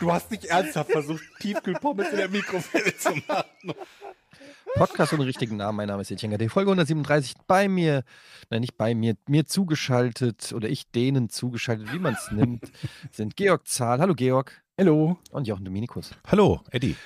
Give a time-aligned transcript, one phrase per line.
[0.00, 3.74] Du hast nicht ernsthaft versucht, Tiefkühlpommes in der Mikrowelle zu machen.
[4.74, 5.76] Podcast ohne richtigen Namen.
[5.76, 8.04] Mein Name ist Etienne Die Folge 137 bei mir,
[8.50, 12.70] nein, nicht bei mir, mir zugeschaltet oder ich denen zugeschaltet, wie man es nimmt,
[13.10, 14.00] sind Georg Zahl.
[14.00, 14.62] Hallo Georg.
[14.78, 15.18] Hallo.
[15.30, 16.10] Und Jochen Dominikus.
[16.26, 16.96] Hallo, Eddie.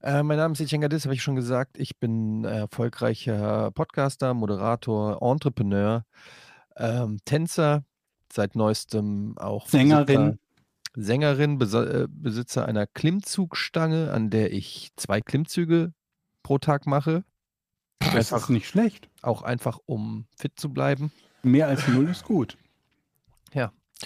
[0.00, 1.76] Äh, mein Name ist Etienne Gadis, habe ich schon gesagt.
[1.78, 6.06] Ich bin äh, erfolgreicher Podcaster, Moderator, Entrepreneur,
[6.76, 7.84] ähm, Tänzer,
[8.32, 10.06] seit neuestem auch Sängerin.
[10.06, 10.38] Besitzer,
[11.00, 15.92] Sängerin, äh, Besitzer einer Klimmzugstange, an der ich zwei Klimmzüge
[16.42, 17.24] pro Tag mache.
[18.00, 19.08] Das ist nicht schlecht.
[19.22, 21.12] Auch einfach, um fit zu bleiben.
[21.42, 22.56] Mehr als null ist gut.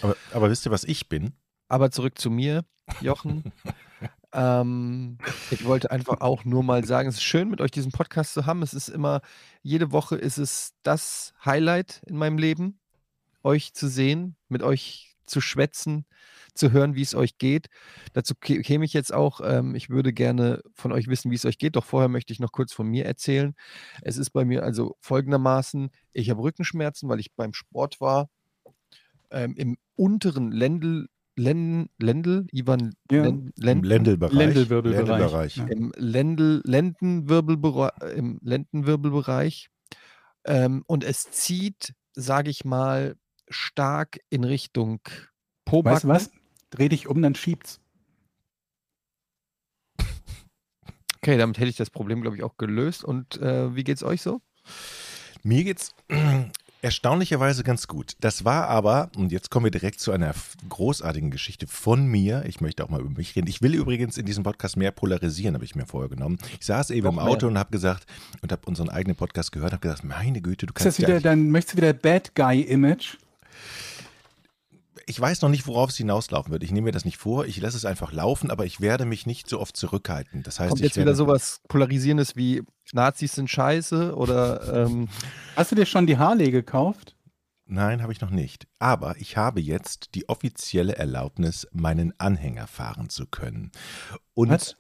[0.01, 1.33] Aber, aber wisst ihr, was ich bin?
[1.69, 2.65] Aber zurück zu mir,
[3.01, 3.53] Jochen.
[4.33, 5.19] ähm,
[5.51, 8.47] ich wollte einfach auch nur mal sagen, es ist schön, mit euch diesen Podcast zu
[8.47, 8.63] haben.
[8.63, 9.21] Es ist immer,
[9.63, 12.79] jede Woche ist es das Highlight in meinem Leben,
[13.43, 16.07] euch zu sehen, mit euch zu schwätzen,
[16.55, 17.69] zu hören, wie es euch geht.
[18.13, 21.45] Dazu kä- käme ich jetzt auch, ähm, ich würde gerne von euch wissen, wie es
[21.45, 23.55] euch geht, doch vorher möchte ich noch kurz von mir erzählen.
[24.03, 28.29] Es ist bei mir also folgendermaßen, ich habe Rückenschmerzen, weil ich beim Sport war,
[29.31, 33.23] ähm, im unteren Lendel, Lenden, Lendel, Ivan, Ja.
[33.23, 34.35] Len, Im Lenden, Lendelbereich.
[34.35, 35.07] Lendelwirbelbereich.
[35.09, 35.57] Lendelbereich.
[35.57, 35.67] Ja.
[35.69, 39.69] im Lendel, Lendenwirbelbereich, im Lendenwirbelbereich.
[40.45, 43.17] Ähm, und es zieht, sage ich mal,
[43.49, 45.01] stark in Richtung
[45.65, 45.95] Pobacken.
[45.95, 46.42] Weißt du was?
[46.73, 47.81] Dreh dich um, dann schiebt's.
[51.19, 53.05] Okay, damit hätte ich das Problem, glaube ich, auch gelöst.
[53.05, 54.41] Und äh, wie geht's euch so?
[55.45, 55.95] Mir geht's
[56.81, 58.15] erstaunlicherweise ganz gut.
[58.21, 60.35] Das war aber, und jetzt kommen wir direkt zu einer
[60.69, 62.45] großartigen Geschichte von mir.
[62.47, 63.49] Ich möchte auch mal über mich reden.
[63.49, 66.39] Ich will übrigens in diesem Podcast mehr polarisieren, habe ich mir vorher genommen.
[66.59, 67.25] Ich saß eben Noch im mehr.
[67.27, 68.07] Auto und habe gesagt,
[68.41, 71.21] und habe unseren eigenen Podcast gehört, habe gesagt, meine Güte, du Ist das kannst wieder,
[71.21, 73.19] dann möchtest du wieder Bad Guy-Image?
[75.07, 76.63] Ich weiß noch nicht, worauf es hinauslaufen wird.
[76.63, 79.27] Ich nehme mir das nicht vor, ich lasse es einfach laufen, aber ich werde mich
[79.27, 80.43] nicht so oft zurückhalten.
[80.43, 85.09] Das heißt, Kommt ich jetzt werde, wieder sowas Polarisierendes wie Nazis sind scheiße oder ähm,
[85.57, 87.17] Hast du dir schon die Harley gekauft?
[87.65, 88.67] Nein, habe ich noch nicht.
[88.79, 93.73] Aber ich habe jetzt die offizielle Erlaubnis, meinen Anhänger fahren zu können.
[94.35, 94.77] Und Was?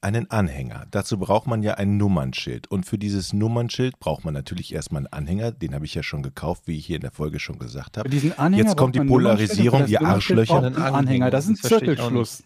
[0.00, 0.86] Einen Anhänger.
[0.90, 2.68] Dazu braucht man ja ein Nummernschild.
[2.70, 5.52] Und für dieses Nummernschild braucht man natürlich erstmal einen Anhänger.
[5.52, 8.00] Den habe ich ja schon gekauft, wie ich hier in der Folge schon gesagt Für
[8.00, 8.08] habe.
[8.10, 10.60] diesen Anhänger Jetzt kommt braucht die Nummernschild Polarisierung, und für ihr Nummernschild Arschlöcher.
[10.60, 11.30] braucht man einen Anhänger.
[11.30, 12.44] Das ist ein Zirkelschluss.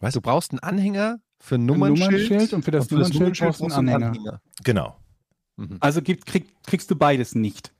[0.00, 0.14] Was?
[0.14, 3.88] du brauchst einen Anhänger für ein Nummernschild, Nummernschild und für das Nummernschild brauchst du einen
[3.88, 4.40] Anhänger.
[4.64, 4.96] Genau.
[5.56, 5.78] Mhm.
[5.80, 7.72] Also gibt, krieg, kriegst du beides nicht.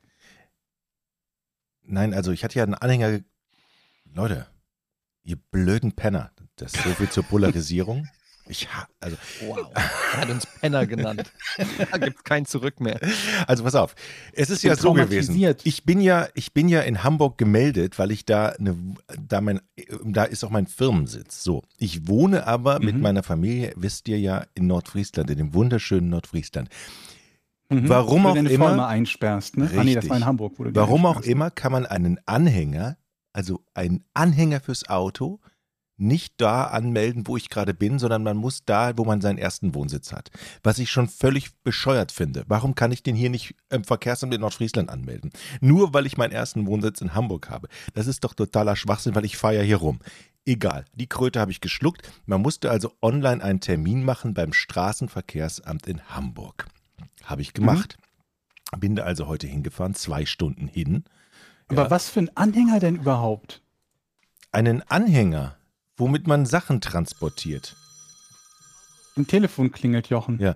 [1.82, 3.10] Nein, also ich hatte ja einen Anhänger.
[3.10, 3.24] ge-
[4.12, 4.46] Leute,
[5.22, 6.32] ihr blöden Penner.
[6.56, 8.08] Das ist so viel zur Polarisierung.
[8.48, 9.16] Ich ha also
[9.46, 9.58] Wow.
[9.74, 11.30] Er hat uns Penner genannt.
[11.90, 12.98] da gibt es kein Zurück mehr.
[13.46, 13.94] Also pass auf,
[14.32, 15.36] es ist ja so gewesen.
[15.64, 18.76] Ich bin ja, ich bin ja in Hamburg gemeldet, weil ich da eine,
[19.20, 19.60] da mein,
[20.04, 21.42] da ist auch mein Firmensitz.
[21.44, 23.02] So, ich wohne aber mit Mhm.
[23.02, 26.68] meiner Familie, wisst ihr ja, in Nordfriesland, in dem wunderschönen Nordfriesland.
[27.70, 27.88] Mhm.
[27.88, 29.64] Warum auch immer- einsperrst, ne?
[29.76, 30.10] Ah nee, das Richtig.
[30.10, 31.28] war in Hamburg, wo du die Warum auch einsperrst.
[31.30, 32.96] immer kann man einen Anhänger,
[33.34, 35.38] also einen Anhänger fürs Auto,
[35.98, 39.74] nicht da anmelden, wo ich gerade bin, sondern man muss da, wo man seinen ersten
[39.74, 40.30] Wohnsitz hat.
[40.62, 42.44] Was ich schon völlig bescheuert finde.
[42.48, 45.30] Warum kann ich den hier nicht im Verkehrsamt in Nordfriesland anmelden?
[45.60, 47.68] Nur weil ich meinen ersten Wohnsitz in Hamburg habe.
[47.94, 49.98] Das ist doch totaler Schwachsinn, weil ich fahre ja hier rum.
[50.46, 52.10] Egal, die Kröte habe ich geschluckt.
[52.24, 56.66] Man musste also online einen Termin machen beim Straßenverkehrsamt in Hamburg.
[57.24, 57.98] Habe ich gemacht.
[58.78, 61.04] Bin da also heute hingefahren, zwei Stunden hin.
[61.68, 61.90] Aber Ja.
[61.90, 63.62] was für ein Anhänger denn überhaupt?
[64.50, 65.57] einen Anhänger,
[65.98, 67.76] womit man Sachen transportiert.
[69.16, 70.38] Ein Telefon klingelt, Jochen.
[70.40, 70.54] Ja.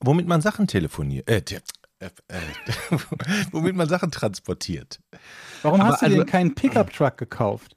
[0.00, 1.28] Womit man Sachen telefoniert.
[1.28, 1.62] Äh, te-
[1.98, 2.40] äh, äh,
[3.50, 5.00] womit man Sachen transportiert.
[5.62, 7.74] Warum Aber hast du also- denn keinen Pickup-Truck gekauft?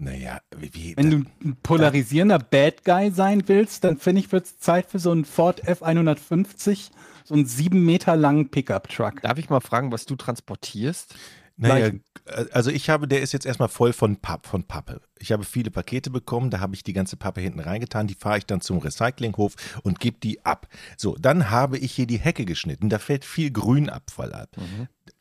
[0.00, 0.72] Naja, wie.
[0.74, 4.86] wie Wenn du ein polarisierender Bad Guy sein willst, dann finde ich, wird es Zeit
[4.90, 6.90] für so einen Ford F150,
[7.24, 9.22] so einen sieben Meter langen Pickup-Truck.
[9.22, 11.16] Darf ich mal fragen, was du transportierst?
[11.58, 12.02] Naja, gleich.
[12.26, 15.00] äh, also ich habe, der ist jetzt erstmal voll von, Papp, von Pappe.
[15.18, 18.38] Ich habe viele Pakete bekommen, da habe ich die ganze Pappe hinten reingetan, die fahre
[18.38, 20.68] ich dann zum Recyclinghof und gebe die ab.
[20.96, 24.56] So, dann habe ich hier die Hecke geschnitten, da fällt viel Grünabfall ab.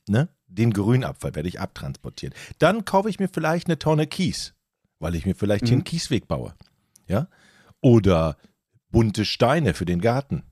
[0.08, 0.30] Ne?
[0.48, 2.36] Den Grünabfall werde ich abtransportieren.
[2.60, 4.54] Dann kaufe ich mir vielleicht eine Tonne Kies,
[5.00, 6.54] weil ich mir vielleicht hier einen Kiesweg baue.
[7.08, 7.28] Ja?
[7.82, 8.38] Oder
[8.92, 10.44] bunte Steine für den Garten.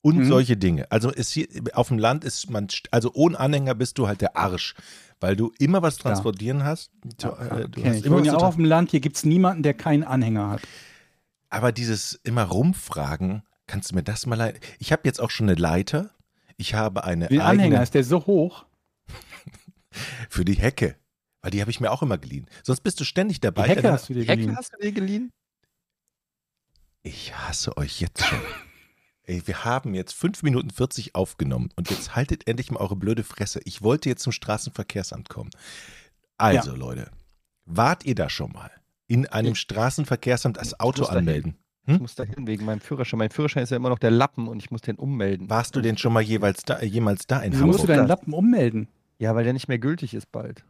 [0.00, 0.24] Und Mhm.
[0.28, 0.90] solche Dinge.
[0.92, 4.36] Also ist hier, auf dem Land ist man, also ohne Anhänger bist du halt der
[4.36, 4.74] Arsch,
[5.20, 6.92] weil du immer was transportieren hast.
[7.20, 8.10] Du, äh, du Kenn hast ich.
[8.10, 10.62] Wohne ja auch auf dem Land, hier gibt es niemanden, der keinen Anhänger hat.
[11.50, 14.60] Aber dieses immer rumfragen, kannst du mir das mal leiten?
[14.78, 16.10] Ich habe jetzt auch schon eine Leiter.
[16.56, 18.66] Ich habe eine Den eigene Anhänger ist der so hoch.
[20.30, 20.96] für die Hecke.
[21.40, 22.46] Weil die habe ich mir auch immer geliehen.
[22.62, 23.66] Sonst bist du ständig Die dabei.
[23.68, 24.56] Hecke Dann- hast du dir Hecke geliehen.
[24.56, 25.32] hast du dir geliehen?
[27.02, 28.38] Ich hasse euch jetzt schon.
[29.28, 33.22] Ey, wir haben jetzt 5 Minuten 40 aufgenommen und jetzt haltet endlich mal eure blöde
[33.22, 33.60] Fresse.
[33.66, 35.50] Ich wollte jetzt zum Straßenverkehrsamt kommen.
[36.38, 37.10] Also, Leute,
[37.66, 38.70] wart ihr da schon mal
[39.06, 41.58] in einem Straßenverkehrsamt das Auto anmelden?
[41.86, 42.00] Ich Hm?
[42.00, 43.18] muss da hin wegen meinem Führerschein.
[43.18, 45.50] Mein Führerschein ist ja immer noch der Lappen und ich muss den ummelden.
[45.50, 47.96] Warst du denn schon mal jeweils da, jemals da in Wieso musst du Hamburg?
[47.96, 48.08] deinen?
[48.08, 48.88] Lappen ummelden?
[49.18, 50.64] Ja, weil der nicht mehr gültig ist bald.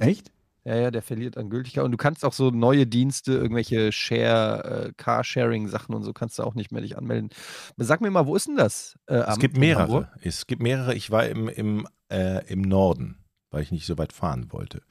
[0.00, 0.32] Echt?
[0.64, 1.84] Ja, ja, der verliert an Gültigkeit.
[1.84, 6.42] Und du kannst auch so neue Dienste, irgendwelche Share, äh, Carsharing-Sachen und so kannst du
[6.42, 7.30] auch nicht mehr dich anmelden.
[7.78, 8.98] Sag mir mal, wo ist denn das?
[9.06, 10.10] Äh, Es gibt mehrere.
[10.20, 10.94] Es gibt mehrere.
[10.94, 14.82] Ich war im, im, äh, im Norden, weil ich nicht so weit fahren wollte.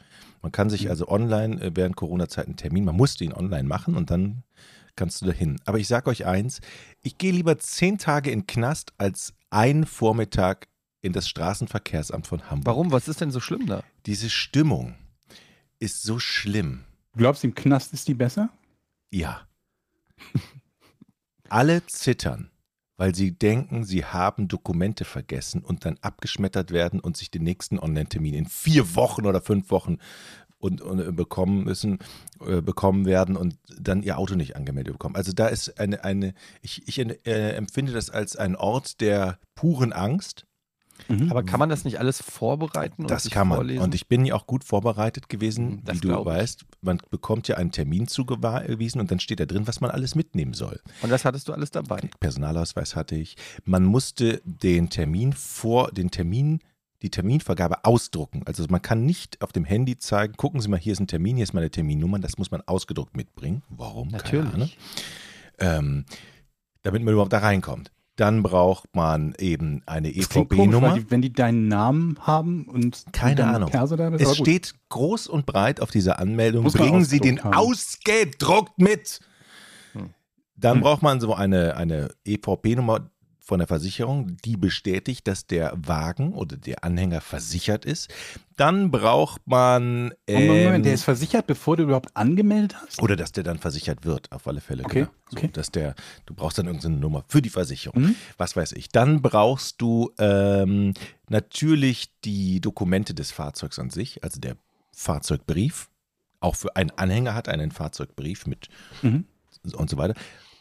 [0.41, 0.89] Man kann sich Mhm.
[0.89, 4.43] also online äh, während Corona-Zeit einen Termin, man musste ihn online machen und dann
[4.95, 5.59] kannst du dahin.
[5.65, 6.61] Aber ich sage euch eins,
[7.03, 10.67] ich gehe lieber zehn Tage in Knast als einen Vormittag
[11.01, 12.65] in das Straßenverkehrsamt von Hamburg.
[12.65, 12.91] Warum?
[12.91, 13.83] Was ist denn so schlimm da?
[14.05, 14.95] Diese Stimmung
[15.79, 16.83] ist so schlimm.
[17.13, 18.49] Du glaubst, im Knast ist die besser?
[19.11, 19.47] Ja.
[21.49, 22.51] Alle zittern,
[22.97, 27.79] weil sie denken, sie haben Dokumente vergessen und dann abgeschmettert werden und sich den nächsten
[27.79, 29.97] Online-Termin in vier Wochen oder fünf Wochen
[30.59, 31.99] und, und äh, bekommen müssen,
[32.45, 35.15] äh, bekommen werden und dann ihr Auto nicht angemeldet bekommen.
[35.15, 39.93] Also da ist eine, eine ich, ich äh, empfinde das als einen Ort der puren
[39.93, 40.45] Angst.
[41.29, 43.57] Aber kann man das nicht alles vorbereiten Das kann man.
[43.57, 43.81] vorlesen?
[43.83, 46.65] Und ich bin ja auch gut vorbereitet gewesen, Hm, das wie du weißt.
[46.81, 50.53] Man bekommt ja einen Termin zugewiesen und dann steht da drin, was man alles mitnehmen
[50.53, 50.79] soll.
[51.01, 52.01] und das hattest du alles dabei.
[52.19, 53.35] Personalausweis hatte ich.
[53.65, 56.59] Man musste den Termin vor, den Termin,
[57.01, 58.43] die Terminvergabe ausdrucken.
[58.45, 61.37] Also man kann nicht auf dem Handy zeigen, gucken Sie mal, hier ist ein Termin,
[61.37, 62.19] hier ist meine Terminnummer.
[62.19, 63.63] Das muss man ausgedruckt mitbringen.
[63.69, 64.11] Warum?
[64.11, 64.51] Keine Ahnung.
[64.51, 64.77] Natürlich.
[65.59, 66.05] Ähm,
[66.81, 67.91] damit man überhaupt da reinkommt.
[68.19, 70.95] Dann braucht man eben eine EVB-Nummer.
[70.95, 73.69] die, wenn die deinen Namen haben und Keine Ahnung.
[73.69, 77.41] Perso da bist, Es steht groß und breit auf dieser Anmeldung, Muss bringen Sie den
[77.43, 77.53] haben.
[77.53, 79.21] ausgedruckt mit.
[79.93, 80.09] Hm.
[80.57, 80.81] Dann Hm.
[80.81, 83.09] braucht man so eine, eine EVP-Nummer
[83.49, 88.07] von der Versicherung, die bestätigt, dass der Wagen oder der Anhänger versichert ist.
[88.57, 93.01] Dann braucht man Moment, Moment, ähm, der ist versichert, bevor du überhaupt angemeldet hast?
[93.01, 94.85] oder dass der dann versichert wird, auf alle Fälle.
[94.85, 95.11] Okay, genau.
[95.31, 95.49] So, okay.
[95.51, 95.95] dass der,
[96.27, 98.03] du brauchst dann irgendeine Nummer für die Versicherung.
[98.03, 98.15] Mhm.
[98.37, 98.89] Was weiß ich.
[98.89, 100.93] Dann brauchst du ähm,
[101.27, 104.57] natürlich die Dokumente des Fahrzeugs an sich, also der
[104.91, 105.89] Fahrzeugbrief.
[106.39, 108.67] Auch für einen Anhänger hat einen Fahrzeugbrief mit
[109.01, 109.25] Mhm.
[109.73, 110.13] und so weiter.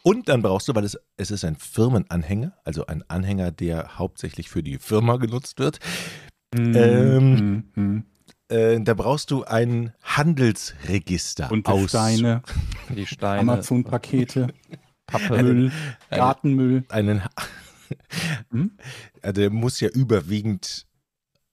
[0.03, 4.49] Und dann brauchst du, weil es, es ist ein Firmenanhänger, also ein Anhänger, der hauptsächlich
[4.49, 5.79] für die Firma genutzt wird,
[6.55, 6.75] Mhm.
[6.75, 7.63] Ähm.
[7.75, 8.03] Mhm.
[8.47, 12.41] äh, da brauchst du ein Handelsregister Und aus Steine,
[12.89, 14.47] Die Steine, Amazon-Pakete,
[15.05, 15.43] Pappe.
[15.43, 15.71] Müll,
[16.09, 16.83] eine- Gartenmüll.
[16.89, 17.21] einen.
[18.51, 18.71] Hm?
[19.21, 20.87] Also der muss ja überwiegend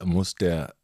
[0.02, 0.74] muss der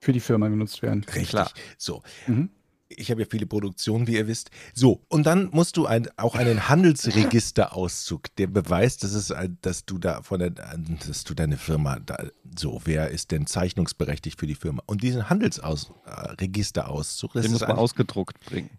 [0.00, 1.02] für die Firma genutzt werden.
[1.04, 1.28] richtig.
[1.30, 1.50] Klar.
[1.78, 2.50] So, Mhm.
[2.88, 4.50] Ich habe ja viele Produktionen, wie ihr wisst.
[4.74, 9.98] So, und dann musst du ein, auch einen Handelsregisterauszug, der beweist, dass, es, dass du
[9.98, 12.16] da von der, dass du deine Firma da,
[12.58, 14.82] so, wer ist denn zeichnungsberechtigt für die Firma?
[14.86, 18.70] Und diesen Handelsregisterauszug, das Den muss man ein, ausgedruckt bringen.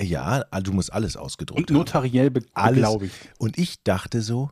[0.00, 1.76] ja, du musst alles ausgedruckt Und haben.
[1.76, 2.76] notariell be Alles.
[2.76, 3.14] beglaubigt.
[3.38, 4.50] Und ich dachte so,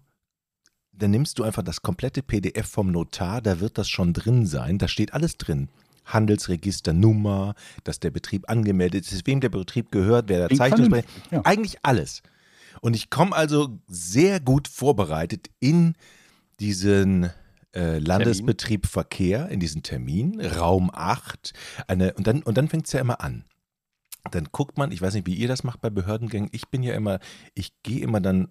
[0.92, 4.78] dann nimmst du einfach das komplette PDF vom Notar, da wird das schon drin sein,
[4.78, 5.68] da steht alles drin.
[6.06, 11.42] Handelsregister, Nummer, dass der Betrieb angemeldet ist, wem der Betrieb gehört, wer der vernünftig, ja.
[11.44, 12.22] Eigentlich alles.
[12.80, 15.94] Und ich komme also sehr gut vorbereitet in
[16.60, 17.30] diesen
[17.74, 21.52] äh, Landesbetrieb Verkehr, in diesen Termin, Raum 8.
[21.88, 23.44] Eine, und dann, und dann fängt es ja immer an.
[24.30, 26.94] Dann guckt man, ich weiß nicht, wie ihr das macht bei Behördengängen, ich bin ja
[26.94, 27.20] immer,
[27.54, 28.48] ich gehe immer dann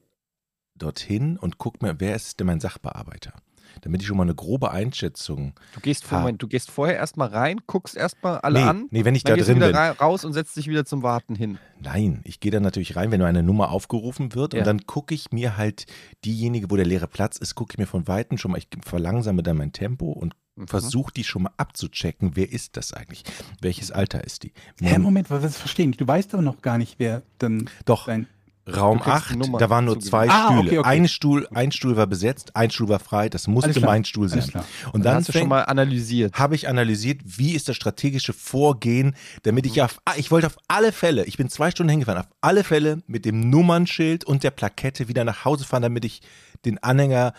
[0.75, 3.33] dorthin und gucke mir, wer ist denn mein Sachbearbeiter?
[3.81, 5.53] Damit ich schon mal eine grobe Einschätzung.
[5.73, 6.19] Du gehst, vor.
[6.19, 9.31] Moment, du gehst vorher erstmal rein, guckst erstmal alle nee, an, nee, wenn ich dann
[9.33, 9.75] da gehst du drin wieder bin.
[9.77, 11.57] ra- raus und setzt dich wieder zum Warten hin.
[11.81, 14.59] Nein, ich gehe dann natürlich rein, wenn nur eine Nummer aufgerufen wird Ja.
[14.59, 15.85] und dann gucke ich mir halt
[16.23, 19.43] diejenige, wo der leere Platz ist, gucke ich mir von Weitem schon mal, ich verlangsame
[19.43, 20.67] dann mein Tempo und Mhm.
[20.69, 23.25] versuche die schon mal abzuchecken, wer ist das eigentlich?
[23.59, 24.53] Welches Alter ist die?
[24.81, 25.99] Hä, Moment, was verstehe ich nicht.
[26.01, 28.27] Du weißt aber noch gar nicht, wer dann Doch, dein.
[28.67, 30.59] Raum Du kriegst 8, eine Nummer da waren nur zwei Ah, Stühle.
[30.61, 30.89] okay, okay.
[30.89, 33.29] Ein, Stuhl, ein Stuhl war besetzt, ein Stuhl war frei.
[33.29, 34.39] Das musste mein Stuhl sein.
[34.41, 34.53] Und
[34.93, 36.33] Dann dann hast du schon mal analysiert.
[36.33, 40.57] habe ich analysiert, wie ist das strategische Vorgehen, damit ich auf, ah, ich wollte auf
[40.67, 44.51] alle Fälle, ich bin zwei Stunden hingefahren, auf alle Fälle mit dem Nummernschild und der
[44.51, 46.21] Plakette wieder nach Hause fahren, damit ich
[46.65, 47.33] den Anhänger,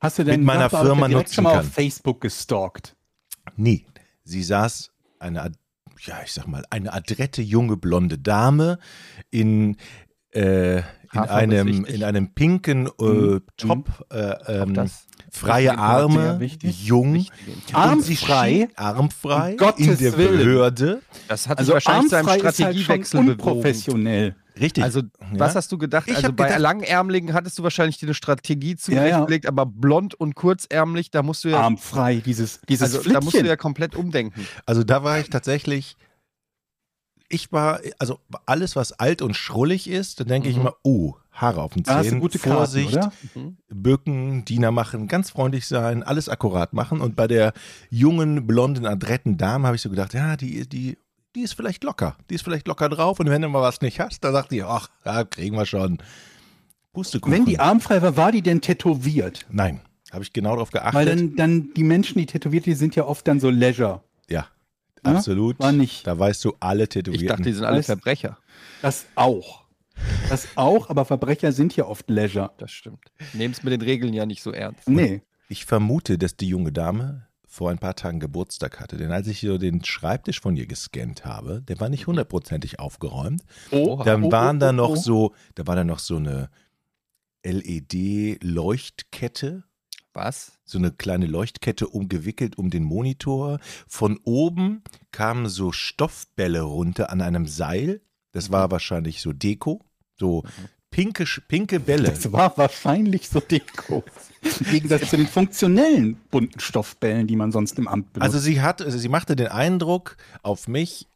[0.00, 1.60] Hast du denn Mit meiner Sachbearbeiter Firma nutzen schon mal kann.
[1.66, 2.96] auf Facebook gestalkt?
[3.56, 3.84] nee,
[4.24, 5.50] sie saß eine,
[6.04, 8.78] ja, ich sag mal, eine adrette junge blonde Dame
[9.30, 9.76] in,
[10.32, 10.78] äh,
[11.14, 13.40] in einem, in einem pinken äh, Mhm.
[13.56, 16.84] Top, äh, ähm, das freie Arme, wichtig.
[16.86, 17.26] jung,
[17.72, 18.68] Armfrei?
[18.76, 20.38] armfrei Um Gottes in der Willen.
[20.38, 21.02] Behörde.
[21.28, 23.32] Das hat Also sich wahrscheinlich zu einem halt Strategiewechsel bewogen.
[23.40, 24.36] unprofessionell.
[24.60, 24.84] Richtig.
[24.84, 25.06] Also, Ja.
[25.38, 26.04] was hast du gedacht?
[26.08, 29.10] Ich also, bei gedacht- langärmeligen hattest du wahrscheinlich dir eine Strategie Ja, ja.
[29.16, 33.34] zurechtgelegt, aber blond und kurzärmlich, da musst du ja, Armfrei, dieses, dieses also, da musst
[33.40, 34.46] du ja komplett umdenken.
[34.66, 35.96] Also da war ich tatsächlich,
[37.32, 40.60] ich war, also alles, was alt und schrullig ist, da denke ich Mhm.
[40.62, 42.98] immer, oh, Haare auf den du Zähnen, gute Karten, Vorsicht?
[43.34, 43.56] Mhm.
[43.70, 47.00] bücken, Diener machen, ganz freundlich sein, alles akkurat machen.
[47.00, 47.54] Und bei der
[47.88, 50.98] jungen, blonden, adretten Dame habe ich so gedacht, ja, die, die,
[51.34, 53.18] die ist vielleicht locker, die ist vielleicht locker drauf.
[53.18, 55.98] Und wenn du mal was nicht hast, dann sagt die, ach, ja, kriegen wir schon.
[56.92, 57.32] Pustekuchen.
[57.32, 59.46] Wenn die armfrei war, war die denn tätowiert?
[59.50, 59.80] Nein,
[60.12, 60.94] habe ich genau darauf geachtet.
[60.94, 64.02] Weil dann, dann die Menschen, die tätowiert, die sind ja oft dann so Leisure.
[64.28, 64.46] Ja?
[65.02, 65.58] Absolut.
[65.58, 66.06] War nicht.
[66.06, 67.24] Da weißt du alle Tätowierten.
[67.24, 68.38] Ich dachte, die sind alle Verbrecher.
[68.80, 69.62] Das auch.
[70.28, 72.52] Das auch, aber Verbrecher sind ja oft Leisure.
[72.58, 73.12] Das stimmt.
[73.32, 74.88] Nehmen es mit den Regeln ja nicht so ernst.
[74.88, 75.22] Nee.
[75.48, 78.96] Ich vermute, dass die junge Dame vor ein paar Tagen Geburtstag hatte.
[78.96, 83.42] Denn als ich so den Schreibtisch von ihr gescannt habe, der war nicht hundertprozentig aufgeräumt.
[83.70, 84.04] Oha.
[84.04, 84.96] Dann oh, waren oh, da oh, noch oh.
[84.96, 86.48] so, da war da noch so eine
[87.44, 89.64] LED-Leuchtkette,
[90.14, 90.52] Was?
[90.72, 93.60] so eine kleine Leuchtkette umgewickelt um den Monitor.
[93.86, 98.00] Von oben kamen so Stoffbälle runter an einem Seil.
[98.32, 99.84] Das war wahrscheinlich so Deko,
[100.18, 100.44] so
[100.90, 102.08] pinke, pinke Bälle.
[102.08, 104.02] Das war wahrscheinlich so Deko.
[104.42, 108.24] Im Gegensatz zu den funktionellen bunten Stoffbällen, die man sonst im Amt benutzt.
[108.24, 111.08] Also sie hat, also sie machte den Eindruck auf mich,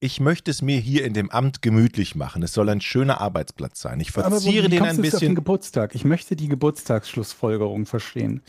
[0.00, 2.42] ich möchte es mir hier in dem Amt gemütlich machen.
[2.42, 4.00] Es soll ein schöner Arbeitsplatz sein.
[4.00, 5.34] Ich verziere den kommst ein du jetzt auf den bisschen.
[5.34, 5.94] Geburtstag.
[5.94, 8.42] Ich möchte die Geburtstagsschlussfolgerung verstehen.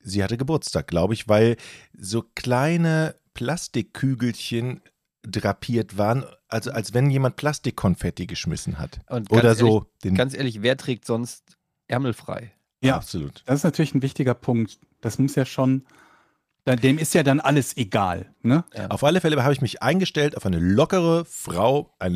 [0.00, 1.56] Sie hatte Geburtstag, glaube ich, weil
[1.96, 4.82] so kleine Plastikkügelchen
[5.22, 9.00] drapiert waren, also als wenn jemand Plastikkonfetti geschmissen hat.
[9.08, 12.52] Und Oder ganz so Ehrlich, den ganz ehrlich, wer trägt sonst ärmelfrei?
[12.82, 13.42] Ja, absolut.
[13.46, 14.78] das ist natürlich ein wichtiger Punkt.
[15.00, 15.84] Das muss ja schon,
[16.76, 18.26] dem ist ja dann alles egal.
[18.42, 18.64] Ne?
[18.88, 22.12] Auf alle Fälle habe ich mich eingestellt auf eine lockere Frau, ein,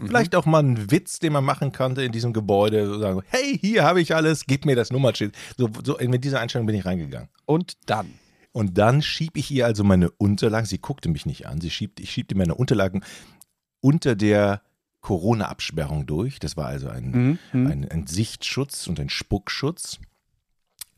[0.00, 0.06] Mhm.
[0.06, 2.86] vielleicht auch mal einen Witz, den man machen konnte in diesem Gebäude.
[2.86, 5.34] So sagen, hey, hier habe ich alles, gib mir das Nummernschild.
[5.56, 7.28] So, so mit dieser Einstellung bin ich reingegangen.
[7.46, 8.12] Und dann.
[8.52, 12.00] Und dann schieb ich ihr also meine Unterlagen, sie guckte mich nicht an, sie schiebt,
[12.00, 13.02] ich schiebte meine Unterlagen
[13.80, 14.60] unter der
[15.00, 16.38] Corona-Absperrung durch.
[16.38, 17.38] Das war also ein, Mhm.
[17.52, 17.66] Mhm.
[17.66, 19.98] ein, ein Sichtschutz und ein Spuckschutz.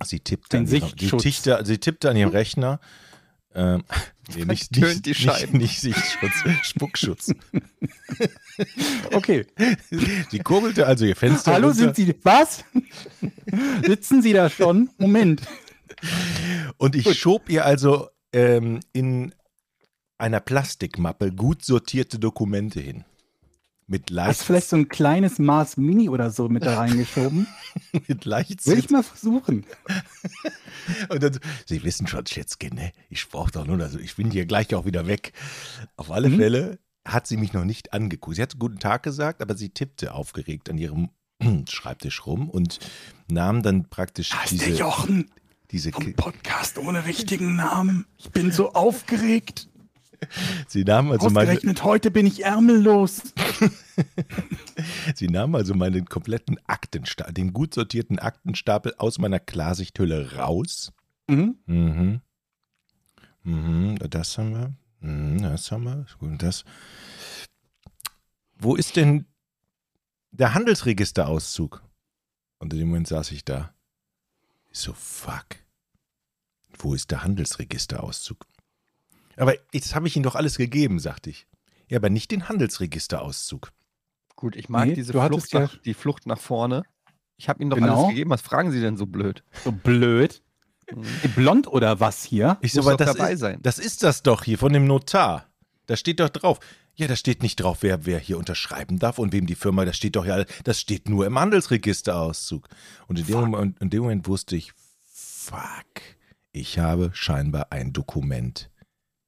[0.02, 2.80] Sie tippte, Ein an ihrem, sie, tippte, sie tippte an ihrem Rechner.
[3.54, 3.84] Ähm,
[4.34, 5.58] nee, nicht, nicht, die nicht, Scheiben.
[5.58, 6.32] nicht Sichtschutz,
[6.62, 7.32] Spuckschutz.
[9.12, 9.46] Okay.
[10.30, 12.14] Sie kurbelte also ihr Fenster Hallo, runter sind Sie.
[12.22, 12.64] Was?
[13.84, 14.90] Sitzen Sie da schon?
[14.98, 15.42] Moment.
[16.76, 19.34] und ich schob ihr also ähm, in
[20.18, 23.04] einer Plastikmappe gut sortierte Dokumente hin.
[23.86, 27.46] Mit Hast leicht, vielleicht so ein kleines Mars Mini oder so mit da reingeschoben?
[28.08, 29.66] mit leicht Will ich mal versuchen.
[31.08, 32.92] Und dann, Sie wissen schon, Schätzchen, ne?
[33.10, 35.32] Ich brauche doch nur, also ich bin hier gleich auch wieder weg.
[35.96, 36.36] Auf alle Mhm.
[36.38, 38.36] Fälle hat sie mich noch nicht angeguckt.
[38.36, 41.10] Sie hat guten Tag gesagt, aber sie tippte aufgeregt an ihrem
[41.68, 42.78] Schreibtisch rum und
[43.28, 45.30] nahm dann praktisch Da ist der diese, Jochen
[45.70, 48.06] diese Podcast ohne richtigen Namen.
[48.16, 49.68] Ich bin so aufgeregt.
[50.68, 53.22] sie nahm also meine, Ausgerechnet heute bin ich ärmellos.
[55.14, 60.92] sie nahm also meinen kompletten Aktenstapel, den gut sortierten Aktenstapel aus meiner Klarsichthülle raus.
[61.28, 61.56] Mhm.
[61.66, 62.20] Mhm.
[63.42, 64.74] Mhm, das haben wir.
[65.00, 66.06] Mhm, das haben wir.
[66.20, 66.64] Und das.
[68.56, 69.26] Wo ist denn
[70.30, 71.82] der Handelsregisterauszug?
[72.58, 73.74] Und in dem Moment saß ich da.
[74.72, 75.56] So, fuck.
[76.78, 78.46] Wo ist der Handelsregisterauszug?
[79.36, 81.46] Aber jetzt habe ich Ihnen doch alles gegeben, sagte ich.
[81.88, 83.70] Ja, aber nicht den Handelsregisterauszug.
[84.36, 86.82] Gut, ich mag Nee, diese du hattest Flucht, ja- nach, die Flucht nach vorne.
[87.36, 87.96] Ich habe Ihnen doch Genau.
[87.98, 88.30] alles gegeben.
[88.30, 89.42] Was fragen Sie denn so blöd?
[89.64, 90.42] So blöd.
[91.34, 92.58] Blond oder was hier?
[92.60, 93.58] Ich Muss so, aber doch das dabei ist, sein.
[93.62, 95.46] das ist das doch hier von dem Notar.
[95.86, 96.60] Da steht doch drauf.
[96.94, 99.96] Ja, da steht nicht drauf, wer, wer hier unterschreiben darf und wem die Firma, das
[99.96, 102.68] steht doch ja, das steht nur im Handelsregisterauszug.
[103.08, 104.72] Und in dem, Moment, in dem Moment wusste ich,
[105.10, 106.02] fuck,
[106.52, 108.70] ich habe scheinbar ein Dokument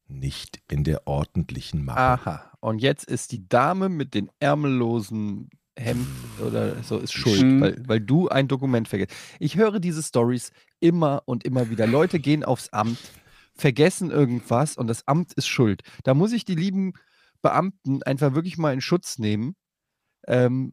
[0.09, 2.01] nicht in der ordentlichen Mappe.
[2.01, 2.53] Aha.
[2.61, 6.07] Und jetzt ist die Dame mit den ärmellosen Hemd
[6.41, 7.61] oder so ist schuld, Mhm.
[7.61, 9.13] weil, weil du ein Dokument vergisst.
[9.39, 11.87] Ich höre diese Stories immer und immer wieder.
[11.87, 12.99] Leute gehen aufs Amt,
[13.55, 15.83] vergessen irgendwas und das Amt ist schuld.
[16.05, 16.95] Da muss ich die lieben
[17.43, 19.55] Beamten einfach wirklich mal in Schutz nehmen.
[20.27, 20.73] Ähm,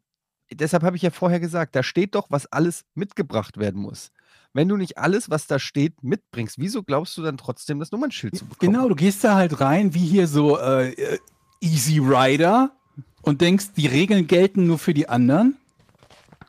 [0.52, 4.12] deshalb habe ich ja vorher gesagt, da steht doch, was alles mitgebracht werden muss.
[4.54, 8.38] Wenn du nicht alles, was da steht, mitbringst, wieso glaubst du dann trotzdem das Nummernschild
[8.38, 8.74] zu bekommen?
[8.74, 11.20] Genau, du gehst da halt rein, wie hier so äh, äh,
[11.60, 12.72] Easy Rider
[13.24, 15.58] und denkst, die Regeln gelten nur für die anderen.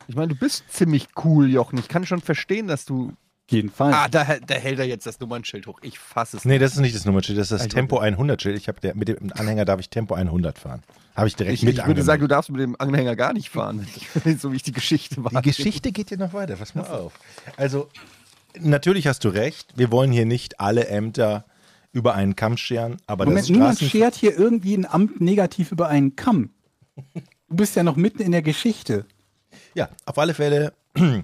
[0.07, 1.79] Ich meine, du bist ziemlich cool, Jochen.
[1.79, 3.13] Ich kann schon verstehen, dass du.
[3.47, 3.95] Jedenfalls.
[3.95, 5.79] Ah, da, da hält er jetzt das Nummernschild hoch.
[5.83, 8.41] Ich fasse es Nee, das ist nicht das Nummernschild, das ist das Also- Tempo 100
[8.41, 8.57] Schild.
[8.57, 10.81] Ich habe mit dem Anhänger darf ich Tempo 100 fahren.
[11.15, 12.05] Habe ich direkt Ich, mit ich würde angemeldet.
[12.05, 13.87] sagen, du darfst mit dem Anhänger gar nicht fahren,
[14.39, 15.29] so wie ich die Geschichte war.
[15.31, 16.55] Die Geschichte geht ja noch weiter.
[16.55, 17.13] Pass mal auf.
[17.55, 17.87] Also,
[18.59, 19.73] natürlich hast du recht.
[19.77, 21.45] Wir wollen hier nicht alle Ämter
[21.91, 25.87] über einen Kamm scheren, aber Moment, das niemand schert hier irgendwie ein Amt negativ über
[25.87, 26.49] einen Kamm.
[27.47, 29.05] Du bist ja noch mitten in der Geschichte.
[29.75, 30.73] Ja, auf alle Fälle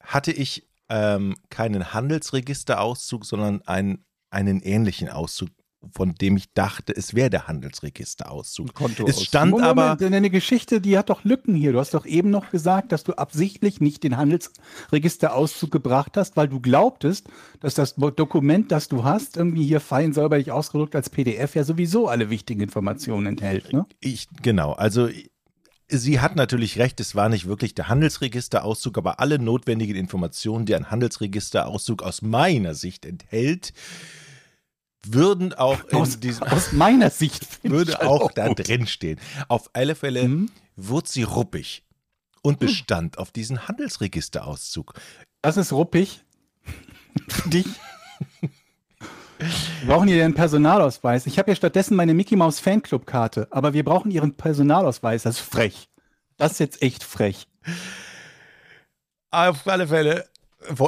[0.00, 5.48] hatte ich ähm, keinen Handelsregisterauszug, sondern einen, einen ähnlichen Auszug,
[5.92, 8.68] von dem ich dachte, es wäre der Handelsregisterauszug.
[9.06, 11.72] Es stand Moment, aber, deine Geschichte, die hat doch Lücken hier.
[11.72, 16.48] Du hast doch eben noch gesagt, dass du absichtlich nicht den Handelsregisterauszug gebracht hast, weil
[16.48, 17.28] du glaubtest,
[17.60, 22.08] dass das Dokument, das du hast, irgendwie hier fein säuberlich ausgedrückt als PDF ja sowieso
[22.08, 23.72] alle wichtigen Informationen enthält.
[23.72, 23.86] Ne?
[24.00, 25.08] ich, genau, also
[25.90, 30.74] sie hat natürlich recht, es war nicht wirklich der Handelsregisterauszug, aber alle notwendigen Informationen, die
[30.74, 33.72] ein Handelsregisterauszug aus meiner Sicht enthält,
[35.06, 38.66] würden auch Aus, diesem aus meiner Sicht würde ich auch halt da gut.
[38.68, 39.18] drin stehen.
[39.48, 40.50] Auf alle Fälle Mhm.
[40.76, 41.84] wurde sie ruppig
[42.42, 44.94] und bestand auf diesen Handelsregisterauszug.
[45.42, 46.22] Das ist ruppig.
[47.46, 47.66] Dich.
[49.40, 51.26] Wir brauchen hier einen Personalausweis.
[51.26, 55.22] Ich habe ja stattdessen meine Mickey Mouse Fanclub-Karte, aber wir brauchen ihren Personalausweis.
[55.22, 55.88] Das ist frech.
[56.36, 57.46] Das ist jetzt echt frech.
[59.30, 60.26] Auf alle Fälle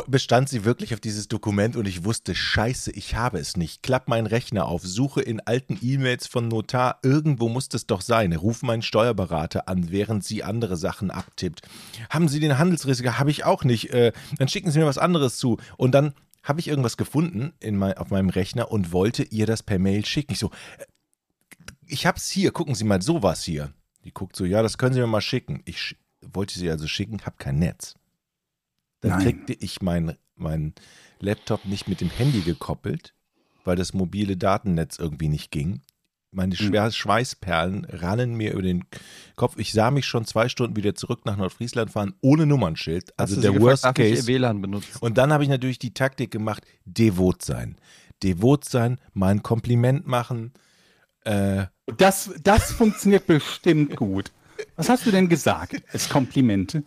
[0.06, 3.82] bestand sie wirklich auf dieses Dokument und ich wusste, scheiße, ich habe es nicht.
[3.82, 8.34] Klapp meinen Rechner auf, suche in alten E-Mails von Notar, irgendwo muss das doch sein.
[8.34, 11.62] Ruf meinen Steuerberater an, während sie andere Sachen abtippt.
[12.10, 13.18] Haben Sie den Handelsrisiko?
[13.18, 13.90] Habe ich auch nicht.
[13.94, 15.56] Äh, dann schicken Sie mir was anderes zu.
[15.78, 19.62] Und dann habe ich irgendwas gefunden in mein, auf meinem Rechner und wollte ihr das
[19.62, 20.32] per Mail schicken.
[20.32, 20.84] Ich so, äh,
[21.86, 23.72] ich hab's hier, gucken Sie mal, sowas hier.
[24.04, 25.62] Die guckt so, ja, das können Sie mir mal schicken.
[25.64, 27.94] Ich sch wollte sie also schicken, hab kein Netz.
[29.00, 29.22] Dann Nein.
[29.22, 30.74] kriegte ich meinen mein
[31.18, 33.14] Laptop nicht mit dem Handy gekoppelt,
[33.64, 35.82] weil das mobile Datennetz irgendwie nicht ging.
[36.34, 36.90] Meine Hm.
[36.90, 38.84] Schweißperlen rannen mir über den
[39.36, 39.56] Kopf.
[39.58, 43.12] Ich sah mich schon zwei Stunden wieder zurück nach Nordfriesland fahren, ohne Nummernschild.
[43.18, 44.26] Also der gefragt, Worst Case.
[44.26, 44.96] WLAN benutzen.
[45.00, 47.76] Und dann habe ich natürlich die Taktik gemacht, devot sein.
[48.22, 50.52] Devot sein, mal ein Kompliment machen.
[51.24, 51.66] Äh,
[51.98, 54.32] Das, das funktioniert bestimmt gut.
[54.76, 56.82] Was hast du denn gesagt als Komplimente?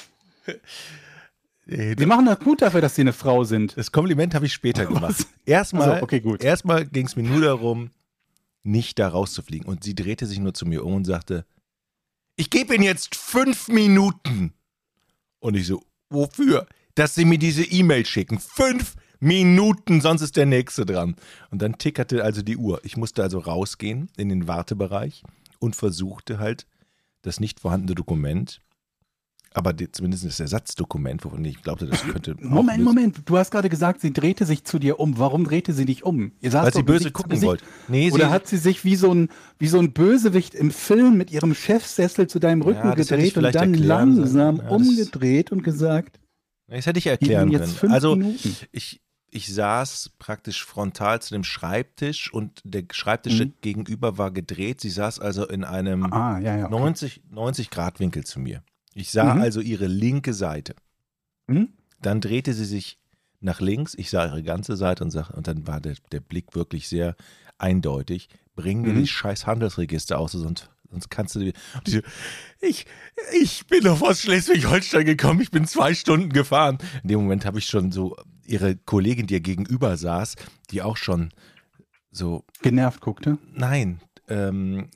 [1.68, 3.76] Wir machen das gut dafür, dass sie eine Frau sind.
[3.78, 5.04] Das Kompliment habe ich später gemacht.
[5.04, 5.28] Was?
[5.46, 6.44] Erstmal Also, okay, gut.
[6.44, 7.90] erstmal ging es mir nur darum,
[8.66, 9.68] nicht da rauszufliegen.
[9.68, 11.46] Und sie drehte sich nur zu mir um und sagte,
[12.36, 14.54] ich gebe Ihnen jetzt fünf Minuten.
[15.40, 16.68] Und ich so, wofür?
[16.96, 18.40] Dass Sie mir diese E-Mail schicken.
[18.40, 21.16] Fünf Minuten, sonst ist der Nächste dran.
[21.50, 22.82] Und dann tickerte also die Uhr.
[22.84, 25.24] Ich musste also rausgehen in den Wartebereich
[25.60, 26.68] und versuchte halt
[27.22, 28.62] das nicht vorhandene Dokument,
[29.56, 32.36] aber die, zumindest das Ersatzdokument, wovon ich glaubte, das könnte.
[32.40, 32.84] Moment.
[32.84, 33.22] Moment.
[33.26, 35.18] Du hast gerade gesagt, sie drehte sich zu dir um.
[35.18, 36.34] Warum drehte sie dich um?
[36.42, 37.64] Ihr saßt Weil sie böse gucken wollte.
[37.88, 41.18] Nee, Oder sie, hat sie sich wie so, ein, wie so ein Bösewicht im Film
[41.18, 46.20] mit ihrem Chefsessel zu deinem Rücken Ja, gedreht und dann langsam Ja, umgedreht und gesagt,
[46.68, 47.94] das hätte ich erklären können.
[47.94, 48.56] Also Minuten.
[48.72, 53.54] ich, ich saß praktisch frontal zu dem Schreibtisch und der Schreibtisch Mhm.
[53.62, 54.82] gegenüber war gedreht.
[54.82, 56.66] Sie saß also in einem Ah, ja, ja.
[56.66, 56.76] okay.
[56.80, 58.64] 90, 90 Grad Winkel zu mir.
[58.96, 59.42] Ich sah Mhm.
[59.42, 60.74] also ihre linke Seite.
[61.48, 61.70] Mhm.
[62.02, 62.98] Dann drehte sie sich
[63.42, 63.94] nach links.
[63.94, 67.16] Ich sah ihre ganze Seite und, sag, und dann war der, der Blick wirklich sehr
[67.60, 68.30] eindeutig.
[68.56, 69.00] Bring mir Mhm.
[69.02, 71.40] die scheiß Handelsregister aus, sonst, sonst kannst du.
[71.40, 71.54] die-
[72.62, 72.86] ich,
[73.42, 76.78] ich bin doch aus Schleswig-Holstein gekommen, ich bin zwei Stunden gefahren.
[77.04, 78.16] In dem Moment habe ich schon so
[78.48, 80.36] ihre Kollegin, die ihr gegenüber saß,
[80.72, 81.32] die auch schon
[82.12, 83.38] so Genervt guckte.
[83.54, 84.88] Nein, ähm,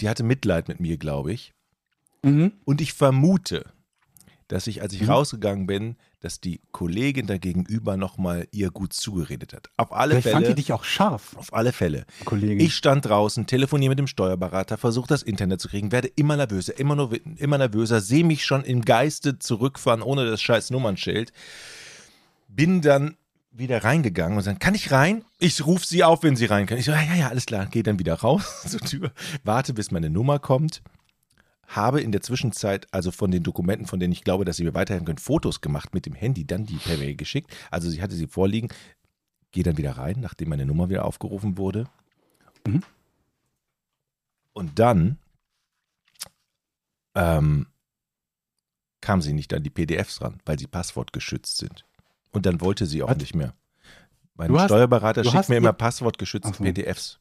[0.00, 1.52] die hatte Mitleid mit mir, glaube ich.
[2.26, 2.52] Mhm.
[2.64, 3.64] Und ich vermute,
[4.48, 5.10] dass ich, als ich Mhm.
[5.10, 9.70] rausgegangen bin, dass die Kollegin da gegenüber nochmal ihr gut zugeredet hat.
[9.76, 10.54] Auf alle Vielleicht fand die Fälle.
[10.56, 12.04] dich auch scharf, Auf alle Fälle.
[12.24, 12.60] Kollegin.
[12.60, 16.78] Ich stand draußen, telefoniere mit dem Steuerberater, versuche das Internet zu kriegen, werde immer nervöser,
[16.78, 21.32] immer, nur, immer nervöser, sehe mich schon im Geiste zurückfahren ohne das scheiß Nummernschild.
[22.48, 23.16] Bin dann
[23.52, 25.24] wieder reingegangen und sagen, kann ich rein?
[25.38, 26.78] Ich rufe sie auf, wenn sie rein kann.
[26.78, 29.12] Ich so, ja, ja, ja, alles klar, gehe dann wieder raus zur Tür,
[29.44, 30.82] warte, bis meine Nummer kommt.
[31.68, 34.74] Habe in der Zwischenzeit, also von den Dokumenten, von denen ich glaube, dass sie mir
[34.74, 37.54] weiterhelfen können, Fotos gemacht mit dem Handy, dann die per Mail geschickt.
[37.70, 38.68] Also sie hatte sie vorliegen,
[39.50, 41.88] gehe dann wieder rein, nachdem meine Nummer wieder aufgerufen wurde.
[42.66, 42.82] Mhm.
[44.52, 45.18] Und dann
[47.14, 47.66] ähm,
[49.00, 51.84] kam sie nicht an die PDFs ran, weil sie passwortgeschützt sind.
[52.32, 53.18] Und dann wollte sie auch Was?
[53.18, 53.54] nicht mehr.
[54.34, 56.64] Mein Du hast- Steuerberater du schickt hast mir immer passwortgeschützte so.
[56.64, 57.18] PDFs.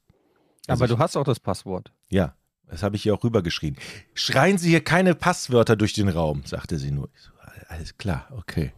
[0.68, 1.92] Also Aber ich- du hast auch das Passwort.
[2.10, 2.36] ja,
[2.68, 3.78] das habe ich ihr auch rübergeschrien.
[4.14, 7.10] Schreien Sie hier keine Passwörter durch den Raum, sagte sie nur.
[7.16, 7.32] So,
[7.68, 8.74] alles klar, okay.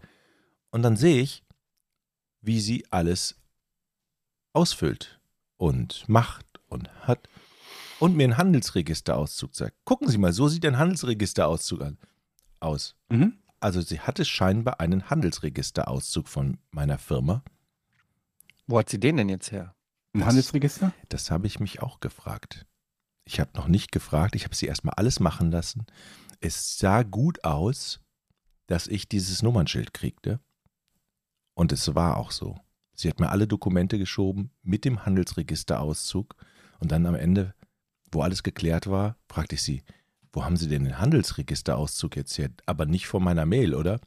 [0.71, 1.43] Und dann sehe ich,
[2.41, 3.35] wie sie alles
[4.53, 5.19] ausfüllt
[5.57, 7.27] und macht und hat
[7.99, 9.75] und mir einen Handelsregisterauszug zeigt.
[9.85, 11.97] Gucken Sie mal, so sieht ein Handelsregisterauszug an,
[12.59, 12.95] aus.
[13.09, 13.37] Mhm.
[13.59, 17.43] Also sie hatte scheinbar einen Handelsregisterauszug von meiner Firma.
[18.67, 19.73] Wo hat sie den denn jetzt her?
[20.13, 20.93] Das- Handelsregister?
[21.09, 22.65] Das habe ich mich auch gefragt.
[23.27, 25.85] Ich habe noch nicht gefragt, ich habe sie erstmal alles machen lassen.
[26.39, 27.99] Es sah gut aus,
[28.67, 30.39] dass ich dieses Nummernschild kriegte.
[31.53, 32.57] Und es war auch so.
[32.95, 36.35] Sie hat mir alle Dokumente geschoben mit dem Handelsregisterauszug.
[36.79, 37.53] Und dann am Ende,
[38.13, 39.83] wo alles geklärt war, fragte ich sie,
[40.31, 42.49] wo haben Sie denn den Handelsregisterauszug jetzt her?
[42.65, 43.99] Aber nicht von meiner Mail, oder?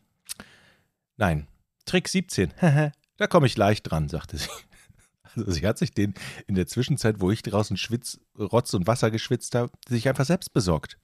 [1.19, 1.47] Nein,
[1.85, 2.55] Trick 17.
[3.19, 4.49] da komme ich leicht dran, sagte sie.
[5.37, 6.15] Also sie hat sich den
[6.47, 10.53] in der Zwischenzeit, wo ich draußen Schwitz, Rotz und Wasser geschwitzt habe, sich einfach selbst
[10.53, 10.99] besorgt.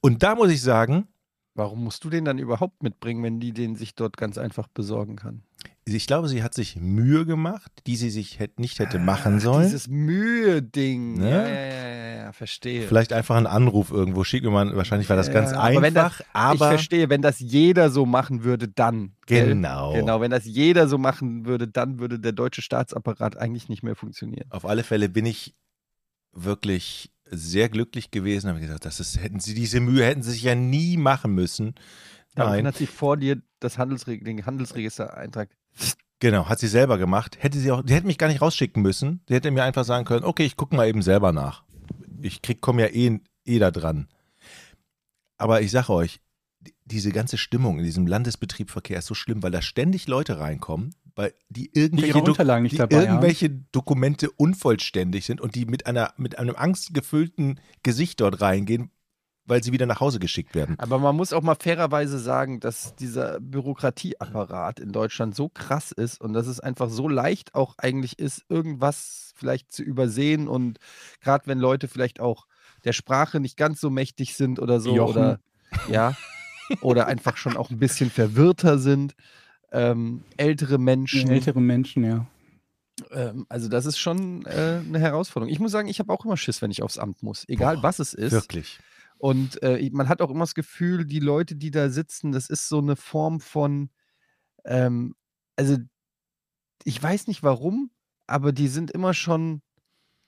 [0.00, 1.08] Und da muss ich sagen,
[1.54, 5.16] Warum musst du den dann überhaupt mitbringen, wenn die den sich dort ganz einfach besorgen
[5.16, 5.42] kann?
[5.86, 9.64] ich glaube, sie hat sich Mühe gemacht, die sie sich hätt, nicht hätte machen sollen.
[9.64, 11.18] Dieses Mühe-Ding.
[11.18, 11.30] Ne?
[11.30, 12.88] Ja, ja, ja, ja, verstehe.
[12.88, 14.50] Vielleicht einfach einen Anruf irgendwo schicken.
[14.52, 17.90] Man, wahrscheinlich war das Ja, ganz aber wenn einfach, ich aber verstehe, wenn das jeder
[17.90, 19.14] so machen würde, dann.
[19.26, 19.48] gell?
[19.48, 19.92] Genau.
[19.92, 23.94] Genau, wenn das jeder so machen würde, dann würde der deutsche Staatsapparat eigentlich nicht mehr
[23.94, 24.50] funktionieren.
[24.50, 25.54] auf alle Fälle bin ich
[26.32, 28.48] wirklich sehr glücklich gewesen.
[28.50, 31.74] Habe gesagt, das ist, hätten sie diese Mühe hätten sie sich ja nie machen müssen.
[32.36, 35.50] Nein, hat sie vor dir das Handelsre den Handelsregistereintrag.
[36.18, 37.38] genau, hat sie selber gemacht.
[37.40, 39.20] Hätte sie auch, die hätte mich gar nicht rausschicken müssen.
[39.28, 41.64] Sie hätte mir einfach sagen können, okay, ich gucke mal eben selber nach.
[42.20, 44.08] Ich krieg, komme ja eh, eh da dran.
[45.36, 46.20] Aber ich sage euch,
[46.60, 50.94] die- diese ganze Stimmung in diesem Landesbetriebverkehr ist so schlimm, weil da ständig Leute reinkommen,
[51.16, 53.04] weil die irgendwelche, Dok- Unterlagen nicht die dabei haben.
[53.04, 58.90] irgendwelche Dokumente unvollständig sind und die mit einer mit einem angstgefüllten Gesicht dort reingehen,
[59.46, 60.76] weil sie wieder nach Hause geschickt werden.
[60.78, 66.20] Aber man muss auch mal fairerweise sagen, dass dieser Bürokratieapparat in Deutschland so krass ist
[66.20, 70.78] und dass es einfach so leicht auch eigentlich ist, irgendwas vielleicht zu übersehen und
[71.20, 72.46] gerade wenn Leute vielleicht auch
[72.84, 75.10] der Sprache nicht ganz so mächtig sind oder so Jochen.
[75.16, 75.40] oder
[75.90, 76.16] ja
[76.80, 79.14] oder einfach schon auch ein bisschen verwirrter sind,
[79.74, 81.28] ähm, ältere Menschen.
[81.30, 82.26] Ältere Menschen, ja.
[83.10, 85.52] Ähm, also das ist schon äh, eine Herausforderung.
[85.52, 87.82] Ich muss sagen, ich habe auch immer Schiss, wenn ich aufs Amt muss, egal Boah,
[87.82, 88.32] was es ist.
[88.32, 88.78] Wirklich.
[89.18, 92.68] Und äh, man hat auch immer das Gefühl, die Leute, die da sitzen, das ist
[92.68, 93.90] so eine Form von,
[94.64, 95.14] ähm,
[95.56, 95.76] also
[96.84, 97.90] ich weiß nicht warum,
[98.26, 99.60] aber die sind immer schon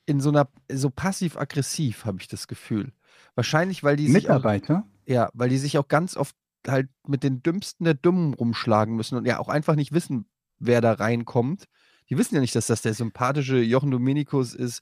[0.06, 2.92] in so einer, so passiv-aggressiv, habe ich das Gefühl.
[3.34, 4.86] Wahrscheinlich, weil die sich auch, Mitarbeiter?
[5.04, 6.34] ja, weil die sich auch ganz oft
[6.68, 10.80] halt mit den Dümmsten der Dummen rumschlagen müssen und ja auch einfach nicht wissen, wer
[10.80, 11.64] da reinkommt.
[12.08, 14.80] Die wissen ja nicht, dass das der sympathische Jochen Dominikus ist,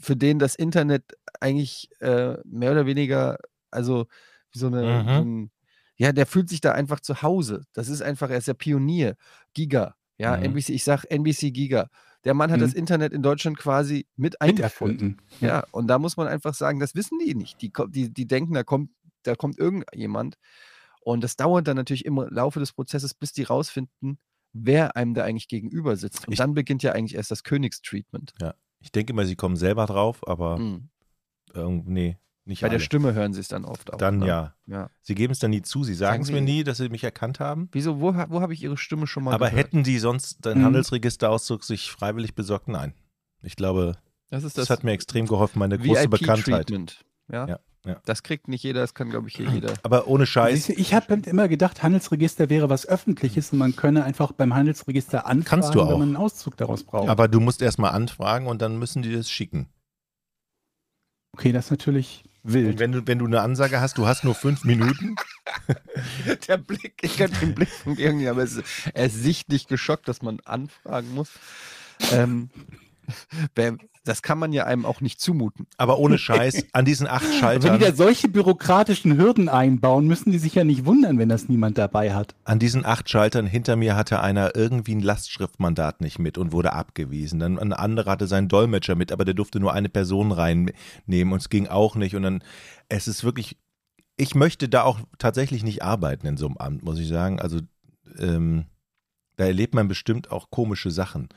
[0.00, 1.04] für den das Internet
[1.40, 3.38] eigentlich äh, mehr oder weniger,
[3.70, 4.06] also
[4.52, 5.14] wie so eine, Mhm.
[5.14, 5.50] so ein,
[5.96, 7.64] ja, der fühlt sich da einfach zu Hause.
[7.72, 9.16] Das ist einfach, er ist der Pionier.
[9.54, 10.42] Giga, ja, Mhm.
[10.56, 11.88] NBC, ich sag NBC Giga.
[12.24, 12.62] Der Mann hat Mhm.
[12.64, 14.90] das Internet in Deutschland quasi mit eingeführt.
[14.90, 15.22] Miterfunden.
[15.40, 17.62] Ja, und da muss man einfach sagen, das wissen die nicht.
[17.62, 18.90] Die, die, die denken, da kommt,
[19.22, 20.36] da kommt irgendjemand.
[21.06, 24.18] Und das dauert dann natürlich im Laufe des Prozesses, bis die rausfinden,
[24.52, 26.26] wer einem da eigentlich gegenüber sitzt.
[26.26, 28.32] Und Ich- dann beginnt ja eigentlich erst das Königstreatment.
[28.80, 30.88] Ich denke immer, sie kommen selber drauf, aber Mhm.
[31.54, 32.78] irgend- nee, nicht Bei alle.
[32.78, 33.98] der Stimme hören sie es dann oft auch.
[33.98, 34.26] Dann ne?
[34.26, 34.54] ja.
[34.66, 34.90] ja.
[35.02, 35.84] Sie geben es dann nie zu.
[35.84, 37.68] Sie sagen es mir nie, dass sie mich erkannt haben.
[37.70, 39.66] Wieso, wo, wo habe ich ihre Stimme schon mal Aber gehört?
[39.66, 40.64] hätten die sonst den Mhm.
[40.64, 42.66] Handelsregisterauszug sich freiwillig besorgt?
[42.66, 42.94] Nein.
[43.42, 43.96] Ich glaube,
[44.30, 46.68] das das, das, hat mir extrem geholfen, meine große Bekanntheit.
[47.30, 47.46] Ja?
[47.48, 47.96] Ja, ja.
[48.04, 49.72] Das kriegt nicht jeder, das kann, glaube ich, hier jeder.
[49.82, 54.32] Aber ohne Scheiß, Ich habe immer gedacht, Handelsregister wäre was Öffentliches und man könne einfach
[54.32, 55.90] beim Handelsregister anfragen, Kannst du auch.
[55.90, 57.08] wenn man einen Auszug daraus braucht.
[57.08, 59.68] aber du musst erstmal anfragen und dann müssen die das schicken.
[61.32, 62.78] okay, das ist natürlich Und wild.
[62.78, 65.14] wenn du, wenn du eine Ansage hast, du hast nur fünf Minuten,
[66.48, 68.60] Der Blick, ich kann den Blick von irgendwie, aber es,
[68.94, 71.30] er ist sichtlich geschockt, dass man anfragen muss.
[72.12, 72.50] Ähm,
[74.06, 75.66] das kann man ja einem auch nicht zumuten.
[75.76, 80.06] aber ohne Scheiß, an diesen acht Aber wenn Schaltern, die da solche bürokratischen Hürden einbauen,
[80.06, 82.34] müssen die sich ja nicht wundern, wenn das niemand dabei hat.
[82.44, 86.72] an diesen acht Schaltern hinter mir hatte einer irgendwie ein Lastschriftmandat nicht mit und wurde
[86.72, 87.40] abgewiesen.
[87.40, 91.40] Dann ein anderer hatte seinen Dolmetscher mit, aber der durfte nur eine Person reinnehmen und
[91.40, 92.14] es ging auch nicht.
[92.14, 92.42] Und dann,
[92.88, 93.58] es ist wirklich,
[94.16, 97.40] ich möchte da auch tatsächlich nicht arbeiten in so einem Amt, muss ich sagen.
[97.40, 97.60] Also
[98.18, 98.66] ähm,
[99.36, 101.28] da erlebt man bestimmt auch komische Sachen.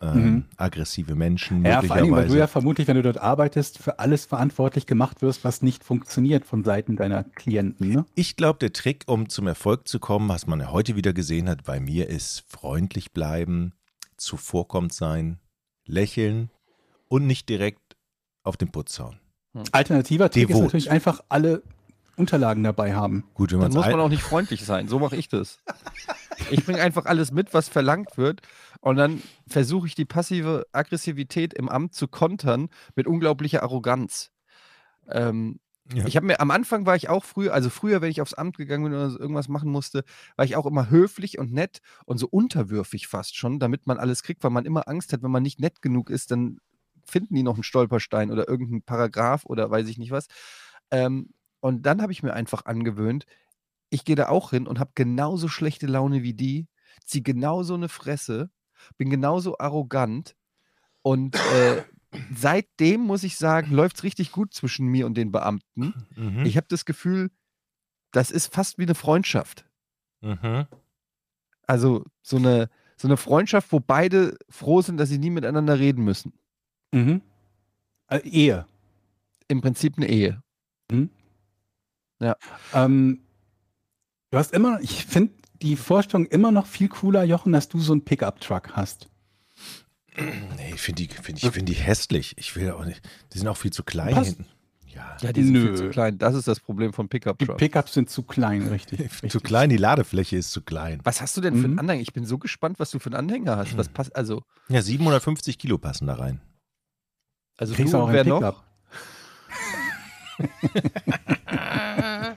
[0.00, 0.44] Ähm, Mhm.
[0.56, 4.26] Aggressive Menschen, Ja, vor allem, weil du ja vermutlich, wenn du dort arbeitest, für alles
[4.26, 7.90] verantwortlich gemacht wirst, was nicht funktioniert von Seiten deiner Klienten.
[7.92, 8.04] Ne?
[8.14, 11.48] Ich glaube, der Trick, um zum Erfolg zu kommen, was man ja heute wieder gesehen
[11.48, 13.72] hat bei mir, ist freundlich bleiben,
[14.16, 15.38] zuvorkommend sein,
[15.86, 16.50] lächeln
[17.08, 17.96] und nicht direkt
[18.42, 19.18] auf den Putz hauen.
[19.72, 20.64] Alternativer Trick ist Devot.
[20.64, 21.62] natürlich einfach alle
[22.16, 23.24] Unterlagen dabei haben.
[23.34, 24.88] Gut, wenn Dann muss man auch nicht freundlich sein.
[24.88, 25.58] So mache ich das.
[26.50, 28.40] Ich bringe einfach alles mit, was verlangt wird.
[28.80, 34.30] Und dann versuche ich die passive Aggressivität im Amt zu kontern mit unglaublicher Arroganz.
[35.08, 35.60] Ähm,
[35.92, 36.06] Ja.
[36.06, 38.56] Ich habe mir am Anfang war ich auch früher, also früher, wenn ich aufs Amt
[38.56, 40.02] gegangen bin oder so irgendwas machen musste,
[40.34, 44.22] war ich auch immer höflich und nett und so unterwürfig fast schon, damit man alles
[44.22, 46.58] kriegt, weil man immer Angst hat, wenn man nicht nett genug ist, dann
[47.06, 50.26] finden die noch einen Stolperstein oder irgendeinen Paragraph oder weiß ich nicht was.
[50.90, 53.24] Ähm, und dann habe ich mir einfach angewöhnt,
[53.88, 56.68] ich gehe da auch hin und habe genauso schlechte Laune wie die,
[57.06, 58.50] ziehe genauso eine Fresse,
[58.98, 60.36] bin genauso arrogant
[61.00, 61.82] und äh,
[62.36, 66.06] seitdem muss ich sagen, läuft es richtig gut zwischen mir und den Beamten.
[66.14, 66.44] Mhm.
[66.44, 67.30] Ich habe das Gefühl,
[68.12, 69.64] das ist fast wie eine Freundschaft.
[70.20, 70.66] mhm.
[71.66, 76.04] Also so eine, so eine Freundschaft, wo beide froh sind, dass sie nie miteinander reden
[76.04, 76.34] müssen.
[76.92, 77.22] Mhm.
[78.08, 78.66] Äh, Ehe.
[79.48, 80.42] Im Prinzip eine Ehe.
[82.72, 83.20] Ähm,
[84.30, 87.92] du hast immer, ich finde die Vorstellung immer noch viel cooler, Jochen, dass du so
[87.92, 89.08] einen Pickup-Truck hast.
[90.16, 92.34] Nee, ich finde die, find ich, find die hässlich.
[92.38, 93.00] Ich will auch nicht.
[93.32, 94.36] Die sind auch viel zu klein Passt.
[94.36, 94.46] hinten.
[94.86, 95.76] Ja, Ja, die sind viel Nö.
[95.76, 96.18] zu klein.
[96.18, 97.58] Das ist das Problem von Pickup Die Trucks.
[97.58, 99.00] Pickups sind zu klein, richtig.
[99.00, 99.32] richtig.
[99.32, 101.00] zu klein, die Ladefläche ist zu klein.
[101.02, 101.78] Was hast du denn für einen Mhm.
[101.80, 102.00] Anhänger?
[102.02, 103.76] Ich bin so gespannt, was du für einen Anhänger hast.
[103.76, 106.40] Was passt, also, Ja, 750 Kilo passen da rein.
[107.56, 108.62] also Kriegst du auch wer einen noch?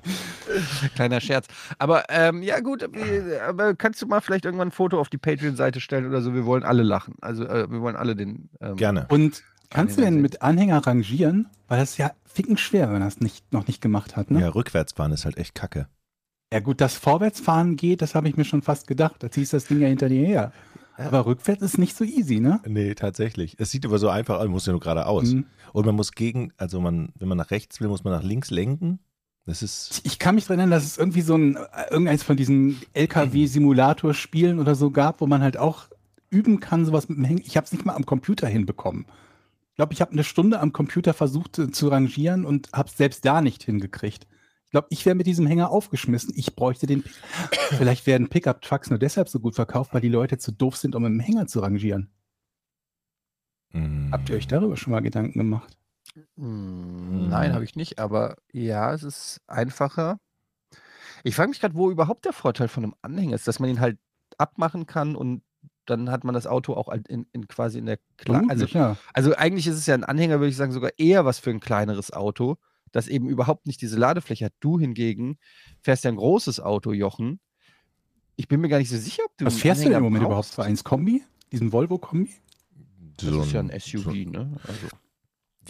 [0.95, 1.47] Kleiner Scherz.
[1.77, 2.87] Aber ähm, ja gut,
[3.47, 6.33] aber kannst du mal vielleicht irgendwann ein Foto auf die Patreon-Seite stellen oder so?
[6.33, 7.15] Wir wollen alle lachen.
[7.21, 8.49] Also äh, wir wollen alle den.
[8.61, 9.07] Ähm, Gerne.
[9.09, 11.47] Und kannst du denn mit Anhänger rangieren?
[11.67, 14.31] Weil das ist ja ficken schwer, wenn er es nicht, noch nicht gemacht hat.
[14.31, 14.41] Ne?
[14.41, 15.87] Ja, rückwärts fahren ist halt echt kacke.
[16.53, 19.21] Ja gut, dass Vorwärtsfahren geht, das habe ich mir schon fast gedacht.
[19.21, 20.53] Da ziehst du das Ding ja hinter dir her.
[20.97, 22.59] Aber rückwärts ist nicht so easy, ne?
[22.65, 23.55] Nee, tatsächlich.
[23.59, 25.31] Es sieht aber so einfach aus, man muss ja nur geradeaus.
[25.31, 25.45] Mhm.
[25.73, 28.49] Und man muss gegen, also man, wenn man nach rechts will, muss man nach links
[28.49, 28.99] lenken.
[29.45, 32.35] Das ist, Ich kann mich daran erinnern, dass es irgendwie so ein, äh, irgendeins von
[32.35, 35.87] diesen LKW-Simulator-Spielen oder so gab, wo man halt auch
[36.29, 37.43] üben kann, sowas mit dem Hängen.
[37.45, 39.05] Ich habe es nicht mal am Computer hinbekommen.
[39.69, 42.97] Ich glaube, ich habe eine Stunde am Computer versucht äh, zu rangieren und habe es
[42.97, 44.27] selbst da nicht hingekriegt.
[44.67, 46.33] Ich glaube, ich wäre mit diesem Hänger aufgeschmissen.
[46.35, 47.01] Ich bräuchte den.
[47.77, 51.03] Vielleicht werden Pickup-Trucks nur deshalb so gut verkauft, weil die Leute zu doof sind, um
[51.03, 52.11] mit dem Hänger zu rangieren.
[53.71, 55.77] mm, Habt ihr euch darüber schon mal Gedanken gemacht?
[56.37, 60.19] Hm, Nein, habe ich nicht, aber ja, es ist einfacher.
[61.23, 63.79] Ich frage mich gerade, wo überhaupt der Vorteil von einem Anhänger ist, dass man ihn
[63.79, 63.97] halt
[64.37, 65.43] abmachen kann und
[65.85, 68.97] dann hat man das Auto auch halt in, in quasi in der Kle also, ja.
[69.13, 71.61] also eigentlich ist es ja ein Anhänger, würde ich sagen, sogar eher was für ein
[71.61, 72.57] kleineres Auto,
[72.91, 74.53] das eben überhaupt nicht diese Ladefläche hat.
[74.59, 75.37] Du hingegen
[75.81, 77.39] fährst ja ein großes Auto, Jochen.
[78.35, 80.03] Ich bin mir gar nicht so sicher, ob du Was einen fährst du denn im
[80.03, 80.55] Moment überhaupt brauchst.
[80.55, 81.23] für eins Kombi?
[81.51, 82.29] Diesen Volvo-Kombi?
[83.17, 84.51] Das so ist ja ein SUV, so- ne?
[84.63, 84.87] Also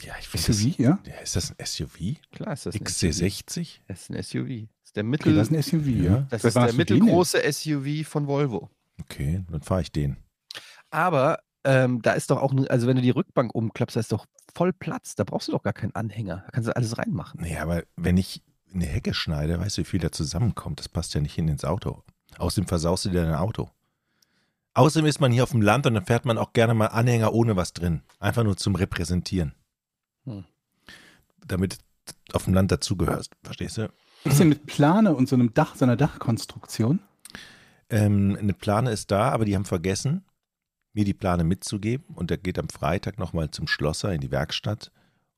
[0.06, 1.00] Ja, ich finde das, SUV, ja?
[1.06, 1.98] ja, ist das ein SUV?
[2.32, 3.08] klar ist das ein SUV.
[3.22, 3.80] XC60?
[3.88, 4.68] Das ist ein SUV.
[4.82, 6.28] Das ist der Okay, Mittel, das ist ein SUV, Ja.
[6.30, 8.70] das Seit ist der mittelgroße SUV von Volvo.
[9.00, 10.18] Okay, dann fahre ich den.
[10.90, 14.26] Aber ähm, da ist doch auch, also wenn du die Rückbank umklappst, da ist doch
[14.56, 15.16] voll Platz.
[15.16, 16.44] Da brauchst du doch gar keinen Anhänger.
[16.46, 17.42] Da kannst du alles reinmachen.
[17.42, 18.42] Nee, aber wenn ich
[18.74, 20.80] eine Hecke schneide, weißt du, wie viel da zusammenkommt?
[20.80, 22.04] Das passt ja nicht hin ins Auto.
[22.38, 23.70] Außerdem versaust du dir dein Auto.
[24.76, 27.34] Außerdem ist man hier auf dem Land und dann fährt man auch gerne mal Anhänger
[27.34, 28.02] ohne was drin.
[28.20, 29.54] Einfach nur zum Repräsentieren.
[30.24, 30.46] Hm.
[31.46, 33.34] Damit du auf dem Land dazugehörst.
[33.44, 33.92] Verstehst du?
[34.24, 37.00] Ist denn mit Plane und so einem Dach, so einer Dachkonstruktion?
[37.90, 40.24] Ähm, eine Plane ist da, aber die haben vergessen,
[40.98, 42.06] mir die Plane mitzugeben.
[42.16, 44.92] Und der geht am Freitag nochmal zum Schlosser in die Werkstatt.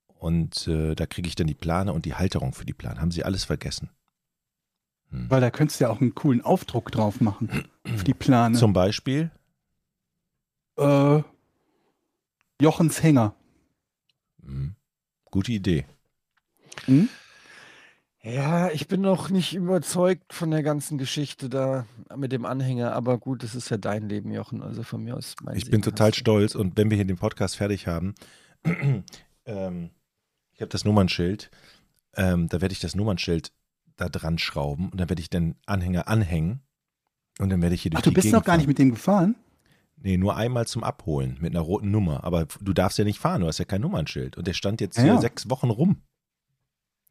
[0.08, 3.00] Und äh, da kriege ich dann die Plane und die Halterung für die Plane.
[3.00, 3.90] Haben sie alles vergessen.
[5.12, 5.30] Hm.
[5.30, 7.68] Weil da könntest du ja auch einen coolen Aufdruck drauf machen.
[7.86, 8.58] Für die Plane.
[8.58, 9.32] Zum Beispiel,
[10.80, 11.22] äh,
[12.62, 13.36] Jochens Hänger.
[14.44, 14.76] hm,
[15.26, 15.86] gute Idee.
[16.86, 17.10] Hm?
[18.22, 22.92] Ja, ich bin noch nicht überzeugt von der ganzen Geschichte da mit dem Anhänger.
[22.94, 24.62] Aber gut, das ist ja dein Leben, Jochen.
[24.62, 25.36] Also von mir aus.
[25.42, 26.20] Mein Ich Segen bin total hast du.
[26.20, 28.16] stolz und wenn wir hier den Podcast fertig haben,
[29.46, 29.90] ähm,
[30.54, 31.50] ich habe das Nummernschild,
[32.16, 33.54] ähm, da werde ich das Nummernschild
[33.96, 36.62] da dran schrauben und dann werde ich den Anhänger anhängen
[37.40, 38.68] und dann werde ich hier durch Ach, du die bist Gegend noch gar nicht fahren.
[38.70, 39.36] mit dem gefahren?
[40.02, 42.24] Nee, nur einmal zum Abholen mit einer roten Nummer.
[42.26, 44.38] Aber du darfst ja nicht fahren, du hast ja kein Nummernschild.
[44.38, 45.22] Und der stand jetzt Ja, hier ja.
[45.22, 46.02] sechs Wochen rum.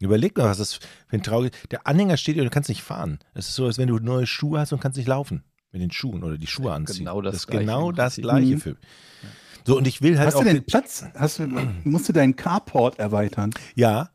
[0.00, 0.80] Überleg mal, was das für
[1.10, 1.58] ein trauriges.
[1.70, 3.18] Der Anhänger steht hier und du kannst nicht fahren.
[3.34, 5.90] Es ist so, als wenn du neue Schuhe hast und kannst nicht laufen mit den
[5.90, 6.98] Schuhen oder die Schuhe anziehen.
[7.04, 8.16] genau das ist Gleiche genau das.
[8.16, 8.60] Gleiche Mhm.
[8.60, 8.76] für.
[9.66, 10.40] So, und ich will halt Hast auch.
[10.40, 11.04] du denn den- Platz?
[11.14, 11.46] Hast du,
[11.84, 13.50] musst du deinen Carport erweitern?
[13.74, 14.10] Ja,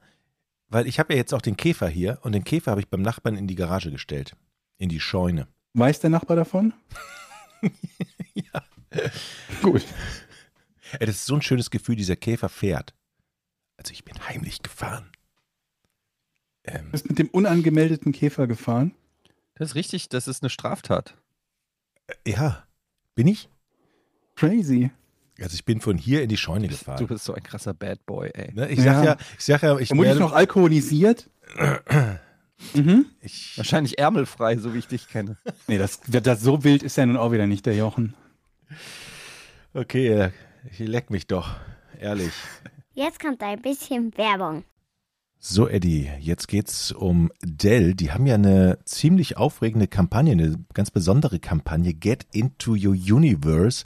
[0.70, 3.02] weil ich habe ja jetzt auch den Käfer hier und den Käfer habe ich beim
[3.04, 4.36] Nachbarn in die Garage gestellt.
[4.80, 5.48] In die Scheune.
[5.74, 6.74] Weiß der Nachbar davon?
[8.34, 8.64] Ja.
[9.62, 9.84] Gut.
[11.00, 12.94] Ey, das ist so ein schönes Gefühl, dieser Käfer fährt.
[13.78, 15.12] Also ich bin heimlich gefahren.
[16.66, 18.94] Ähm, Du bist mit dem unangemeldeten Käfer gefahren.
[19.56, 21.16] Das ist richtig, das ist eine Straftat.
[22.26, 22.64] ja,
[23.16, 23.50] bin ich?
[24.36, 24.92] Crazy.
[25.40, 27.06] Also ich bin von hier in die Scheune Du gefahren.
[27.08, 28.54] bist so ein krasser Bad Boy, ey.
[28.54, 29.18] Ne, ich sag ja, Ja.
[29.38, 31.30] ich sag ja, ich, Vermutlich werde, noch alkoholisiert.
[32.74, 33.06] mhm.
[33.22, 35.38] ich Wahrscheinlich ärmelfrei, so wie ich dich kenne.
[35.68, 38.14] Nee, das, das, so wild ist ja nun auch wieder nicht der Jochen.
[39.74, 40.32] okay, äh,
[40.72, 41.56] ich leck mich doch,
[42.00, 42.34] ehrlich.
[42.94, 44.64] Jetzt kommt ein bisschen Werbung.
[45.46, 47.96] So, Eddie, jetzt geht's um Dell.
[47.96, 53.84] Die haben ja eine ziemlich aufregende Kampagne, eine ganz besondere Kampagne, Get into Your Universe.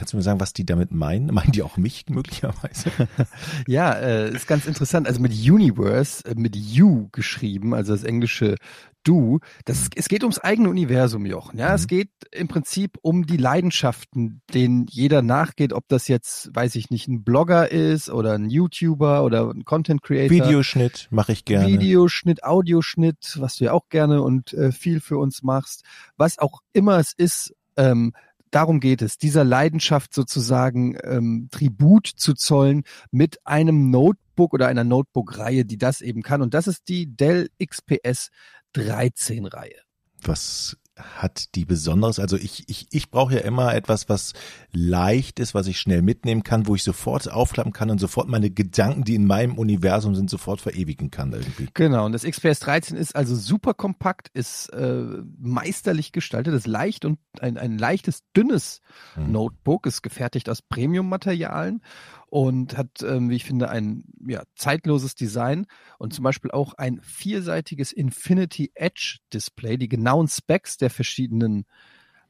[0.00, 1.26] Kannst du mir sagen, was die damit meinen?
[1.34, 2.90] Meinen die auch mich möglicherweise?
[3.66, 5.06] Ja, äh, ist ganz interessant.
[5.06, 8.56] Also mit Universe, äh, mit U geschrieben, also das englische
[9.02, 9.40] Du.
[9.66, 11.58] Das, es geht ums eigene Universum, Jochen.
[11.58, 11.86] Ja, es Mhm.
[11.88, 17.08] geht im Prinzip um die Leidenschaften, denen jeder nachgeht, ob das jetzt, weiß ich nicht,
[17.08, 20.30] ein Blogger ist oder ein YouTuber oder ein Content Creator.
[20.46, 21.68] Videoschnitt mache ich gerne.
[21.68, 25.84] Videoschnitt, Audioschnitt, was du ja auch gerne und äh, viel für uns machst,
[26.16, 28.12] was auch immer es ist, ähm,
[28.50, 34.84] darum geht es, dieser Leidenschaft sozusagen ähm, Tribut zu zollen mit einem Notebook oder einer
[34.84, 36.42] Notebook-Reihe, die das eben kann.
[36.42, 38.30] Und das ist die Dell XPS
[38.74, 39.80] 13-Reihe.
[40.22, 40.76] Was
[41.16, 42.18] hat die Besonderes?
[42.18, 44.32] Also ich, ich, ich brauche ja immer etwas, was
[44.72, 48.50] leicht ist, was ich schnell mitnehmen kann, wo ich sofort aufklappen kann und sofort meine
[48.50, 51.68] Gedanken, die in meinem Universum sind, sofort verewigen kann irgendwie.
[51.74, 55.04] Genau, und das XPS 13 ist also super kompakt, ist äh,
[55.38, 58.80] meisterlich gestaltet, ist leicht und ein, ein leichtes, dünnes
[59.16, 59.32] Mhm.
[59.32, 61.82] Notebook, ist gefertigt aus Premium-Materialien
[62.30, 65.66] und hat, ähm, wie ich finde, ein ja, zeitloses Design
[65.98, 69.76] und zum Beispiel auch ein vierseitiges Infinity Edge Display.
[69.76, 71.66] Die genauen Specs der verschiedenen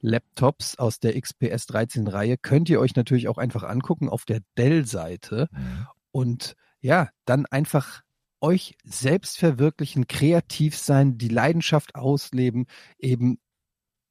[0.00, 4.40] Laptops aus der XPS 13 Reihe könnt ihr euch natürlich auch einfach angucken auf der
[4.56, 5.86] Dell-Seite Mhm.
[6.10, 8.02] und ja, dann einfach
[8.40, 12.66] euch selbst verwirklichen, kreativ sein, die Leidenschaft ausleben,
[12.98, 13.38] eben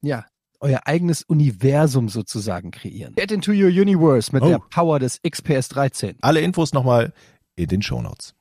[0.02, 0.26] ja,
[0.60, 3.16] euer eigenes Universum sozusagen kreieren.
[3.16, 4.48] Get into your universe mit Oh.
[4.50, 6.18] der Power des XPS 13.
[6.22, 7.14] Alle Infos nochmal
[7.56, 8.36] in den Shownotes.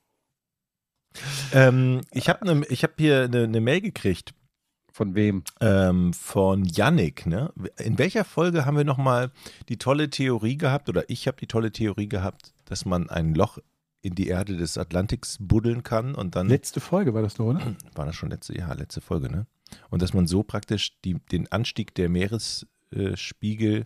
[1.52, 4.35] Ähm, ich habe ne, ich hab hier eine ne Mail gekriegt
[4.92, 5.42] Von wem?
[5.61, 7.26] ähm, von Yannick.
[7.26, 7.52] Ne?
[7.78, 9.31] In welcher Folge haben wir nochmal
[9.68, 13.59] die tolle Theorie gehabt, oder ich habe die tolle Theorie gehabt, dass man ein Loch
[14.02, 17.74] in die Erde des Atlantiks buddeln kann und dann Letzte Folge war das doch, oder?
[17.94, 19.46] war das schon letzte, ja, letzte Folge, ne?
[19.90, 23.85] Und dass man so praktisch die, den Anstieg der Meeresspiegel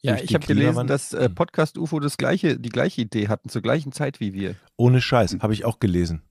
[0.00, 3.48] Ja, durch ich habe gelesen, dass äh, Podcast UFO das gleiche, die gleiche Idee hatten,
[3.48, 4.56] zur gleichen Zeit wie wir.
[4.76, 6.22] ohne Scheiß, habe ich auch gelesen.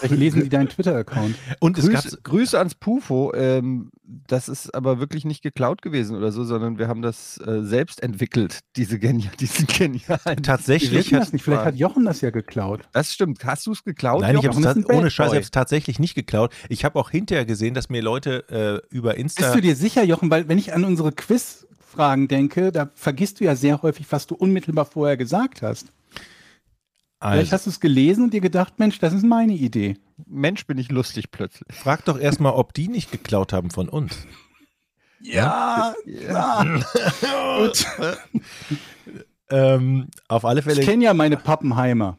[0.00, 1.36] Vielleicht lesen die deinen Twitter-Account.
[1.60, 3.32] Und es gab Grüße, ans Pufo.
[3.34, 3.90] Ähm,
[4.26, 8.02] das ist aber wirklich nicht geklaut gewesen oder so, sondern wir haben das äh, selbst
[8.02, 10.42] entwickelt, diese genia diesen genialen.
[10.42, 11.42] Tatsächlich das nicht.
[11.42, 12.82] Vielleicht hat Jochen das ja geklaut.
[12.92, 13.44] Das stimmt.
[13.44, 14.20] Hast du es geklaut?
[14.20, 14.66] Nein, ich Jochen?
[14.66, 16.52] habe Jochen es ohne Scheiß hab's tatsächlich nicht geklaut.
[16.68, 19.42] Ich habe auch hinterher gesehen, dass mir Leute äh, über Insta.
[19.42, 20.30] Bist du dir sicher, Jochen?
[20.30, 24.34] Weil wenn ich an unsere Quizfragen denke, da vergisst du ja sehr häufig, was du
[24.34, 25.86] unmittelbar vorher gesagt hast.
[27.20, 29.96] Vielleicht also, hast du es gelesen und dir gedacht, Mensch, das ist meine Idee.
[30.26, 31.66] Mensch, bin ich lustig plötzlich.
[31.72, 34.26] frag doch erstmal, ob die nicht geklaut haben von uns.
[35.20, 35.94] Ja,
[37.58, 37.86] Gut.
[39.50, 42.18] Ähm, auf alle Ich Fälle kenne ja meine Pappenheimer.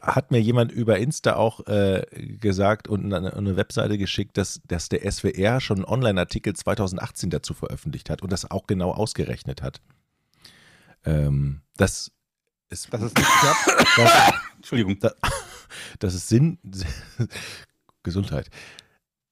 [0.00, 2.02] hat mir jemand über Insta auch äh,
[2.40, 7.54] gesagt und eine, eine Webseite geschickt, dass, dass der SWR schon einen Online-Artikel 2018 dazu
[7.54, 9.80] veröffentlicht hat und das auch genau ausgerechnet hat.
[11.04, 12.12] Ähm, das
[12.74, 13.96] ist, Das ist nicht klappt.
[13.96, 14.98] das, Entschuldigung.
[15.98, 16.58] dass es Sinn,
[18.02, 18.50] Gesundheit,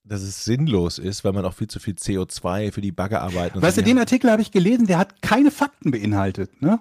[0.04, 3.76] dass es sinnlos ist, weil man auch viel zu viel CO2 für die Baggerarbeiten Weißt
[3.76, 6.60] so du, den Artikel habe ich gelesen, der hat keine Fakten beinhaltet.
[6.62, 6.80] Ne?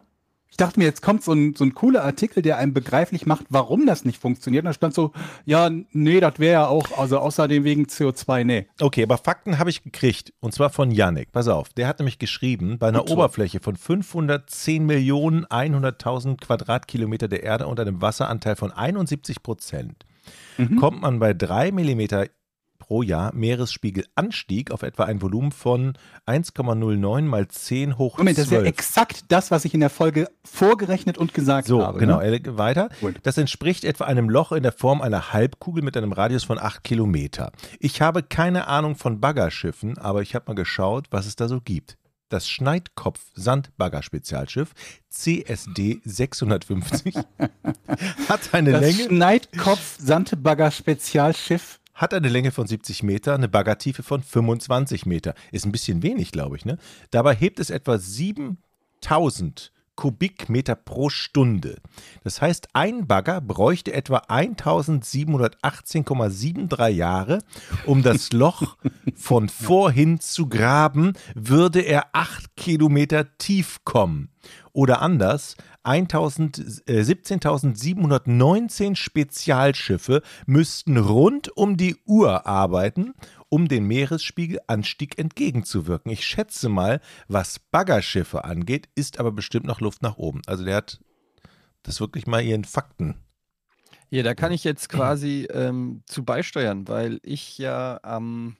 [0.52, 3.46] Ich dachte mir, jetzt kommt so ein, so ein cooler Artikel, der einem begreiflich macht,
[3.50, 4.64] warum das nicht funktioniert.
[4.64, 5.12] Und da stand so,
[5.46, 8.68] ja, nee, das wäre ja auch, also außerdem wegen CO2, nee.
[8.80, 10.34] Okay, aber Fakten habe ich gekriegt.
[10.42, 11.32] Und zwar von Yannick.
[11.32, 13.12] Pass auf, der hat nämlich geschrieben, bei einer Gut.
[13.12, 20.06] Oberfläche von 510 Millionen 100.000 Quadratkilometer der Erde und einem Wasseranteil von 71 Prozent
[20.58, 20.76] Mhm.
[20.76, 22.28] kommt man bei 3 Millimeter
[22.82, 25.94] pro Jahr Meeresspiegelanstieg auf etwa ein Volumen von
[26.28, 28.68] 1,09 mal 10 hoch Moment, das ist ja 12.
[28.70, 32.00] exakt das, was ich in der Folge vorgerechnet und gesagt So, habe.
[32.00, 32.20] genau.
[32.20, 32.36] Ne?
[32.36, 32.90] äh, Weiter.
[33.00, 33.16] Gut.
[33.24, 36.84] Das entspricht etwa einem Loch in der Form einer Halbkugel mit einem Radius von 8
[36.84, 37.52] Kilometer.
[37.80, 41.62] Ich habe keine Ahnung von Baggerschiffen, aber ich habe mal geschaut, was es da so
[41.62, 41.98] gibt.
[42.30, 44.72] Das Schneidkopf-Sandbagger-Spezialschiff
[45.10, 47.14] CSD 650
[48.30, 51.81] hat eine Das Länge Schneidkopf-Sandbagger-Spezialschiff.
[52.02, 55.36] Hat eine Länge von 70 Meter, eine Baggertiefe von 25 Meter.
[55.52, 56.66] Ist ein bisschen wenig, glaube ich.
[56.66, 56.78] Ne?
[57.12, 61.78] Dabei hebt es etwa 7000 Kubikmeter pro Stunde.
[62.24, 67.44] Das heißt, ein Bagger bräuchte etwa 1718,73 Jahre,
[67.86, 68.78] um das Loch
[69.16, 74.31] von vorhin zu graben, würde er 8 Kilometer tief kommen.
[74.74, 83.14] Oder anders, 1000, äh, 17.719 Spezialschiffe müssten rund um die Uhr arbeiten,
[83.50, 86.12] um den Meeresspiegelanstieg entgegenzuwirken.
[86.12, 90.42] Ich schätze mal, was Baggerschiffe angeht, ist aber bestimmt noch Luft nach oben.
[90.46, 91.00] Also der hat
[91.84, 93.16] das wirklich mal ihren Fakten.
[94.10, 98.58] Hier, da kann ich jetzt quasi ähm, zu beisteuern, weil ich ja am,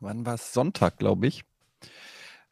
[0.00, 0.54] wann war es?
[0.54, 1.44] Sonntag, glaube ich,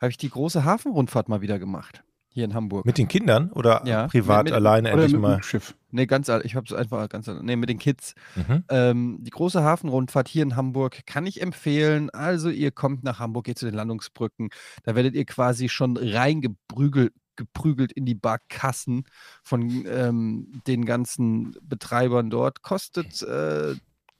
[0.00, 2.03] habe ich die große Hafenrundfahrt mal wieder gemacht.
[2.34, 2.84] Hier in Hamburg.
[2.84, 5.36] Mit den Kindern oder Ja, privat mit- mit- alleine Oder endlich mit mal?
[5.36, 5.76] dem Schiff.
[5.92, 8.14] Nee, ganz, ich habe es einfach ganz, nee, mit den Kids.
[8.34, 8.64] Mhm.
[8.68, 12.10] Ähm, die große Hafenrundfahrt hier in Hamburg kann ich empfehlen.
[12.10, 14.48] Also ihr kommt nach Hamburg, geht zu den Landungsbrücken.
[14.82, 19.04] Da werdet ihr quasi schon reingeprügelt geprügelt in die Barkassen
[19.42, 22.62] von ähm, den ganzen Betreibern dort.
[22.62, 23.74] Kostet äh,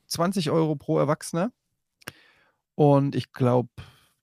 [0.09, 1.53] 20 Euro pro Erwachsener
[2.75, 3.69] und ich glaube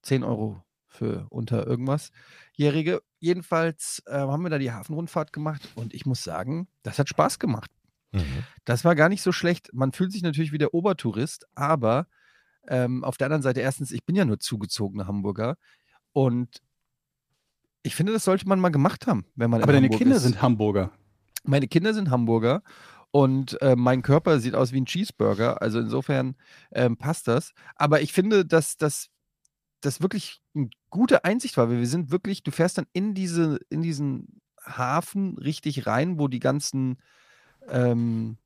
[0.01, 0.61] 10 Euro
[0.91, 2.11] für unter irgendwas
[2.53, 3.01] Jährige.
[3.19, 7.39] Jedenfalls äh, haben wir da die Hafenrundfahrt gemacht und ich muss sagen, das hat Spaß
[7.39, 7.71] gemacht.
[8.11, 8.43] Mhm.
[8.65, 9.69] Das war gar nicht so schlecht.
[9.73, 12.07] Man fühlt sich natürlich wie der Obertourist, aber
[12.67, 15.57] ähm, auf der anderen Seite, erstens, ich bin ja nur zugezogener Hamburger
[16.13, 16.61] und
[17.83, 20.15] ich finde, das sollte man mal gemacht haben, wenn man Aber in deine Hamburg Kinder
[20.17, 20.23] ist.
[20.23, 20.91] sind Hamburger.
[21.43, 22.61] Meine Kinder sind Hamburger
[23.09, 25.61] und äh, mein Körper sieht aus wie ein Cheeseburger.
[25.61, 26.35] Also insofern
[26.71, 27.53] ähm, passt das.
[27.75, 29.09] Aber ich finde, dass das
[29.81, 33.59] das wirklich eine gute Einsicht war, weil wir sind wirklich, du fährst dann in diese,
[33.69, 36.97] in diesen Hafen richtig rein, wo die ganzen,
[37.69, 38.37] ähm,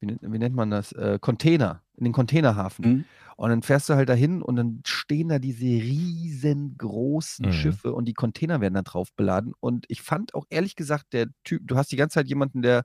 [0.00, 2.84] wie, nennt, wie nennt man das, äh, Container, in den Containerhafen.
[2.86, 3.04] Mhm.
[3.36, 7.52] Und dann fährst du halt dahin und dann stehen da diese riesengroßen Mhm.
[7.52, 9.54] Schiffe und die Container werden da drauf beladen.
[9.60, 12.84] Und ich fand auch ehrlich gesagt, der Typ, du hast die ganze Zeit jemanden, der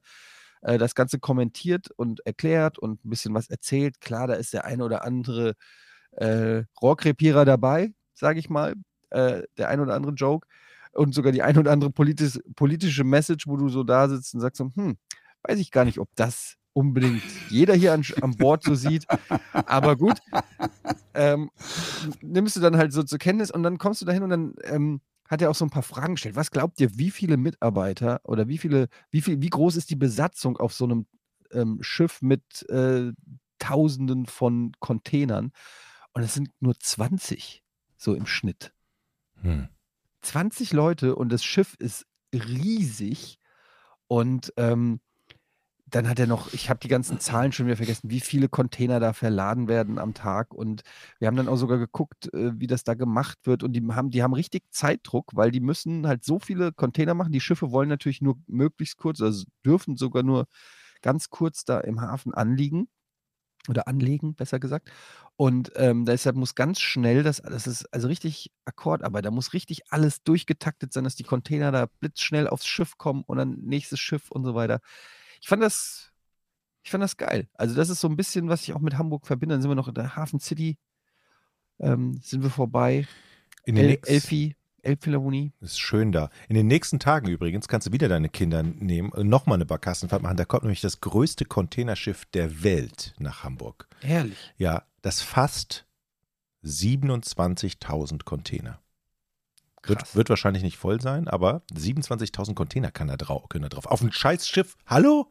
[0.62, 4.02] äh, das Ganze kommentiert und erklärt und ein bisschen was erzählt.
[4.02, 5.54] Klar, da ist der eine oder andere
[6.20, 8.76] äh, Rohrkrepierer dabei, sage ich mal,
[9.09, 10.47] äh, der ein oder andere Joke
[10.93, 14.41] und sogar die ein oder andere politis politische Message, wo du so da sitzt und
[14.41, 14.97] sagst hm,
[15.43, 19.05] weiß ich gar nicht, ob das unbedingt jeder hier an, an Bord so sieht.
[19.53, 20.20] Aber gut,
[21.13, 21.49] ähm,
[22.22, 25.01] nimmst du dann halt so zur Kenntnis und dann kommst du dahin und dann ähm,
[25.28, 26.36] hat er auch so ein paar Fragen gestellt.
[26.36, 29.95] Was glaubt ihr, wie viele Mitarbeiter oder wie viele, wie viel, wie groß ist die
[29.95, 31.05] Besatzung auf so einem
[31.51, 33.11] ähm, Schiff mit äh,
[33.59, 35.51] Tausenden von Containern?
[36.14, 37.64] Und es sind nur 20
[37.97, 38.74] so im Schnitt.
[39.41, 39.70] Hm.
[40.22, 43.39] 20 Leute und das Schiff ist riesig.
[44.07, 44.99] Und ähm,
[45.86, 48.99] dann hat er noch, ich habe die ganzen Zahlen schon wieder vergessen, wie viele Container
[48.99, 50.53] da verladen werden am Tag.
[50.53, 50.84] Und
[51.20, 53.64] wir haben dann auch sogar geguckt, äh, wie das da gemacht wird.
[53.64, 57.32] Und die haben, die haben richtig Zeitdruck, weil die müssen halt so viele Container machen.
[57.32, 60.45] Die Schiffe wollen natürlich nur möglichst kurz, also dürfen sogar nur
[61.01, 62.88] ganz kurz da im Hafen anliegen
[63.68, 64.89] oder anlegen, besser gesagt.
[65.36, 69.91] Und ähm, deshalb muss ganz schnell, das, das ist also richtig Akkordarbeit, da muss richtig
[69.91, 74.32] alles durchgetaktet sein, dass die Container da blitzschnell aufs Schiff kommen und dann nächstes Schiff
[74.32, 74.82] und so weiter.
[75.41, 76.12] Ich fand das,
[76.84, 77.47] ich fand das geil.
[77.53, 79.55] Also das ist so ein bisschen, was ich auch mit Hamburg verbinde.
[79.55, 80.78] Dann sind wir noch in der Hafen City,
[81.80, 83.07] ähm, sind wir vorbei.
[83.66, 85.54] In den El Elfi, Elbphilharmonie.
[85.60, 86.30] Das ist schön da.
[86.48, 90.22] In den nächsten Tagen übrigens kannst du wieder deine Kinder nehmen und nochmal eine Barkassenfahrt
[90.22, 90.38] machen.
[90.38, 93.88] Da kommt nämlich das größte Containerschiff der Welt nach Hamburg.
[94.02, 94.54] Herrlich.
[94.58, 95.86] Ja, das fasst
[96.64, 98.80] 27.000 Container.
[99.84, 103.86] Wird, wird wahrscheinlich nicht voll sein, aber 27.000 Container kann da drau können da drauf.
[103.86, 104.76] Auf ein Scheißschiff.
[104.86, 105.30] Hallo?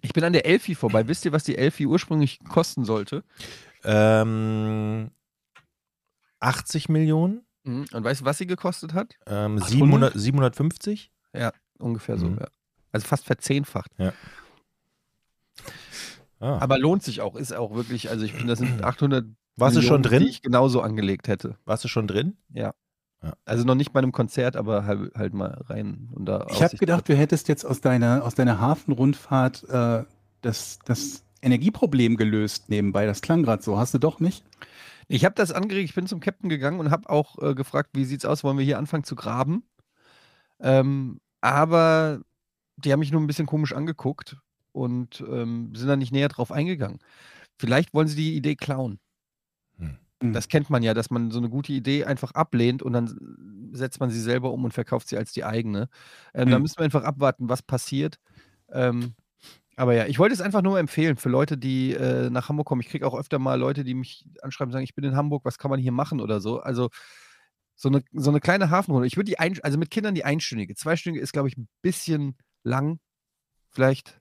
[0.00, 1.08] Ich bin an der Elfi vorbei.
[1.08, 3.24] Wisst ihr, was die Elfi ursprünglich kosten sollte?
[3.82, 5.10] Ähm,
[6.40, 7.45] 80 Millionen?
[7.66, 7.84] Mhm.
[7.92, 9.14] Und weißt du, was sie gekostet hat?
[9.26, 9.68] Ähm, 800?
[9.68, 11.12] 700, 750?
[11.78, 12.38] Ungefähr so, Mhm.
[12.40, 12.46] ja.
[12.92, 13.90] Also fast verzehnfacht.
[13.98, 14.12] Ah.
[16.58, 19.82] Aber lohnt sich auch, ist auch wirklich, also ich finde, das sind 800 Warst du
[19.82, 20.22] schon drin?
[20.22, 21.56] die ich genauso angelegt hätte.
[21.64, 22.36] Warst du schon drin?
[23.44, 26.76] Also noch nicht bei einem Konzert, aber halt, halt mal rein und da Ich habe
[26.76, 30.04] gedacht, du hättest jetzt aus deiner, aus deiner Hafenrundfahrt äh,
[30.42, 33.06] das, das Energieproblem gelöst nebenbei.
[33.06, 33.78] Das klang gerade so.
[33.78, 34.44] Hast du doch nicht?
[35.08, 38.04] Ich habe das angeregt, ich bin zum Captain gegangen und habe auch äh, gefragt, wie
[38.04, 39.64] sieht's aus, wollen wir hier anfangen zu graben?
[40.60, 42.22] Ähm, aber
[42.76, 44.38] die haben mich nur ein bisschen komisch angeguckt
[44.72, 47.00] und ähm, sind da nicht näher drauf eingegangen.
[47.58, 49.00] Vielleicht wollen sie die Idee klauen.
[50.22, 50.32] Hm.
[50.32, 54.00] Das kennt man ja, dass man so eine gute Idee einfach ablehnt und dann setzt
[54.00, 55.88] man sie selber um und verkauft sie als die eigene.
[56.34, 56.62] Ähm, Da Hm.
[56.62, 58.18] müssen wir einfach abwarten, was passiert.
[58.72, 59.14] Ähm,
[59.76, 62.80] aber ja, ich wollte es einfach nur empfehlen für Leute, die äh, nach Hamburg kommen.
[62.80, 65.44] Ich kriege auch öfter mal Leute, die mich anschreiben und sagen, ich bin in Hamburg,
[65.44, 66.60] was kann man hier machen oder so.
[66.60, 66.88] Also
[67.74, 69.06] so eine, so eine kleine Hafenrunde.
[69.06, 70.74] Ich würde die, ein, also mit Kindern die einstündige.
[70.74, 72.98] Zweistündige ist, glaube ich, ein bisschen lang.
[73.70, 74.18] Vielleicht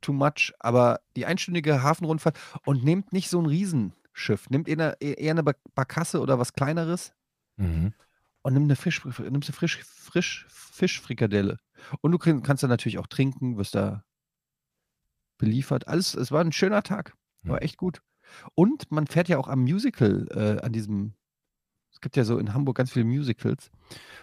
[0.00, 4.48] too much, aber die einstündige Hafenrundfahrt und nehmt nicht so ein Riesenschiff.
[4.50, 7.12] Nehmt eher eine, eher eine Bar- Barkasse oder was Kleineres
[7.56, 7.92] Mhm.
[8.42, 11.58] und nimm eine Fisch, nimmst eine frisch, frisch Fischfrikadelle.
[12.02, 14.04] Und du kannst da natürlich auch trinken, wirst da
[15.38, 15.88] beliefert.
[15.88, 17.14] Alles, es war ein schöner Tag.
[17.42, 18.02] War echt gut.
[18.54, 21.14] Und man fährt ja auch am Musical, äh, an diesem,
[21.92, 23.70] es gibt ja so in Hamburg ganz viele Musicals.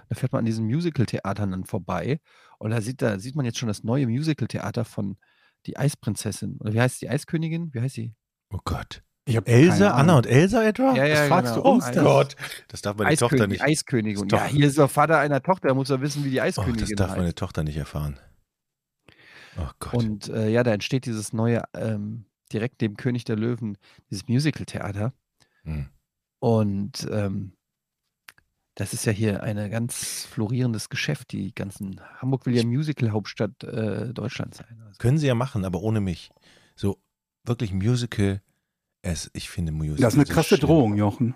[0.10, 2.20] Da fährt man an diesen Musical-Theatern dann vorbei.
[2.60, 5.18] Und da sieht, da sieht man jetzt schon das neue Musical-Theater von
[5.66, 6.58] Die Eisprinzessin.
[6.60, 7.74] Oder wie heißt die Eiskönigin?
[7.74, 8.14] Wie heißt sie?
[8.52, 9.02] Oh Gott.
[9.26, 10.94] Ich hab Elsa, Anna und Elsa etwa?
[10.96, 11.64] Ja, ja, fragst genau.
[11.66, 12.04] du uns Eis- das?
[12.04, 12.36] Gott.
[12.68, 13.62] Das darf meine Tochter Eiskönigin, nicht.
[13.64, 14.26] Eiskönigin.
[14.26, 16.44] Ist Ja, hier ist der Vater einer Tochter, der muss ja wissen, wie die Oh,
[16.44, 17.18] Eiskönigin das darf heißt.
[17.20, 18.20] meine Tochter nicht erfahren.
[19.58, 19.94] Oh Gott.
[19.94, 23.78] Und äh, ja, da entsteht dieses neue, ähm, direkt neben König der Löwen,
[24.10, 25.14] dieses Musical-Theater.
[25.64, 25.90] Hm.
[26.40, 27.54] Und ähm,
[28.76, 31.32] das ist ja hier ein ganz florierendes Geschäft.
[31.32, 34.82] Die ganzen Hamburg will ja Musical-Hauptstadt äh, Deutschlands sein.
[34.86, 36.32] Also, Können sie ja machen, aber ohne mich.
[36.76, 37.00] So
[37.44, 38.42] wirklich Musical.
[39.04, 40.02] Es, ich finde Musical.
[40.02, 40.68] Das ist eine so krasse schlimm.
[40.68, 41.36] Drohung, Jochen.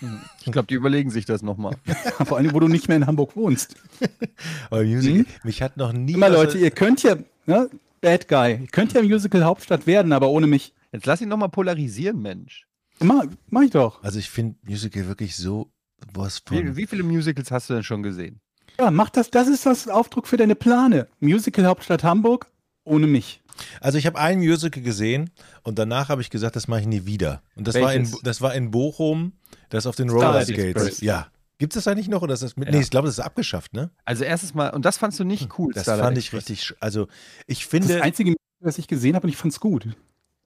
[0.00, 1.76] Hm, ich glaube, die überlegen sich das nochmal.
[2.24, 3.76] Vor allem, wo du nicht mehr in Hamburg wohnst.
[4.70, 6.12] Aber Musical, mich hat noch nie.
[6.12, 7.16] Immer Leute, ihr könnt ja,
[7.46, 7.68] ne,
[8.00, 10.72] Bad Guy, ihr könnt ja Musical Hauptstadt werden, aber ohne mich.
[10.92, 12.66] Jetzt lass ihn nochmal polarisieren, Mensch.
[13.00, 14.02] Mach, mach ich doch.
[14.02, 15.70] Also ich finde Musical wirklich so
[16.12, 16.76] was Wie, von.
[16.76, 18.40] wie viele Musicals hast du denn schon gesehen?
[18.78, 19.30] Ja, mach das.
[19.30, 21.08] Das ist das Aufdruck für deine Plane.
[21.20, 22.46] Musical Hauptstadt Hamburg
[22.88, 23.40] ohne mich.
[23.80, 25.30] Also ich habe ein Musical gesehen
[25.64, 27.42] und danach habe ich gesagt, das mache ich nie wieder.
[27.56, 28.20] Und das war in Welches?
[28.22, 29.32] das war in Bochum,
[29.68, 31.00] das auf den Roller Skates.
[31.00, 31.28] Ja.
[31.58, 32.68] Gibt es das eigentlich noch oder ist das mit?
[32.68, 32.74] Ja.
[32.76, 33.90] Nee, ich glaube, das ist abgeschafft, ne?
[34.04, 36.50] Also erstes Mal, und das fandst du nicht cool, Das Starlight fand ich Express.
[36.50, 36.76] richtig.
[36.78, 37.08] Also
[37.48, 37.88] ich Das ist finde.
[37.94, 39.88] das einzige, was ich gesehen habe und ich fand's gut.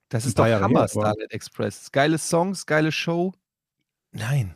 [0.09, 1.93] Das ist doch Jahre Hammer, Starlight Express.
[1.93, 3.33] Geile Songs, geile Show.
[4.13, 4.55] nein.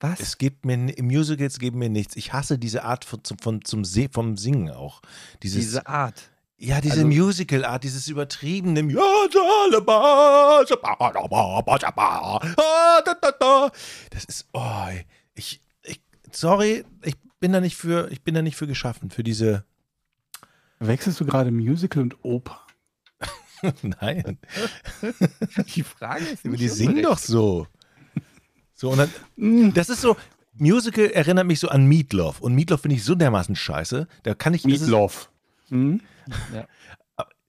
[0.00, 0.18] Was?
[0.18, 2.16] Es gibt mir im Musicals geben mir nichts.
[2.16, 5.00] Ich hasse diese Art von, zum, von, zum Se vom Singen auch.
[5.44, 6.31] Dieses, Diese Art.
[6.64, 8.82] Ja, diese also- Musical-Art, dieses übertriebene.
[14.10, 14.86] Das ist, oh,
[15.34, 16.00] ich, ich,
[16.30, 19.64] sorry, ich bin da nicht für, ich bin da nicht für geschaffen für diese.
[20.78, 22.60] Wechselst du gerade Musical und Oper?
[23.82, 24.38] Nein,
[25.74, 27.08] Die Frage ist die singen unrecht.
[27.08, 27.66] doch so.
[28.74, 30.16] So und dann, Mm, das ist so.
[30.54, 34.06] Musical erinnert mich so an Meatloaf und Meatloaf finde ich so dermaßen scheiße.
[34.24, 35.30] Da kann ich Meatloaf.
[35.68, 36.00] Hm?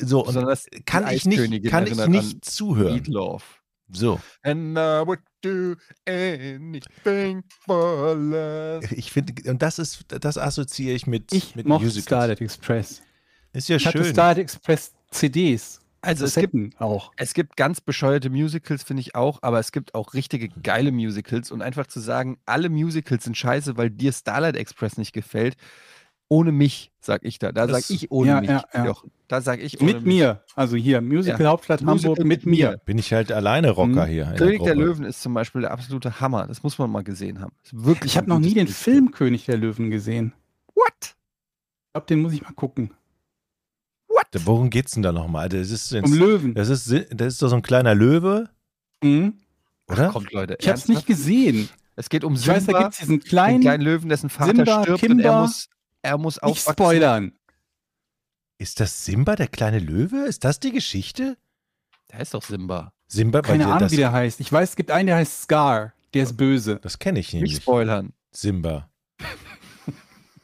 [0.01, 2.95] So und die kann ich nicht, kann ich nicht zuhören.
[2.95, 3.61] Meatloaf.
[3.91, 5.75] So, And I would do
[6.07, 8.87] anything for love.
[8.91, 12.05] ich finde, und das ist, das assoziiere ich mit, Ich mit mochte Musicals.
[12.05, 13.01] Starlight Express.
[13.51, 14.13] Ist ja Ich hatte schön.
[14.13, 15.79] Starlight Express CDs.
[16.01, 17.13] Also es gibt, auch.
[17.15, 21.49] es gibt ganz bescheuerte Musicals, finde ich auch, aber es gibt auch richtige geile Musicals.
[21.49, 25.55] Und einfach zu sagen, alle Musicals sind scheiße, weil dir Starlight Express nicht gefällt,
[26.29, 27.51] ohne mich, sag ich da.
[27.51, 28.49] Da Das- sag ich ohne ja, mich.
[28.49, 28.85] ja, ja.
[28.85, 29.11] Jochen.
[29.27, 30.15] Da sag ich ohne Mit mich.
[30.15, 30.43] mir.
[30.55, 32.79] Also hier, Musical Hauptstadt Musical Hamburg mit mir.
[32.85, 34.11] Bin ich halt alleine Rocker Hm.
[34.11, 34.29] hier.
[34.31, 34.85] in König der Gruppe.
[34.85, 36.47] Löwen ist zum Beispiel der absolute Hammer.
[36.47, 37.53] Das muss man mal gesehen haben.
[37.71, 38.83] Wirklich Ich habe noch nie den Musical.
[38.93, 40.33] Film König der Löwen gesehen.
[40.75, 40.85] What?
[41.01, 42.91] Ich glaube, den muss ich mal gucken.
[44.07, 44.27] What?
[44.45, 45.49] Worum geht's denn da nochmal?
[45.49, 46.53] Das ist, jetzt, Um Löwen.
[46.53, 48.49] das ist, das ist doch so ein kleiner Löwe,
[49.03, 49.33] Mhm.
[49.89, 50.09] oder?
[50.09, 50.57] Kommt, Leute.
[50.59, 51.69] Ich habe es nicht gesehen.
[51.95, 53.61] Es geht um Ich weiß, da Simba, gibt es diesen den kleinen.
[53.61, 55.41] kleinen Löwen, dessen Vater Simba, stirbt und er Kimba.
[55.41, 55.69] muss,
[56.03, 56.73] er muss Nicht aufwachsen.
[56.73, 57.31] spoilern.
[58.59, 60.25] Ist das Simba, der kleine Löwe?
[60.25, 61.37] Ist das die Geschichte?
[62.11, 62.93] Der heißt doch Simba.
[63.07, 64.39] Simba, Keine Ahnung, wie der heißt.
[64.39, 65.93] Ich weiß, es gibt einen, der heißt Scar.
[66.13, 66.79] Der ist böse.
[66.81, 67.55] das kenne ich Nicht nämlich.
[67.55, 68.13] spoilern.
[68.31, 68.89] Simba.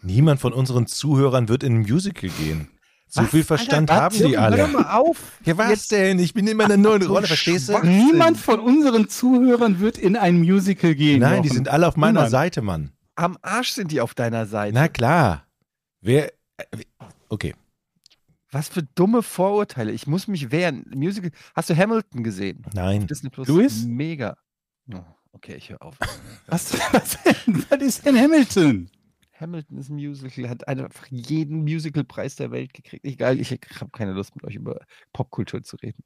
[0.01, 2.70] Niemand von unseren Zuhörern wird in ein Musical gehen.
[3.07, 3.30] So Was?
[3.32, 4.57] viel Verstand Alter, haben die Hör alle.
[4.57, 5.18] doch mal auf.
[5.45, 6.20] Ja, was denn?
[6.20, 7.78] Ich bin in meiner neuen Rolle, verstehst du?
[7.80, 11.20] Niemand von unseren Zuhörern wird in ein Musical gehen.
[11.22, 11.55] Nein, die Jochen.
[11.57, 12.32] sind alle auf meiner Niemand.
[12.32, 12.91] Seite, Mann.
[13.16, 14.76] Am Arsch sind die auf deiner Seite.
[14.76, 15.45] Na klar.
[16.02, 16.32] Wer.
[16.58, 16.66] äh,
[17.30, 17.54] Okay.
[18.52, 19.91] Was für dumme Vorurteile.
[19.91, 20.84] Ich muss mich wehren.
[20.95, 21.30] Musical.
[21.56, 22.64] Hast du Hamilton gesehen?
[22.74, 23.06] Nein.
[23.06, 23.47] Disney Plus.
[23.47, 23.84] Louis?
[23.86, 24.36] Mega.
[24.91, 25.97] Oh, okay, ich höre auf.
[26.47, 27.20] Was, was,
[27.70, 28.89] was ist denn Hamilton?
[29.39, 33.06] Hamilton ist ein Musical, hat einfach jeden Musicalpreis der Welt gekriegt.
[33.06, 34.80] Egal, ich habe keine Lust mit euch über
[35.14, 36.04] Popkultur zu reden.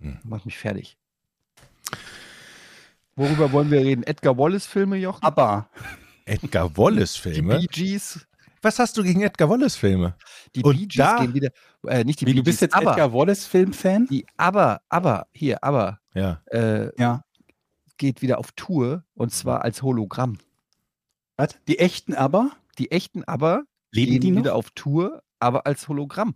[0.00, 0.18] Hm.
[0.24, 0.98] Macht mich fertig.
[3.14, 4.02] Worüber wollen wir reden?
[4.02, 5.22] Edgar Wallace-Filme, Jochen?
[5.22, 5.70] Aber
[6.24, 7.58] Edgar Wallace Die Filme?
[7.60, 8.26] Bee Gees.
[8.64, 10.16] Was hast du gegen Edgar Wallace Filme?
[10.54, 11.50] Die Und Bee Gees da- gehen wieder.
[11.86, 14.06] Äh, nicht die wie, Bee du bist Gees, jetzt aber, Edgar Wallace-Film-Fan?
[14.06, 16.40] die aber, aber, hier, aber, Ja.
[16.46, 17.24] äh, Ja.
[17.98, 20.38] geht wieder auf Tour und zwar als Hologramm.
[21.36, 21.56] Was?
[21.68, 22.52] Die echten aber?
[22.78, 24.38] Die echten aber Leben gehen die noch?
[24.40, 26.34] wieder auf Tour, aber als Hologramm.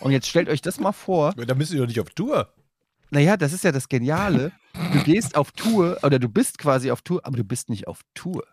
[0.00, 1.32] Und jetzt stellt euch das mal vor.
[1.34, 2.54] Da müsst ihr doch nicht auf Tour.
[3.10, 4.52] Naja, das ist ja das Geniale.
[4.92, 8.00] Du gehst auf Tour oder du bist quasi auf Tour, aber du bist nicht auf
[8.14, 8.44] Tour.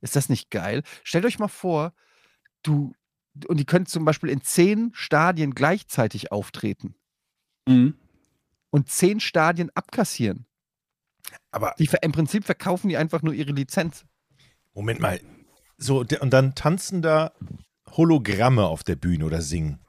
[0.00, 0.82] Ist das nicht geil?
[1.04, 1.92] Stellt euch mal vor,
[2.62, 2.92] du,
[3.48, 6.94] und die können zum Beispiel in zehn Stadien gleichzeitig auftreten
[7.68, 7.94] Mhm.
[8.70, 10.46] und zehn Stadien abkassieren.
[11.50, 14.04] Aber Die, Im Prinzip verkaufen die einfach nur ihre Lizenz.
[14.74, 15.20] Moment mal.
[15.78, 17.32] So, und dann tanzen da
[17.90, 19.80] Hologramme auf der Bühne oder singen.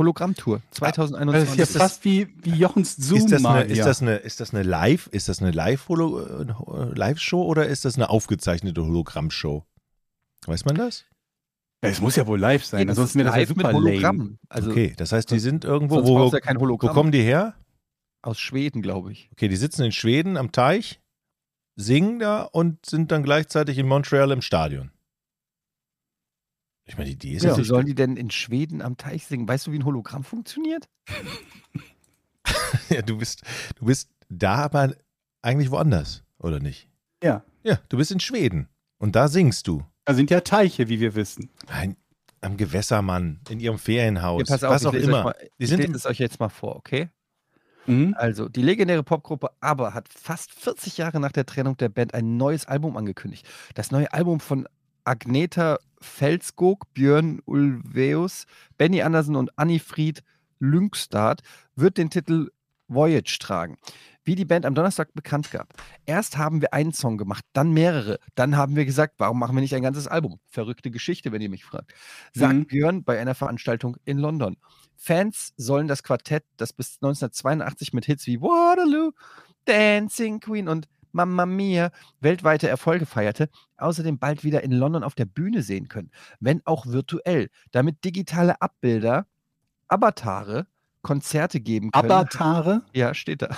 [0.00, 1.58] Hologrammtour Das 2021.
[1.58, 4.54] ist ja fast wie, wie Jochens Zoom Ist das, eine, ist das eine, ist das
[4.54, 9.64] eine Live, ist das eine äh, Live-Show oder ist das eine aufgezeichnete Hologramm-Show?
[10.46, 11.04] Weiß man das?
[11.82, 13.72] Es muss ja wohl live sein, das ansonsten ist wäre das ja super.
[13.72, 14.38] Hologramm.
[14.48, 17.54] Also okay, das heißt, die sind irgendwo, sonst wo, ja kein wo kommen die her?
[18.22, 19.28] Aus Schweden, glaube ich.
[19.32, 21.00] Okay, die sitzen in Schweden am Teich,
[21.76, 24.92] singen da und sind dann gleichzeitig in Montreal im Stadion.
[26.90, 27.58] Ich meine, die Idee ist Wieso ja.
[27.58, 29.46] nicht sollen die denn in Schweden am Teich singen?
[29.46, 30.88] Weißt du, wie ein Hologramm funktioniert?
[32.88, 33.42] ja, du bist,
[33.76, 34.96] du bist da, aber
[35.40, 36.88] eigentlich woanders, oder nicht?
[37.22, 37.44] Ja.
[37.62, 38.68] Ja, du bist in Schweden
[38.98, 39.84] und da singst du.
[40.04, 41.50] Da sind ja Teiche, wie wir wissen.
[41.68, 41.96] Nein,
[42.40, 45.22] am Gewässermann, in ihrem Ferienhaus, Hier, pass auf, was auch immer.
[45.22, 47.08] Mal, Die ich sind lese es euch jetzt mal vor, okay?
[47.86, 48.16] Mhm.
[48.18, 52.36] Also, die legendäre Popgruppe ABBA hat fast 40 Jahre nach der Trennung der Band ein
[52.36, 53.46] neues Album angekündigt.
[53.74, 54.66] Das neue Album von
[55.04, 58.46] Agneta Felsskog, Björn Ulveus,
[58.78, 60.22] Benny Andersen und Annifried
[60.58, 61.42] Lyngstad
[61.76, 62.50] wird den Titel
[62.88, 63.78] Voyage tragen.
[64.24, 65.72] Wie die Band am Donnerstag bekannt gab.
[66.04, 68.18] Erst haben wir einen Song gemacht, dann mehrere.
[68.34, 70.38] Dann haben wir gesagt, warum machen wir nicht ein ganzes Album?
[70.46, 71.94] Verrückte Geschichte, wenn ihr mich fragt.
[72.34, 72.66] Sagt Mhm.
[72.66, 74.56] Björn bei einer Veranstaltung in London.
[74.96, 79.12] Fans sollen das Quartett, das bis 1982 mit Hits wie Waterloo,
[79.64, 81.90] Dancing Queen und Mamma Mia
[82.20, 86.86] weltweite Erfolge feierte, außerdem bald wieder in London auf der Bühne sehen können, wenn auch
[86.86, 89.26] virtuell, damit digitale Abbilder,
[89.88, 90.66] Avatare,
[91.02, 92.10] Konzerte geben können.
[92.10, 92.82] Avatare?
[92.92, 93.56] Ja, steht da.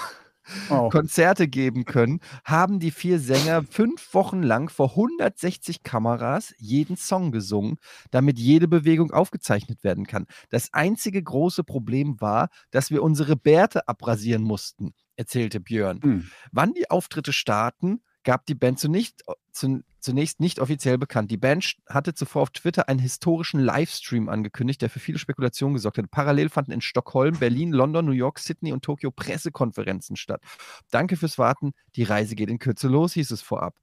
[0.70, 0.88] Oh.
[0.88, 7.30] Konzerte geben können, haben die vier Sänger fünf Wochen lang vor 160 Kameras jeden Song
[7.30, 7.76] gesungen,
[8.10, 10.26] damit jede Bewegung aufgezeichnet werden kann.
[10.50, 16.00] Das einzige große Problem war, dass wir unsere Bärte abrasieren mussten, erzählte Björn.
[16.02, 16.30] Hm.
[16.50, 21.30] Wann die Auftritte starten, gab die Band zunächst, zu, zunächst nicht offiziell bekannt.
[21.30, 25.98] Die Band hatte zuvor auf Twitter einen historischen Livestream angekündigt, der für viele Spekulationen gesorgt
[25.98, 26.10] hat.
[26.10, 30.42] Parallel fanden in Stockholm, Berlin, London, New York, Sydney und Tokio Pressekonferenzen statt.
[30.90, 31.72] Danke fürs Warten.
[31.96, 33.76] Die Reise geht in Kürze los, hieß es vorab.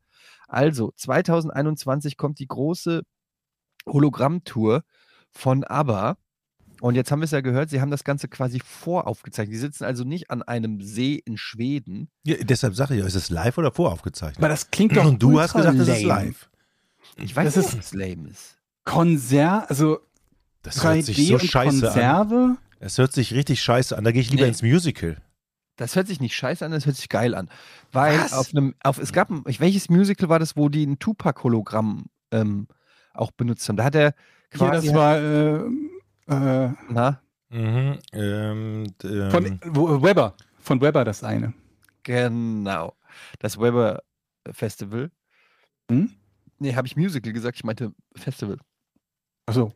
[0.47, 3.03] Also, 2021 kommt die große
[3.86, 4.84] Hologrammtour
[5.32, 6.17] von ABBA.
[6.82, 9.53] Und jetzt haben wir es ja gehört, sie haben das Ganze quasi voraufgezeichnet.
[9.53, 13.15] Die sitzen also nicht an einem See in Schweden, ja, deshalb sage ich, ja, ist
[13.15, 14.38] es live oder voraufgezeichnet?
[14.38, 16.25] Aber das klingt doch und du ultra hast gesagt, es ist lame.
[16.27, 16.49] live.
[17.17, 18.55] Ich weiß Das nicht, ist- ob es lame ist.
[18.86, 19.99] Konser, also
[20.61, 21.93] Das hört sich 3D so und scheiße an.
[21.93, 22.57] Konserve?
[22.80, 24.03] Es hört sich richtig scheiße an.
[24.03, 24.49] Da gehe ich lieber Nee.
[24.49, 25.17] ins Musical.
[25.75, 27.49] Das hört sich nicht scheiße an, das hört sich geil an.
[27.91, 28.34] Weil Was?
[28.34, 32.67] auf einem, auf, es gab ein, welches Musical war das, wo die ein Tupac-Hologramm ähm,
[33.13, 33.75] auch benutzt haben?
[33.77, 34.13] Da hat er
[34.51, 34.88] quasi.
[34.88, 35.61] das war äh,
[36.30, 37.97] äh, na, Mhm.
[38.13, 40.36] Ähm, ähm, von Weber.
[40.59, 41.53] Von Weber das eine.
[42.03, 42.95] genau.
[43.39, 44.03] Das Weber
[44.51, 45.11] Festival.
[45.89, 46.11] Hm?
[46.59, 48.57] Nee, habe ich Musical gesagt, ich meinte Festival.
[49.47, 49.73] Achso.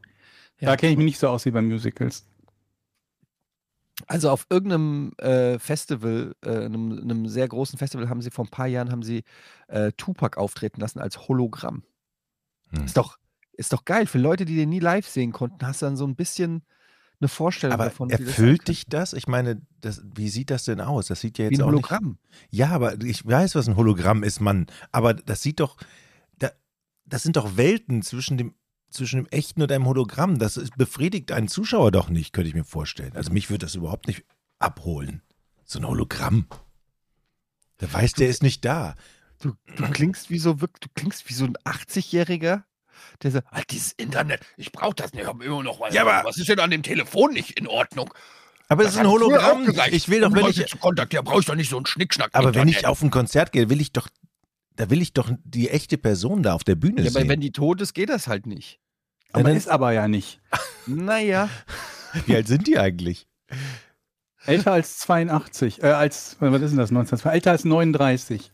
[0.60, 0.70] Ja.
[0.70, 2.26] Da kenne ich mich nicht so aus wie bei Musicals.
[4.08, 8.51] Also auf irgendeinem äh, Festival, äh, einem, einem sehr großen Festival, haben sie vor ein
[8.51, 9.24] paar Jahren haben sie
[9.68, 11.84] äh, Tupac auftreten lassen als Hologramm.
[12.70, 12.86] Hm.
[12.86, 13.18] Ist doch,
[13.54, 14.08] ist doch geil.
[14.08, 16.64] Für Leute, die den nie live sehen konnten, hast du dann so ein bisschen
[17.24, 18.10] eine Vorstellung aber davon.
[18.10, 18.66] wie das erfüllt kann.
[18.66, 19.14] dich das?
[19.14, 21.08] Ich meine, das, wie sieht das denn aus?
[21.08, 21.89] Das sieht ja wie jetzt ein auch nicht.
[21.89, 22.18] Hologramm.
[22.49, 24.68] Ja, aber ich weiß, was ein Hologramm ist, Mann.
[24.91, 25.78] Aber das sieht doch,
[26.38, 26.51] da,
[27.06, 28.54] das sind doch Welten zwischen dem,
[28.89, 30.38] zwischen dem echten und einem Hologramm.
[30.38, 33.16] Das ist, befriedigt einen Zuschauer doch nicht, könnte ich mir vorstellen.
[33.16, 34.26] Also mich würde das überhaupt nicht
[34.60, 35.22] abholen.
[35.64, 36.47] So ein Hologramm.
[37.80, 38.95] Der weiß, der ist nicht da.
[39.41, 42.64] Du, du klingst wie so du klingst wie so ein 80-Jähriger,
[43.22, 45.93] der sagt, ah, dieses Internet, ich brauche das nicht, ich habe immer noch was.
[45.93, 48.14] Ja, aber- was ist denn an dem Telefon nicht in Ordnung?
[48.70, 49.68] Aber es ist ein Hologramm.
[49.91, 52.30] Ich will doch, um wenn ich, zu kontaktieren, brauche ich doch nicht so einen Schnickschnack.
[52.34, 52.91] aber wenn ich Internet.
[52.91, 54.08] auf ein Konzert gehe, will ich doch,
[54.76, 57.30] da will ich doch die echte Person da auf der Bühne ja, aber sehen.
[57.30, 58.80] wenn die tot ist, geht das halt nicht.
[59.32, 60.39] Aber dann- ist aber ja nicht.
[60.86, 61.49] Naja,
[62.26, 63.28] Wie alt sind die eigentlich?
[64.45, 68.51] Älter als 82, äh, als, was ist denn das, 19, älter als 39.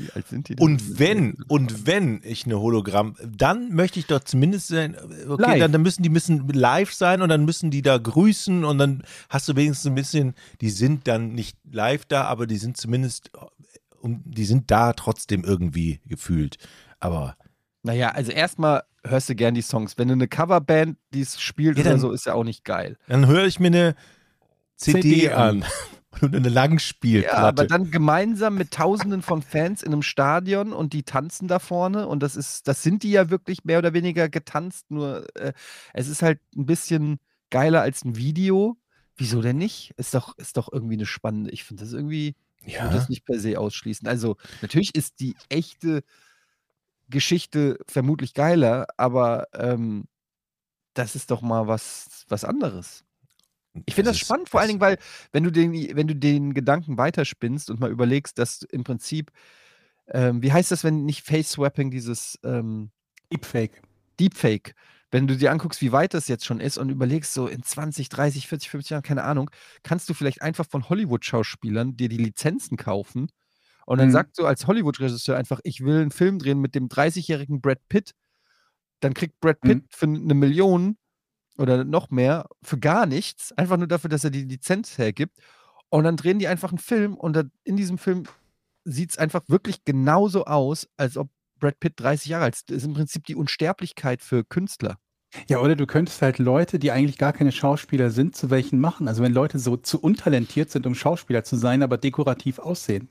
[0.00, 0.64] Wie alt sind die denn?
[0.64, 4.96] Und wenn, und wenn ich eine Hologramm, dann möchte ich doch zumindest sein,
[5.28, 8.78] okay, dann, dann müssen die müssen live sein und dann müssen die da grüßen und
[8.78, 12.76] dann hast du wenigstens ein bisschen, die sind dann nicht live da, aber die sind
[12.76, 13.30] zumindest,
[14.00, 16.56] um, die sind da trotzdem irgendwie gefühlt.
[16.98, 17.36] Aber
[17.82, 19.96] Naja, also erstmal hörst du gern die Songs.
[19.98, 22.64] Wenn du eine Coverband, die es spielt Ja, oder dann- so, ist ja auch nicht
[22.64, 22.96] geil.
[23.08, 23.94] dann höre ich mir eine
[24.76, 25.64] CD, CD an
[26.20, 27.36] und eine Langspielplatte.
[27.36, 31.58] Ja, aber dann gemeinsam mit Tausenden von Fans in einem Stadion und die tanzen da
[31.58, 35.52] vorne und das ist, das sind die ja wirklich mehr oder weniger getanzt, nur äh,
[35.94, 38.76] es ist halt ein bisschen geiler als ein Video.
[39.16, 39.92] Wieso denn nicht?
[39.96, 41.50] Ist doch, ist doch irgendwie eine spannende.
[41.50, 42.34] Ich finde das irgendwie,
[42.64, 42.94] ich würde ja.
[42.94, 44.08] das nicht per se ausschließen.
[44.08, 46.02] Also, natürlich ist die echte
[47.10, 50.04] Geschichte vermutlich geiler, aber ähm,
[50.94, 53.04] das ist doch mal was, was anderes.
[53.86, 54.98] Ich finde das, ist- spannend, vor allen das- Dingen, weil,
[55.32, 59.30] wenn du den, wenn du den Gedanken weiterspinnst und mal überlegst, dass im Prinzip,
[60.08, 62.90] ähm, wie heißt das, wenn nicht Face-Swapping, dieses ähm,
[63.32, 63.80] Deepfake.
[64.18, 64.74] Deepfake,
[65.12, 68.08] wenn du dir anguckst, wie weit das jetzt schon ist und überlegst, so in 20,
[68.08, 69.50] 30, 40, 50 Jahren, keine Ahnung,
[69.82, 73.28] kannst du vielleicht einfach von Hollywood-Schauspielern dir die Lizenzen kaufen
[73.86, 74.12] und dann Mhm.
[74.12, 78.14] sagst du als Hollywood-Regisseur einfach, ich will einen Film drehen mit dem 30-jährigen Brad Pitt,
[79.00, 79.86] dann kriegt Brad Pitt Mhm.
[79.90, 80.96] für eine Million
[81.60, 85.36] oder noch mehr für gar nichts, einfach nur dafür, dass er die Lizenz hergibt
[85.90, 88.24] und dann drehen die einfach einen Film und in diesem Film
[88.84, 92.70] sieht es einfach wirklich genauso aus, als ob Brad Pitt 30 Jahre alt ist.
[92.70, 94.96] Das ist im Prinzip die Unsterblichkeit für Künstler.
[95.48, 99.06] Ja, oder du könntest halt Leute, die eigentlich gar keine Schauspieler sind, zu welchen machen.
[99.06, 103.08] Also wenn Leute so zu untalentiert sind, um Schauspieler zu sein, aber dekorativ aussehen.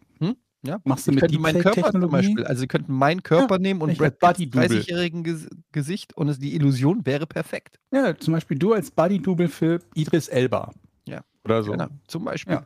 [0.61, 0.79] Ja?
[0.83, 2.09] Machst du Ich mit könnte meinen Körper zum?
[2.09, 4.79] Beispiel, also sie könnten meinen Körper nehmen und ich Brad Body-Double.
[4.79, 7.79] 30-jährigen Ges Gesicht und es, die Illusion wäre perfekt.
[7.91, 10.73] Ja, zum Beispiel du als Buddy-Double für Idris Elba.
[11.07, 11.23] Ja.
[11.45, 11.71] Oder so.
[11.71, 12.55] Genau, zum Beispiel.
[12.55, 12.65] Ja.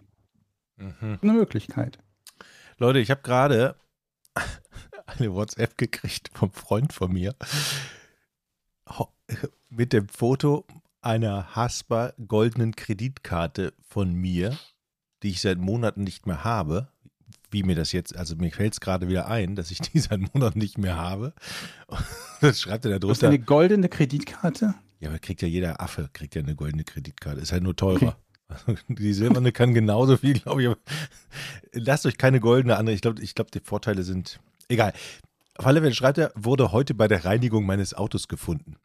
[0.78, 1.20] Mhm.
[1.22, 2.00] Eine Möglichkeit.
[2.78, 3.76] Leute, ich habe gerade
[5.06, 7.36] eine WhatsApp gekriegt vom Freund von mir
[9.70, 10.66] mit dem Foto
[11.02, 14.58] einer Haspa goldenen Kreditkarte von mir,
[15.22, 16.90] die ich seit Monaten nicht mehr habe.
[17.54, 20.20] Wie mir das jetzt, also mir fällt es gerade wieder ein, dass ich die seit
[20.34, 21.34] Monaten nicht mehr habe.
[22.42, 23.28] Das schreibt er da drunter.
[23.28, 24.74] eine goldene Kreditkarte?
[25.00, 27.40] Ja, aber kriegt ja jeder Affe, kriegt ja eine goldene Kreditkarte.
[27.40, 28.18] Ist halt nur teurer.
[28.50, 30.68] Also Die silberne kann genauso viel, glaube ich.
[30.68, 30.78] Aber
[31.72, 32.94] lasst euch keine goldene andere.
[32.96, 34.92] Ich glaube, ich glaube, die Vorteile sind egal.
[35.56, 38.76] Auf alle Fälle schreibt er, wurde heute bei der Reinigung meines Autos gefunden.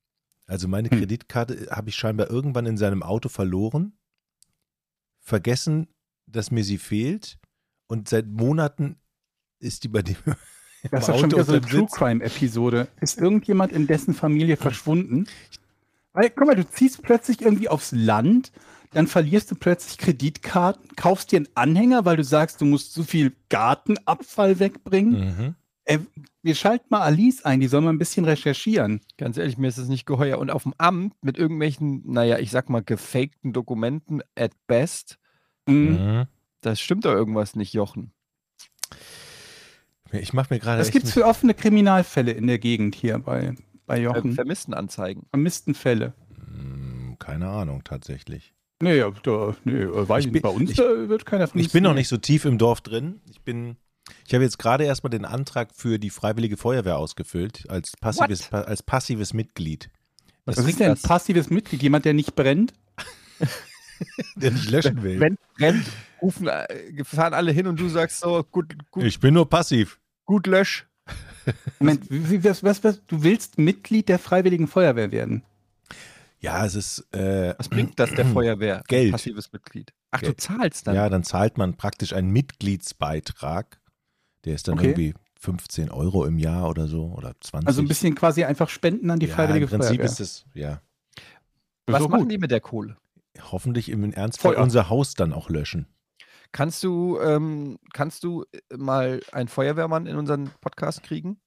[0.47, 0.99] Also meine Hm.
[1.01, 3.93] Kreditkarte habe ich scheinbar irgendwann in seinem Auto verloren,
[5.21, 5.89] vergessen,
[6.27, 7.39] dass mir sie fehlt
[7.89, 8.97] und seit Monaten
[9.59, 10.17] ist die bei dem
[10.91, 11.89] Das ist doch schon wieder so eine True.
[11.91, 12.87] Crime-Episode.
[13.01, 15.27] Ist irgendjemand in dessen Familie verschwunden?
[16.13, 18.53] Weil, guck mal, du ziehst plötzlich irgendwie aufs Land,
[18.93, 23.03] dann verlierst du plötzlich Kreditkarten, kaufst dir einen Anhänger, weil du sagst, du musst so
[23.03, 25.13] viel Gartenabfall wegbringen.
[25.37, 25.55] Mhm.
[25.85, 25.99] Äh,
[26.43, 29.01] wir schalten mal Alice ein, die soll mal ein bisschen recherchieren.
[29.17, 30.39] Ganz ehrlich, mir ist es nicht geheuer.
[30.39, 35.19] Und auf dem Amt mit irgendwelchen, naja, ich sag mal, gefakten Dokumenten at best,
[35.67, 35.75] Mhm.
[35.75, 36.27] Mhm.
[36.61, 38.13] Das stimmt doch irgendwas nicht, Jochen.
[40.13, 43.55] Ich mache mir gerade Was echt gibt's für offene Kriminalfälle in der Gegend hier bei,
[43.87, 44.33] bei Ver Jochen?
[44.33, 45.25] Vermisstenanzeigen.
[45.31, 46.15] Vermissten Fälle.
[46.47, 48.55] Hm, keine Ahnung tatsächlich.
[48.81, 50.41] Nee, ja, da, nee äh, weiß Ich bin-.
[50.43, 51.67] Bei uns ich- wird keiner vermisst.
[51.67, 53.21] Ich bin noch nicht so tief im Dorf drin.
[53.29, 53.77] Ich bin,
[54.27, 58.63] ich habe jetzt gerade erstmal den Antrag für die Freiwillige Feuerwehr ausgefüllt als passives, pa
[58.63, 59.91] als passives Mitglied.
[60.47, 61.03] Was bringt ist denn ein das?
[61.03, 61.83] passives Mitglied?
[61.83, 62.73] Jemand, der nicht brennt?
[64.37, 65.21] Der nicht löschen will.
[65.21, 65.87] Wenn brennt,
[66.23, 69.99] rufen, äh, fahren alle hin und du sagst so, gut, gut, ich bin nur passiv.
[70.25, 70.87] gut lösch.
[71.79, 75.43] Moment, wie, was, was, was, du willst Mitglied der Freiwilligen Feuerwehr werden?
[76.41, 78.83] Ja, es ist, äh, Was bringt das der Feuerwehr?
[78.87, 79.13] Geld.
[79.13, 79.93] Passives Mitglied.
[80.11, 80.33] Ach, Geld.
[80.33, 80.95] du zahlst dann.
[80.95, 83.81] ja, dann zahlt man praktisch einen Mitgliedsbeitrag.
[84.45, 84.89] Der ist dann Okay.
[84.91, 87.67] irgendwie 15 Euro im Jahr oder so oder 20.
[87.67, 90.05] Also ein bisschen quasi einfach Spenden an die ja, Freiwillige im Prinzip Feuerwehr.
[90.05, 90.81] ist es, ja,
[91.87, 92.33] Was so machen gut.
[92.33, 92.97] die mit der Kohle?
[93.53, 94.63] Hoffentlich im Ernstfall Feuer.
[94.63, 95.87] unser Haus dann auch löschen.
[96.53, 101.39] Kannst du, ähm, kannst du äh, mal einen Feuerwehrmann in unseren Podcast kriegen?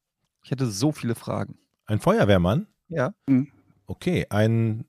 [0.44, 1.58] Ich hätte so viele Fragen.
[1.86, 2.68] Ein Feuerwehrmann?
[2.88, 3.14] Ja.
[3.88, 4.86] Okay, ein,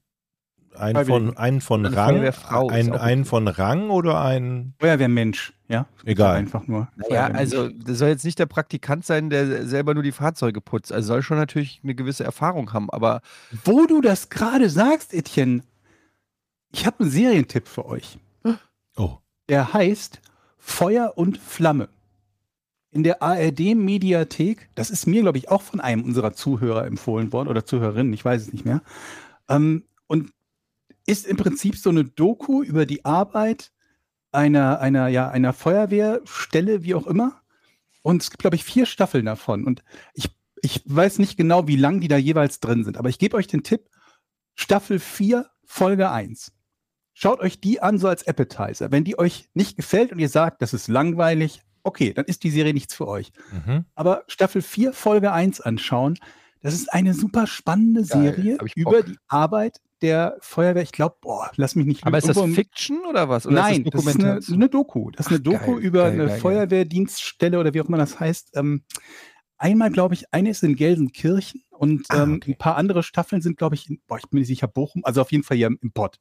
[0.75, 3.29] ein von, einen von Eine Rang, Feuerwehrfrau ist ein, auch einen okay.
[3.29, 5.87] von Rang oder ein, Feuerwehrmensch, ja?
[6.05, 6.37] egal.
[6.37, 6.89] Einfach nur.
[6.99, 7.39] Feuerwehrmensch.
[7.39, 10.93] also das soll jetzt nicht der Praktikant sein, der selber nur die Fahrzeuge putzt.
[10.93, 13.21] Also soll schon natürlich eine gewisse Erfahrung haben, aber
[13.65, 15.63] Wo du das gerade sagst, Etienne,
[16.73, 18.19] ich habe einen Serientipp für euch.
[18.97, 19.19] Oh,
[19.49, 20.21] Der heißt
[20.59, 21.89] Feuer und Flamme.
[22.91, 27.49] In der ARD-Mediathek, das ist mir, glaube ich, auch von einem unserer Zuhörer empfohlen worden
[27.49, 28.83] oder Zuhörerinnen, ich weiß es nicht mehr.
[29.49, 30.33] Ähm, und
[31.07, 33.73] ist im Prinzip so eine Doku über die Arbeit
[34.31, 37.41] einer, einer, ja, einer Feuerwehrstelle, wie auch immer.
[38.03, 39.65] Und es gibt, glaube ich, vier Staffeln davon.
[39.65, 39.83] Und
[40.15, 43.37] ich, ich weiß nicht genau, wie lang die da jeweils drin sind, aber ich gebe
[43.37, 43.89] euch den Tipp:
[44.55, 46.53] Staffel 4, Folge 1.
[47.15, 48.91] Schaut euch die an, so als Appetizer.
[48.91, 52.51] Wenn die euch nicht gefällt und ihr sagt, das ist langweilig, okay, dann ist die
[52.51, 53.33] Serie nichts für euch.
[53.51, 53.85] Mhm.
[53.95, 56.19] Aber Staffel 4, Folge 1 anschauen,
[56.63, 60.83] das ist eine super spannende Geil, Serie über die Arbeit der Feuerwehr.
[60.83, 63.47] Ich glaube, boah, lass mich nicht Aber ist das Fiction oder was?
[63.47, 65.11] Oder Nein, ist das das ist eine, eine Doku.
[65.11, 66.39] Das ist eine Ach, Doku geil, über geil, eine geil.
[66.39, 68.53] Feuerwehrdienststelle oder wie auch immer das heißt.
[68.55, 68.85] Ähm,
[69.59, 72.53] einmal, glaube ich, eine ist in Gelsenkirchen und Ah, ähm, okay.
[72.53, 75.21] ein paar andere Staffeln sind, glaube ich, in, boah, ich bin nicht sicher, Bochum, also
[75.21, 76.19] auf jeden Fall hier im, im Pott.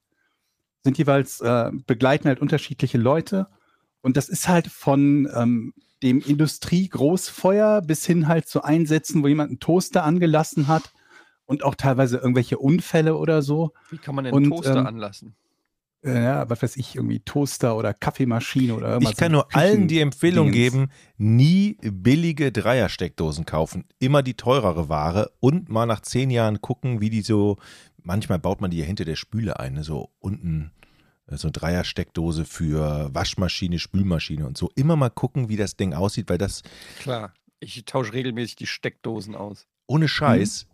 [0.83, 3.47] Sind jeweils, äh, begleiten halt unterschiedliche Leute.
[4.01, 9.49] Und das ist halt von ähm, dem Industrie-Großfeuer bis hin halt zu Einsätzen, wo jemand
[9.49, 10.91] einen Toaster angelassen hat
[11.45, 13.73] und auch teilweise irgendwelche Unfälle oder so.
[13.89, 15.35] Wie kann man den Und, Toaster ähm, anlassen?
[16.03, 19.11] Ja, was weiß ich, irgendwie Toaster oder Kaffeemaschine oder irgendwas.
[19.11, 23.85] Ich kann nur allen die Empfehlung geben, nie billige Dreiersteckdosen kaufen.
[23.99, 27.57] Immer die teurere Ware und mal nach zehn Jahren gucken, wie die so,
[28.03, 30.71] manchmal baut man die ja hinter der Spüle ein, ne, so unten
[31.27, 34.71] äh, so eine Dreiersteckdose für Waschmaschine, Spülmaschine und so.
[34.75, 36.63] Immer mal gucken, wie das Ding aussieht, weil das
[36.99, 37.33] Klar.
[37.59, 39.67] Ich tausche regelmäßig die Steckdosen aus.
[39.87, 40.65] ohne Scheiß,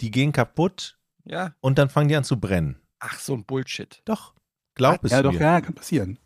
[0.00, 1.54] die gehen kaputt Ja.
[1.60, 2.76] und dann fangen die an zu brennen.
[3.00, 4.00] Ach, so ein Bullshit.
[4.04, 4.32] Doch,
[4.76, 5.22] glaub es Ja, mir.
[5.24, 6.18] doch, ja, kann passieren.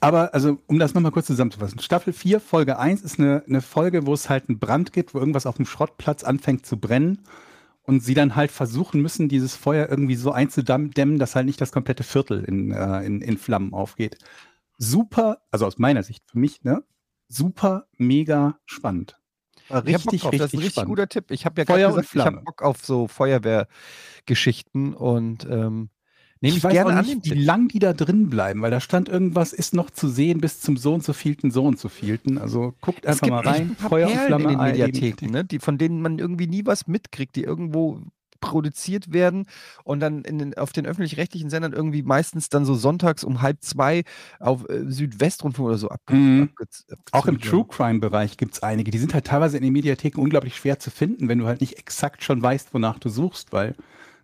[0.00, 1.78] Aber also, um das nochmal kurz zusammenzufassen.
[1.78, 5.18] Staffel 4, Folge 1 ist eine, eine Folge, wo es halt einen Brand gibt, wo
[5.18, 7.18] irgendwas auf dem Schrottplatz anfängt zu brennen
[7.90, 11.72] und sie dann halt versuchen müssen, dieses Feuer irgendwie so einzudämmen, dass halt nicht das
[11.72, 14.16] komplette Viertel in, äh, in, in Flammen aufgeht.
[14.78, 16.84] Super, also aus meiner Sicht für mich, ne?
[17.26, 19.18] Super, mega spannend.
[19.68, 20.88] War richtig, richtig, das ist ein richtig spannend.
[20.88, 21.32] guter Tipp.
[21.32, 22.42] Ich habe ja Feuer gesagt, ich habe.
[22.42, 25.90] Bock auf so Feuerwehrgeschichten und ähm,
[26.40, 28.80] nehme ich, ich weiß gerne auch nicht, wie lang die da drin bleiben, weil da
[28.80, 31.88] stand irgendwas, ist noch zu sehen bis zum so und so vielten, so und so
[31.88, 32.38] vielten.
[32.38, 33.76] Also guckt einfach mal rein.
[33.80, 34.44] ein Feuer und Perlen Flamme.
[34.44, 35.44] in den Mediatheken, ne?
[35.44, 38.00] die, von denen man irgendwie nie was mitkriegt, die irgendwo
[38.42, 39.44] produziert werden
[39.84, 44.02] und dann den, auf den öffentlich-rechtlichen Sendern irgendwie meistens dann so sonntags um halb zwei
[44.38, 46.48] auf äh, Südwestrundfunk oder so abge Mhm.
[46.58, 48.90] abge- Auch im True Crime-Bereich gibt es einige.
[48.90, 51.78] Die sind halt teilweise in den Mediatheken unglaublich schwer zu finden, wenn du halt nicht
[51.78, 53.74] exakt schon weißt, wonach du suchst, weil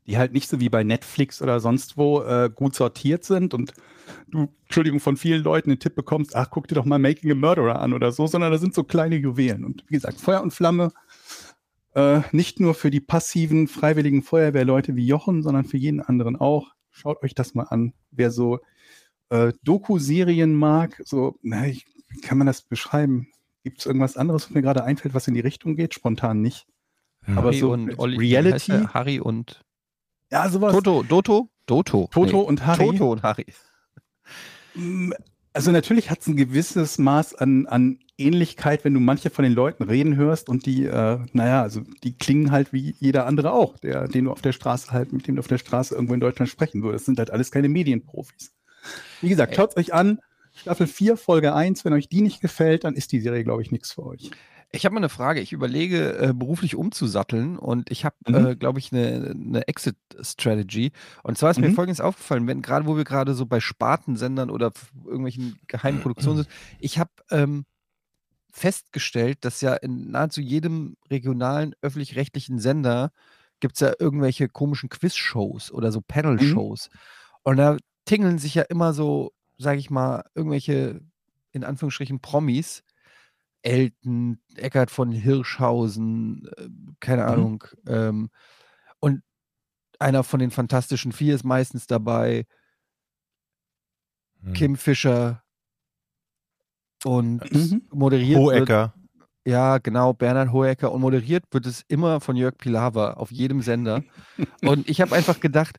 [0.07, 3.73] die halt nicht so wie bei Netflix oder sonst wo äh, gut sortiert sind und
[4.29, 7.35] du, Entschuldigung, von vielen Leuten den Tipp bekommst, ach, guck dir doch mal Making a
[7.35, 9.65] Murderer an oder so, sondern da sind so kleine Juwelen.
[9.65, 10.93] Und wie gesagt, Feuer und Flamme,
[11.95, 16.73] äh, nicht nur für die passiven, freiwilligen Feuerwehrleute wie Jochen, sondern für jeden anderen auch.
[16.91, 17.93] Schaut euch das mal an.
[18.11, 18.61] Wer so
[19.31, 23.29] äh, Doku-Serien mag, so, na, ich, wie kann man das beschreiben?
[23.65, 25.95] Gibt es irgendwas anderes, was mir gerade einfällt, was in die Richtung geht?
[25.95, 26.67] Spontan nicht.
[27.23, 27.39] Hm.
[27.39, 28.73] Aber Harry so und Olli, Reality?
[28.93, 29.65] Harry und
[30.31, 30.73] ja, sowas.
[30.73, 32.47] Toto, Doto, Doto, Toto Nee.
[32.49, 32.87] und Harry.
[32.87, 33.47] Toto und Harry.
[34.75, 35.13] Mm,
[35.53, 39.55] Also natürlich hat es ein gewisses Maß an, an Ähnlichkeit, wenn du manche von den
[39.55, 43.79] Leuten reden hörst und die, äh, naja, also die klingen halt wie jeder andere auch,
[43.79, 46.21] der, den du auf der Straße halt, mit dem du auf der Straße irgendwo in
[46.21, 47.03] Deutschland sprechen würdest.
[47.03, 48.53] Das sind halt alles keine Medienprofis.
[49.23, 50.21] Wie gesagt, schaut euch an.
[50.55, 51.85] Staffel 4, Folge 1.
[51.87, 54.31] Wenn euch die nicht gefällt, dann ist die Serie, glaube ich, nichts für euch.
[54.73, 55.41] Ich habe mal eine Frage.
[55.41, 58.35] Ich überlege, äh, beruflich umzusatteln und ich habe, Mhm.
[58.35, 60.93] äh, glaube ich, eine, eine Exit-Strategy.
[61.23, 61.75] Und zwar ist mir Mhm.
[61.75, 64.73] Folgendes aufgefallen, wenn gerade, wo wir gerade so bei Spartensendern oder
[65.05, 66.49] irgendwelchen geheimen Produktionen sind,
[66.79, 67.65] ich habe ähm,
[68.53, 73.13] festgestellt, dass ja in nahezu jedem regionalen öffentlich-rechtlichen Sender
[73.61, 76.89] gibt es ja irgendwelche komischen Quiz-Shows oder so Panel-Shows.
[77.43, 81.01] Und da tingeln sich ja immer so, sage ich mal, irgendwelche,
[81.53, 82.83] in Anführungsstrichen, Promis,
[83.63, 86.69] Elton, Eckart von Hirschhausen, äh,
[87.01, 87.29] keine Mhm.
[87.29, 87.65] Ahnung.
[87.87, 88.31] Ähm,
[89.01, 89.23] und
[89.99, 92.45] einer von den Fantastischen Vier ist meistens dabei,
[94.43, 94.53] Hm.
[94.53, 95.43] Kim Fischer.
[97.05, 97.83] Und Mhm.
[97.93, 98.95] moderiert wird, Hohecker.
[99.47, 100.93] ja, genau, Bernhard Hohecker.
[100.93, 104.03] Und moderiert wird es immer von Jörg Pilawa auf jedem Sender.
[104.63, 105.79] und ich habe einfach gedacht,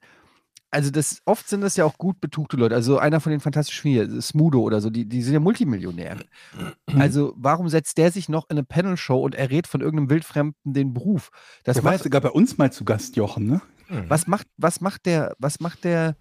[0.69, 2.75] also das, oft sind das ja auch gut betuchte Leute.
[2.75, 6.25] Also einer von den Fantastischen Vier, Smudo oder so, die, die sind ja Multimillionäre.
[6.97, 10.93] Also warum setzt der sich noch in eine Panel-Show und errät von irgendeinem Wildfremden den
[10.93, 11.29] Beruf?
[11.63, 13.61] Das Der war sogar bei uns mal zu Gast, Jochen, ne?
[13.87, 14.09] Hm.
[14.09, 16.17] was macht, was macht der, was macht der,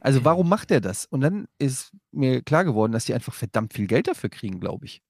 [0.00, 1.06] also warum macht der das?
[1.06, 4.86] Und dann ist mir klar geworden, dass die einfach verdammt viel Geld dafür kriegen, glaube
[4.86, 5.00] ich.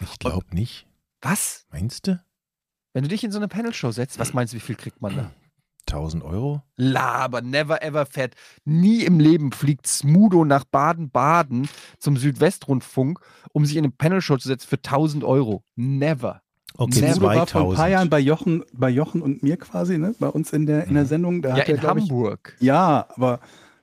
[0.00, 0.86] Ich glaube nicht.
[1.20, 1.66] Was?
[1.70, 2.24] Meinst du?
[2.94, 5.16] Wenn du dich in so eine Panel-Show setzt, was meinst du, wie viel kriegt man
[5.16, 5.30] da?
[5.92, 6.62] 1000 Euro?
[6.76, 8.34] Laber, never ever fährt.
[8.64, 11.68] Nie im Leben fliegt Smudo nach Baden-Baden
[11.98, 13.20] zum Südwestrundfunk,
[13.52, 15.62] um sich in eine Panel-Show zu setzen für 1000 Euro.
[15.76, 16.42] Never.
[16.76, 17.14] Okay, Never.
[17.14, 17.90] Smudo war vor ein paar 2000.
[17.90, 20.14] Jahren bei Jochen, bei Jochen und mir quasi, ne?
[20.18, 21.42] Bei uns in der, in der Sendung.
[21.42, 22.56] Da ja, hat er, in glaub ich, Hamburg.
[22.60, 23.40] Ja, aber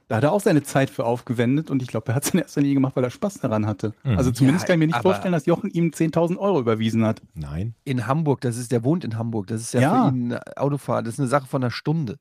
[0.10, 2.40] Da hat er auch seine Zeit für aufgewendet und ich glaube, er hat es in
[2.40, 3.94] erster Linie gemacht, weil er Spaß daran hatte.
[4.04, 4.18] Mhm.
[4.18, 7.22] Also zumindest Ja, kann ich mir nicht vorstellen, dass Jochen ihm 10.000 Euro überwiesen hat.
[7.36, 7.76] Nein.
[7.84, 9.48] In Hamburg, das ist, der wohnt in Hamburg.
[9.48, 10.10] Das ist ja, Ja.
[10.10, 11.06] für ihn eine Autofahrt.
[11.06, 12.18] Das ist eine Sache von einer Stunde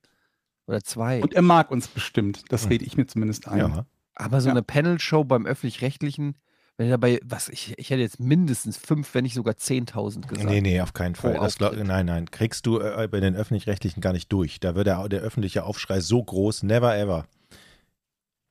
[0.66, 1.22] oder zwei.
[1.22, 2.45] Und er mag uns bestimmt.
[2.51, 2.68] Das Mhm.
[2.72, 3.59] rede ich mir zumindest ein.
[3.59, 3.86] Ja.
[4.14, 4.53] Aber so Ja.
[4.53, 6.36] eine Panel-Show beim Öffentlich-Rechtlichen,
[6.76, 10.47] wenn er dabei, was, ich, ich hätte jetzt mindestens fünf, wenn nicht sogar 10.000 gesagt.
[10.49, 11.34] Nee, nee, auf keinen Fall.
[11.41, 14.61] Das glaub, nein, nein, kriegst du äh, bei den Öffentlich-Rechtlichen gar nicht durch.
[14.61, 17.24] Da wird der, der öffentliche Aufschrei so groß, never ever.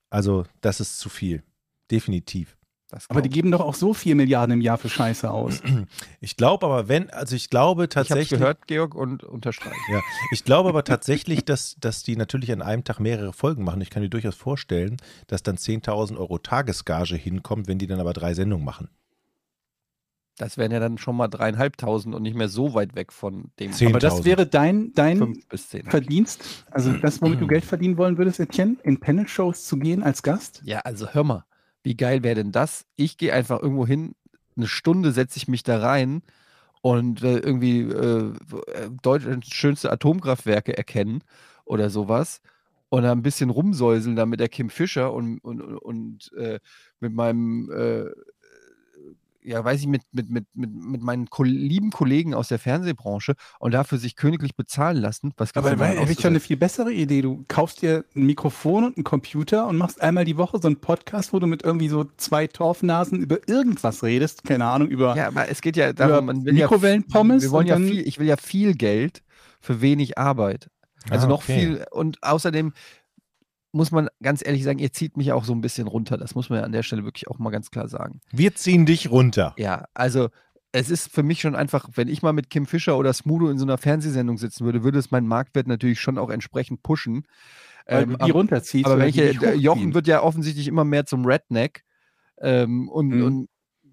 [0.09, 1.43] Also, das ist zu viel.
[1.91, 2.57] Definitiv.
[2.89, 5.61] Das Aber die geben doch auch so 4 Milliarden im Jahr für Scheiße aus.
[6.21, 7.89] Ich glaube aber, wenn, also ich glaube ich.
[7.89, 8.39] Ich habe tatsächlich.
[8.39, 9.75] gehört, Georg, und unterstreiche.
[9.91, 10.01] Ja,
[10.31, 13.81] ich glaube aber tatsächlich, dass, dass die natürlich an einem Tag mehrere Folgen machen.
[13.81, 14.97] Ich kann mir durchaus vorstellen,
[15.27, 18.89] dass dann 10.000 Euro Tagesgage hinkommt, wenn die dann aber drei Sendungen machen.
[20.37, 23.71] Das wären ja dann schon mal dreieinhalbtausend und nicht mehr so weit weg von dem.
[23.87, 24.25] Aber das 10.000.
[24.25, 25.41] wäre dein, dein.
[25.87, 30.21] Verdienst, also das, womit du Geld verdienen wollen würdest, Etienne, in Panel-Shows zu gehen als
[30.21, 30.61] Gast?
[30.63, 31.45] Ja, also hör mal,
[31.83, 32.85] wie geil wäre denn das?
[32.95, 34.13] Ich gehe einfach irgendwo hin,
[34.55, 36.21] eine Stunde setze ich mich da rein
[36.81, 38.33] und äh, irgendwie äh,
[39.01, 41.23] Deutschlands schönste Atomkraftwerke erkennen
[41.65, 42.41] oder sowas
[42.89, 46.59] und ein bisschen rumsäuseln da mit der Kim Fischer und, und, und äh,
[46.99, 48.05] mit meinem, äh,
[49.47, 53.35] ja, weiß ich, mit, mit, mit, mit, mit meinen Ko lieben Kollegen aus der Fernsehbranche
[53.59, 55.33] und dafür sich königlich bezahlen lassen.
[55.37, 57.21] Was Aber denn da noch habe ich schon eine viel bessere Idee.
[57.21, 60.81] Du kaufst dir ein Mikrofon und einen Computer und machst einmal die Woche so einen
[60.81, 64.43] Podcast, wo du mit irgendwie so zwei Torfnasen über irgendwas redest.
[64.43, 65.15] Keine Ahnung, über.
[65.15, 68.19] Ja, aber es geht ja darum, man will ja, Mikrowellenpommes wir wollen ja viel, ich
[68.19, 69.23] will ja viel Geld
[69.61, 70.69] für wenig Arbeit.
[71.09, 71.59] Also Ah, noch okay.
[71.59, 72.73] viel und außerdem
[73.77, 76.17] muss man ganz ehrlich sagen, ihr zieht mich auch so ein bisschen runter.
[76.17, 78.19] Das muss man ja an der Stelle wirklich auch mal ganz klar sagen.
[78.31, 79.53] Wir ziehen dich runter.
[79.57, 80.29] Ja, also
[80.73, 83.57] es ist für mich schon einfach, wenn ich mal mit Kim Fischer oder Smudo in
[83.57, 87.25] so einer Fernsehsendung sitzen würde, würde es meinen Marktwert natürlich schon auch entsprechend pushen.
[87.85, 88.85] weil Ähm, du die runterziehst.
[88.85, 91.83] aber wenn ich, Jochen wird ja offensichtlich immer mehr zum Redneck.
[92.39, 93.23] Ähm, und, Mhm.
[93.23, 93.49] und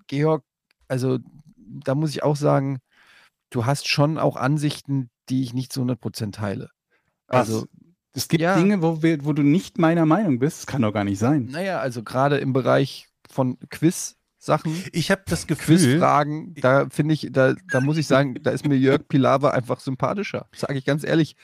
[0.08, 0.42] Georg,
[0.88, 1.18] also
[1.56, 2.80] da muss ich auch sagen,
[3.50, 6.70] du hast schon auch Ansichten, die ich nicht zu 100% teile.
[7.28, 7.48] Was?
[7.48, 7.66] Also,
[8.14, 8.56] es gibt ja.
[8.56, 10.58] Dinge, wo, wir, wo du nicht meiner Meinung bist.
[10.60, 11.48] Das kann doch gar nicht sein.
[11.50, 17.28] naja, also gerade im Bereich von Quiz-Sachen, Ich habe das Gefühl, Quizfragen, da finde ich,
[17.32, 20.46] da, da muss ich sagen, da ist mir Jörg Pilawa einfach sympathischer.
[20.54, 21.36] Sage ich ganz ehrlich.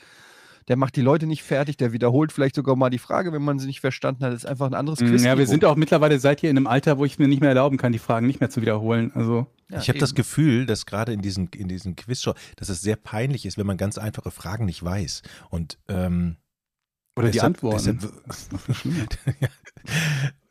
[0.67, 3.57] Der macht die Leute nicht fertig, der wiederholt vielleicht sogar mal die Frage, wenn man
[3.57, 4.31] sie nicht verstanden hat.
[4.31, 5.23] Das ist einfach ein anderes Quiz.
[5.23, 7.41] Mm, Ja, wir sind auch mittlerweile seit hier in einem Alter, wo ich mir nicht
[7.41, 9.11] mehr erlauben kann, die Fragen nicht mehr zu wiederholen.
[9.15, 12.95] Also ich habe das Gefühl, dass gerade in diesen, in diesen Quizshow, dass es sehr
[12.95, 15.23] peinlich ist, wenn man ganz einfache Fragen nicht weiß.
[15.49, 16.37] Und ähm,
[17.15, 17.99] oder die deshalb- Antworten.
[17.99, 18.49] Deshalb, ist
[19.41, 19.47] ja,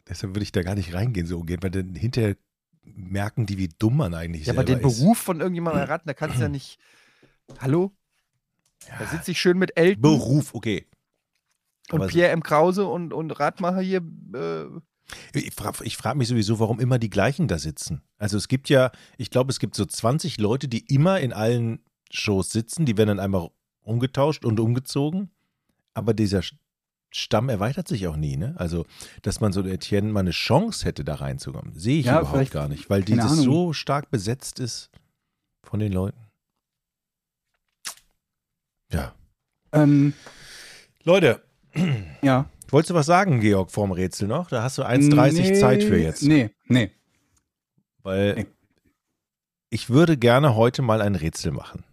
[0.09, 2.37] deshalb würde ich da gar nicht reingehen, so umgehen, weil dann hinterher
[2.83, 4.83] merken die, wie dumm man eigentlich Ja, aber den ist.
[4.83, 6.79] Beruf von irgendjemandem erraten, da kannst du ja nicht.
[7.61, 7.93] Hallo?
[8.99, 10.87] Da sitze ich schön mit Elton Beruf, okay.
[11.93, 12.43] und Aber- Pierre M.
[12.43, 14.01] Krause und, und Radmacher hier.
[14.35, 14.65] Äh,
[15.39, 18.01] Ich frage frag mich sowieso, warum immer die gleichen da sitzen.
[18.17, 21.81] Also es gibt ja, ich glaube, es gibt so 20 Leute, die immer in allen
[22.11, 23.51] Shows sitzen, die werden dann einmal
[23.83, 25.31] umgetauscht und umgezogen,
[25.95, 26.43] aber dieser
[27.12, 28.55] Stamm erweitert sich auch nie, ne?
[28.57, 28.86] Also,
[29.22, 32.68] dass man so Etienne mal eine Chance hätte, da reinzukommen, sehe ich Ja, überhaupt gar
[32.68, 33.45] nicht, weil dieses Ahnung.
[33.45, 34.91] so stark besetzt ist
[35.64, 36.20] von den Leuten.
[38.93, 39.14] Ja.
[39.72, 40.12] ähm,
[41.05, 41.43] Leute,
[42.22, 42.49] ja.
[42.68, 44.49] wolltest du was sagen, Georg, vorm Rätsel noch?
[44.49, 46.22] Da hast du 1,30 Nee, Zeit für jetzt.
[46.22, 46.91] Nee, nee.
[48.03, 48.47] Weil Nee.
[49.70, 51.84] ich würde gerne heute mal ein Rätsel machen.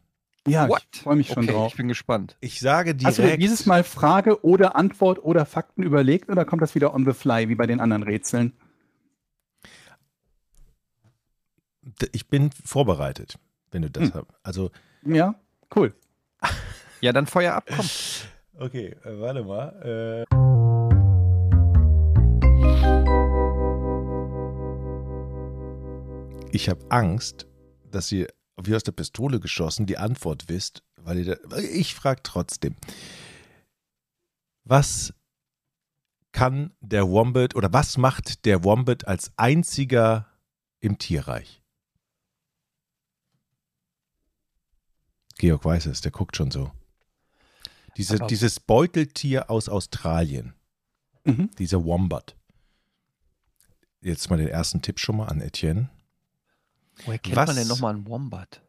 [0.49, 0.85] Ja, what?
[0.93, 1.71] ich freue mich schon okay, drauf.
[1.71, 2.37] ich bin gespannt.
[2.39, 3.41] Ich sage Hast du direkt.
[3.41, 7.49] dieses Mal Frage oder Antwort oder Fakten überlegt oder kommt das wieder on the fly
[7.49, 8.53] wie bei den anderen Rätseln?
[12.11, 13.39] ich bin vorbereitet,
[13.71, 14.13] wenn du das Hm.
[14.13, 14.25] hast.
[14.43, 14.71] Also,
[15.03, 15.35] Ja,
[15.75, 15.93] cool.
[17.01, 17.85] Ja, dann Feuer ab, komm.
[18.59, 20.25] okay, äh, warte mal.
[20.31, 20.37] Äh.
[26.51, 27.47] Ich habe Angst,
[27.91, 28.27] dass ihr
[28.61, 32.75] wie aus der Pistole geschossen die Antwort wisst, weil ihr da, ich frage trotzdem.
[34.63, 35.13] Was
[36.31, 40.27] kann der Wombat oder was macht der Wombat als einziger
[40.79, 41.61] im Tierreich?
[45.37, 46.71] Georg weiß es, der guckt schon so.
[47.95, 50.53] Diese, dieses Beuteltier aus Australien,
[51.23, 51.49] Mhm.
[51.57, 52.35] dieser Wombat.
[54.01, 55.89] Jetzt mal den ersten Tipp schon mal an Etienne.
[57.05, 58.61] Woher kennt Was- man denn nochmal einen Wombat?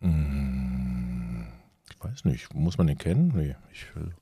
[0.00, 1.46] Hm,
[1.90, 3.32] Ich weiß nicht, muss man den kennen?
[3.34, 4.14] Nee, ich will.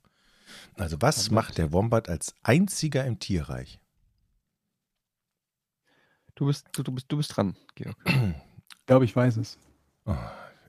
[0.74, 3.78] Also, was macht der Wombat als einziger im Tierreich?
[6.34, 7.96] Du bist, du, du bist, du bist dran, Georg.
[8.80, 9.58] Ich glaube, ich weiß es.
[10.06, 10.14] Oh,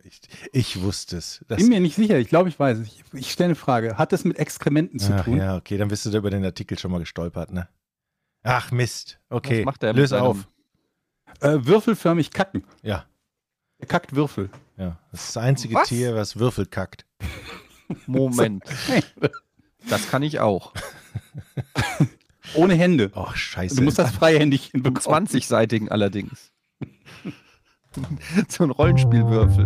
[0.03, 0.19] Ich,
[0.51, 1.45] ich wusste es.
[1.47, 2.87] Das, Bin mir nicht sicher, ich glaube, ich weiß es.
[2.87, 3.97] Ich, ich stelle eine Frage.
[3.97, 5.37] Hat das mit Exkrementen zu Ach, tun?
[5.37, 7.69] ja, okay, dann bist du da über den Artikel schon mal gestolpert, ne?
[8.43, 9.21] Ach, Mist.
[9.29, 10.49] Okay, Was macht er löse auf.
[11.41, 12.63] Äh, würfelförmig kacken.
[12.81, 13.05] Ja,
[13.79, 14.49] Er kackt Würfel.
[14.77, 14.97] ja.
[15.11, 15.87] Das ist das einzige Was?
[15.87, 17.05] Tier, was Würfel kackt.
[18.07, 18.63] Moment.
[19.89, 20.73] Das kann ich auch.
[22.53, 23.11] Ohne Hände.
[23.15, 23.77] Oh, scheiße.
[23.77, 25.25] Du musst das freihändig hinbekommen.
[25.25, 26.51] 20-seitigen allerdings.
[28.49, 29.65] so ein Rollenspielwürfel.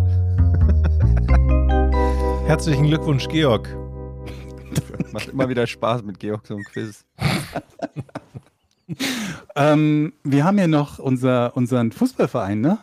[2.46, 3.68] Herzlichen Glückwunsch, Georg.
[5.12, 7.04] Macht immer wieder Spaß mit Georg so ein Quiz.
[9.56, 12.78] Ähm, wir haben ja noch unser, unseren Fußballverein, ne?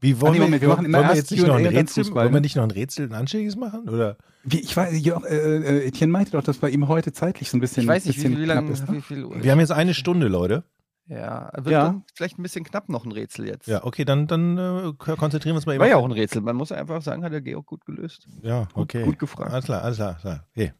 [0.00, 2.04] Wie wollen nee, wir, wir machen immer wollen wir erst jetzt nicht noch ein Rätsel,
[2.04, 2.44] Fußball, wollen wir ne?
[2.44, 3.88] nicht noch ein Rätsel, ein anständiges machen?
[3.88, 4.16] Oder?
[4.44, 7.58] Wie, ich weiß, ja, äh, äh, Etienne meinte doch, dass bei ihm heute zeitlich so
[7.58, 8.70] ein bisschen, Ich weiß nicht, wie, bisschen wie lange.
[8.70, 8.88] ist.
[8.88, 8.96] Ne?
[8.96, 10.64] Wie viel Uhr Wir haben jetzt eine Stunde, Leute.
[11.06, 11.84] ja, wird Ja.
[11.84, 13.66] dann vielleicht ein bisschen knapp noch ein Rätsel jetzt.
[13.68, 15.80] Ja, okay, dann, dann äh, konzentrieren wir uns mal eben.
[15.80, 16.40] War ja auch ein Rätsel.
[16.40, 18.26] Man muss einfach sagen, hat der Georg gut gelöst.
[18.42, 19.04] Ja, okay.
[19.04, 19.52] gut gefragt.
[19.52, 20.08] Alles klar, alles klar.
[20.10, 20.46] Alles klar.
[20.56, 20.72] Okay.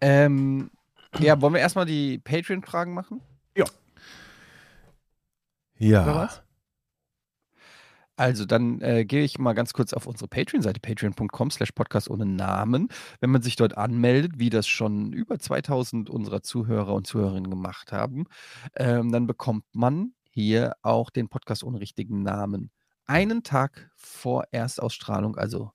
[0.00, 0.70] Ähm,
[1.18, 3.20] ja, wollen wir erstmal die Patreon-Fragen machen?
[3.56, 3.64] Ja.
[6.16, 6.42] was?
[8.16, 12.26] Also, dann äh, gehe ich mal ganz kurz auf unsere Patreon-Seite, patreon.com slash podcast ohne
[12.26, 12.88] Namen.
[13.20, 17.90] Wenn man sich dort anmeldet, wie das schon über 2000 unserer Zuhörer und Zuhörerinnen gemacht
[17.90, 18.26] haben,
[18.76, 22.70] ähm, dann bekommt man hier auch den Podcast ohne richtigen Namen.
[23.06, 25.72] Einen Tag vor Erstausstrahlung, also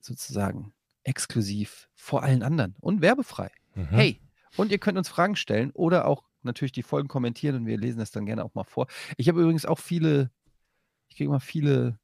[0.00, 0.72] sozusagen
[1.04, 3.50] exklusiv vor allen anderen und werbefrei.
[3.74, 3.88] Mhm.
[3.90, 4.20] Hey,
[4.58, 7.98] und ihr könnt uns Fragen stellen oder auch natürlich die Folgen kommentieren und wir lesen
[7.98, 8.86] das dann gerne auch mal vor.
[9.16, 10.30] Ich habe übrigens auch viele,
[11.08, 11.98] ich kriege immer viele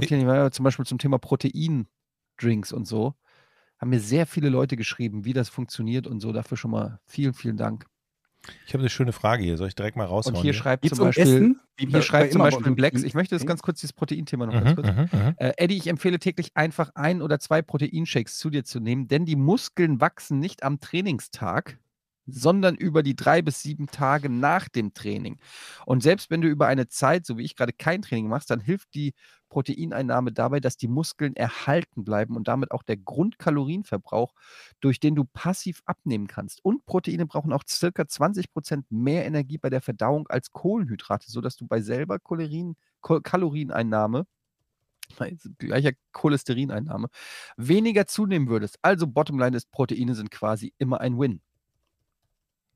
[0.00, 3.14] ja, zum Beispiel zum Thema Proteindrinks und so,
[3.78, 6.32] haben mir sehr viele Leute geschrieben, wie das funktioniert und so.
[6.32, 7.86] Dafür schon mal vielen, vielen Dank.
[8.66, 9.56] Ich habe eine schöne Frage hier.
[9.56, 10.36] Soll ich direkt mal raushauen?
[10.36, 13.14] Und hier schreibt Geht's zum um Beispiel, bei- hier schreibt zum Beispiel bei- Blacks, ich
[13.14, 14.86] möchte das ganz kurz, dieses Proteinthema noch ganz Mhm, kurz.
[14.88, 15.34] mhm, mhm.
[15.36, 19.24] Äh, Eddie, ich empfehle täglich einfach ein oder zwei Proteinshakes zu dir zu nehmen, denn
[19.26, 21.78] die Muskeln wachsen nicht am Trainingstag,
[22.32, 25.38] sondern über die drei bis sieben Tage nach dem Training.
[25.86, 28.60] Und selbst wenn du über eine Zeit, so wie ich gerade, kein Training machst, dann
[28.60, 29.14] hilft die
[29.48, 34.32] Proteineinnahme dabei, dass die Muskeln erhalten bleiben und damit auch der Grundkalorienverbrauch,
[34.80, 36.64] durch den du passiv abnehmen kannst.
[36.64, 41.66] Und Proteine brauchen auch circa 20% mehr Energie bei der Verdauung als Kohlenhydrate, sodass du
[41.66, 44.26] bei selber Kalorien, Kalorieneinnahme
[45.58, 47.08] gleicher Cholesterineinnahme,
[47.56, 48.78] weniger zunehmen würdest.
[48.82, 51.40] Also Bottomline ist, Proteine sind quasi immer ein Win.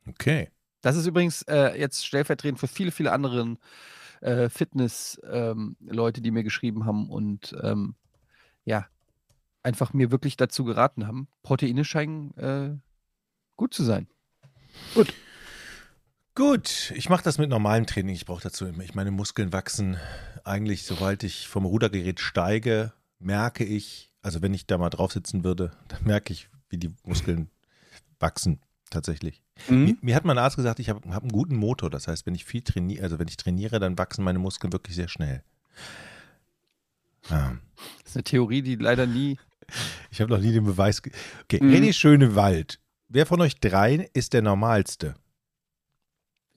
[0.09, 0.51] Okay.
[0.81, 3.57] Das ist übrigens äh, jetzt stellvertretend für viele, viele andere
[4.21, 7.95] äh, Fitness-Leute, die mir geschrieben haben und ähm,
[8.65, 8.87] ja,
[9.63, 11.29] einfach mir wirklich dazu geraten haben.
[11.43, 12.77] Proteine scheinen äh,
[13.57, 14.09] gut zu sein.
[16.35, 18.15] Gut, ich mache das mit normalem Training.
[18.15, 18.83] Ich brauche dazu immer.
[18.83, 19.97] Ich meine Muskeln wachsen
[20.43, 25.45] eigentlich, sobald ich vom Rudergerät steige, merke ich, also wenn ich da mal drauf sitzen
[25.45, 27.51] würde, dann merke ich, wie die Muskeln
[28.19, 28.61] wachsen
[28.91, 29.43] tatsächlich.
[29.69, 29.99] Mir, Mhm.
[30.01, 31.91] mir hat mein Arzt gesagt, ich habe hab einen guten Motor.
[31.91, 34.97] Das heißt, wenn ich viel trainiere, also wenn ich trainiere, dann wachsen meine Muskeln wirklich
[34.97, 35.43] sehr schnell.
[37.31, 37.57] Ja.
[38.03, 39.39] Das ist eine Theorie, die leider nie.
[40.11, 41.01] Ich habe noch nie den Beweis.
[41.45, 41.73] Okay, Mhm.
[41.73, 42.79] René Schönewald.
[43.09, 45.15] Wer von euch dreien ist der normalste?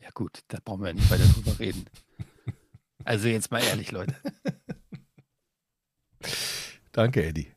[0.01, 1.85] Ja, gut, da brauchen wir ja nicht weiter drüber reden.
[3.05, 4.13] Also jetzt mal ehrlich, Leute.
[6.91, 7.51] Danke, Eddie.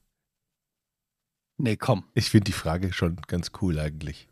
[1.58, 2.04] Nee, komm.
[2.14, 4.28] Ich finde die Frage schon ganz cool eigentlich.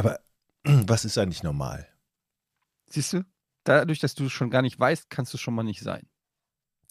[0.00, 0.18] Aber
[0.64, 1.86] was ist eigentlich normal?
[2.86, 3.24] Siehst du?
[3.64, 6.08] Dadurch, dass du es schon gar nicht weißt, kannst du es schon mal nicht sein.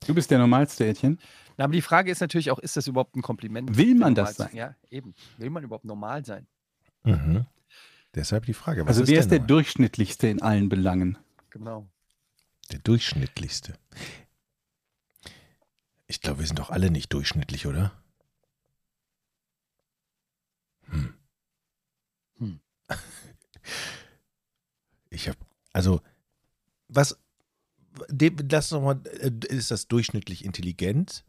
[0.05, 1.18] Du bist der normalste, Etienne.
[1.57, 3.76] Na, aber die Frage ist natürlich auch, ist das überhaupt ein Kompliment?
[3.76, 4.55] Will man das sein?
[4.55, 5.14] Ja, eben.
[5.38, 6.47] Will man überhaupt normal sein?
[7.03, 7.47] Mhm.
[8.14, 8.84] Deshalb die Frage.
[8.84, 9.47] Was Also wer ist denn der normal?
[9.47, 11.18] durchschnittlichste in allen Belangen?
[11.49, 11.89] Genau.
[12.72, 13.74] der durchschnittlichste?
[16.06, 17.91] Ich glaube, wir sind doch alle nicht durchschnittlich, oder?
[20.86, 21.14] Hm.
[25.11, 25.38] Ich habe,
[25.74, 26.02] also,
[26.88, 27.18] was,
[28.10, 31.26] das noch mal, äh, ist das durchschnittlich intelligent?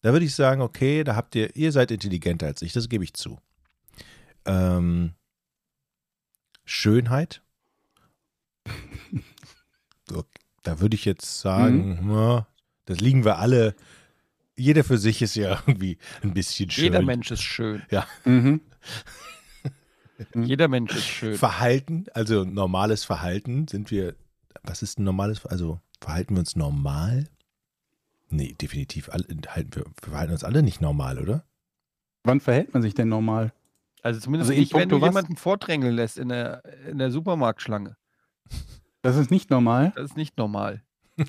[0.00, 3.04] Da würde ich sagen, okay, da habt ihr, ihr seid intelligenter als ich, das gebe
[3.04, 3.38] ich zu.
[4.46, 5.14] Ähm,
[6.64, 7.42] Schönheit?
[10.62, 12.44] Da würde ich jetzt sagen, Mhm.
[12.84, 13.74] das liegen wir alle.
[14.56, 16.84] Jeder für sich ist ja irgendwie ein bisschen schön.
[16.84, 17.82] Jeder Mensch ist schön.
[18.24, 18.60] Mhm.
[20.34, 21.36] Jeder Mensch ist schön.
[21.36, 24.14] Verhalten, also normales Verhalten, sind wir,
[24.62, 27.28] was ist ein normales, also verhalten wir uns normal?
[28.30, 31.44] Nee, definitiv, alle, halten wir, wir verhalten uns alle nicht normal, oder?
[32.24, 33.52] Wann verhält man sich denn normal?
[34.02, 35.08] Also zumindest Also nicht, wenn du was?
[35.08, 37.96] jemanden vordrängeln lässt in der, in der Supermarktschlange.
[39.02, 39.92] Das ist nicht normal.
[39.96, 40.82] Das ist nicht normal.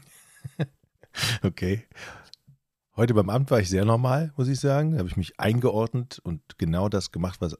[1.42, 1.86] Okay.
[2.96, 4.92] Heute beim Amt war ich sehr normal, muss ich sagen.
[4.92, 7.58] Da habe ich mich eingeordnet und genau das gemacht, was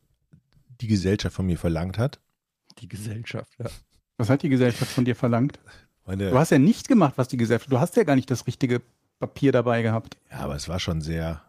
[0.82, 2.20] die Gesellschaft von mir verlangt hat.
[2.80, 3.66] Die Gesellschaft, ja.
[4.18, 5.60] Was hat die Gesellschaft von dir verlangt?
[6.06, 7.72] Meine, Du hast ja nicht gemacht, was die Gesellschaft.
[7.72, 8.82] Du hast ja gar nicht das richtige
[9.20, 10.18] Papier dabei gehabt.
[10.32, 11.42] ja, aber es war schon sehr,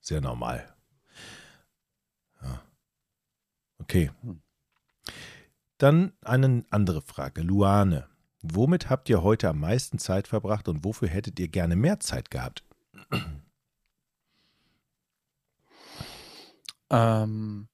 [0.00, 0.66] sehr normal.
[2.42, 2.62] Ja.
[3.78, 4.10] Okay.
[5.78, 7.42] Dann eine andere Frage.
[7.42, 8.08] Luane,
[8.40, 12.30] womit habt ihr heute am meisten Zeit verbracht und wofür hättet ihr gerne mehr Zeit
[12.30, 12.64] gehabt?
[16.90, 17.68] Ähm,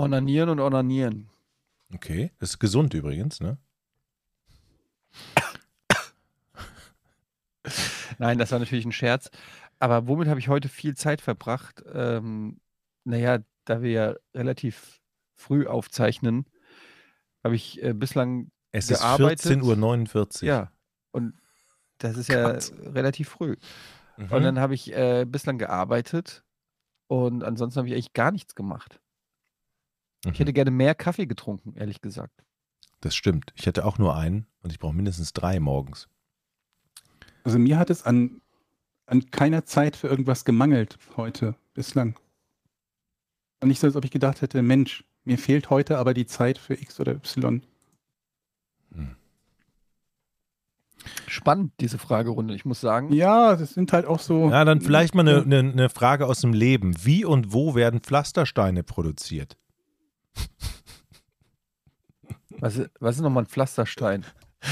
[0.00, 1.28] onanieren und onanieren.
[1.94, 3.58] Okay, das ist gesund übrigens, ne?
[8.18, 9.30] Nein, das war natürlich ein Scherz.
[9.78, 11.82] Aber womit habe ich heute viel Zeit verbracht?
[11.92, 12.60] Ähm,
[13.04, 15.00] naja, da wir ja relativ
[15.34, 16.44] früh aufzeichnen,
[17.42, 19.46] habe ich äh, bislang Es Gearbeitet.
[19.46, 20.48] ist 14.49 Uhr.
[20.48, 20.72] Ja,
[21.12, 21.34] und
[21.98, 22.72] das ist ja Gott.
[22.94, 23.56] relativ früh.
[24.16, 24.30] Mhm.
[24.30, 26.44] Und dann habe ich äh, bislang gearbeitet
[27.08, 29.00] und ansonsten habe ich eigentlich gar nichts gemacht.
[30.24, 30.32] Mhm.
[30.32, 32.44] Ich hätte gerne mehr Kaffee getrunken, ehrlich gesagt.
[33.00, 33.52] Das stimmt.
[33.56, 36.08] Ich hätte auch nur einen und ich brauche mindestens drei morgens.
[37.44, 38.42] Also mir hat es an,
[39.06, 42.16] an keiner Zeit für irgendwas gemangelt heute bislang.
[43.60, 46.58] Und nicht so, als ob ich gedacht hätte, Mensch, mir fehlt heute aber die Zeit
[46.58, 47.62] für X oder Y.
[51.26, 52.54] Spannend, diese Fragerunde.
[52.54, 54.50] Ich muss sagen, Ja, das sind halt auch so.
[54.50, 56.94] Ja, dann vielleicht mal eine, eine, eine Frage aus dem Leben.
[57.04, 59.56] Wie und wo werden Pflastersteine produziert?
[62.60, 64.24] Was, ist- was ist nochmal ein Pflasterstein?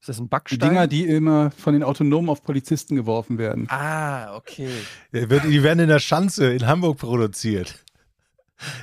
[0.00, 0.58] Ist das ein Die Backstein?
[0.58, 3.68] Dinger, die immer von den Autonomen auf Polizisten geworfen werden.
[3.70, 4.68] ah, okay.
[5.12, 7.84] Die wird- die werden in der Schanze in Hamburg produziert.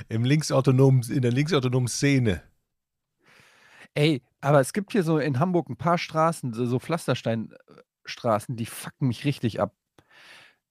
[0.08, 2.42] Im linksautonomen, in der linksautonomen Szene.
[3.94, 8.66] Ey, aber es gibt hier so in Hamburg ein paar Straßen, so, so Pflastersteinstraßen, die
[8.66, 9.74] fucken mich richtig ab.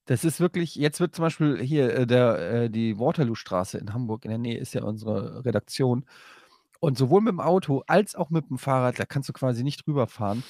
[0.05, 4.25] Das ist wirklich, jetzt wird zum Beispiel hier äh, der, äh, die Waterloo-Straße in Hamburg,
[4.25, 6.05] in der Nähe ist ja unsere Redaktion.
[6.79, 9.85] Und sowohl mit dem Auto als auch mit dem Fahrrad, da kannst du quasi nicht
[9.85, 10.43] rüberfahren.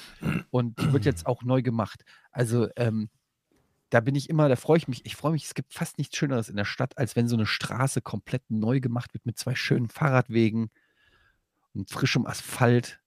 [0.50, 2.04] Und die wird jetzt auch neu gemacht.
[2.30, 3.10] Also, ähm,
[3.90, 5.04] da bin ich immer, da freue ich mich.
[5.04, 7.46] Ich freue mich, es gibt fast nichts Schöneres in der Stadt, als wenn so eine
[7.46, 10.70] Straße komplett neu gemacht wird mit zwei schönen Fahrradwegen
[11.74, 13.00] und frischem Asphalt.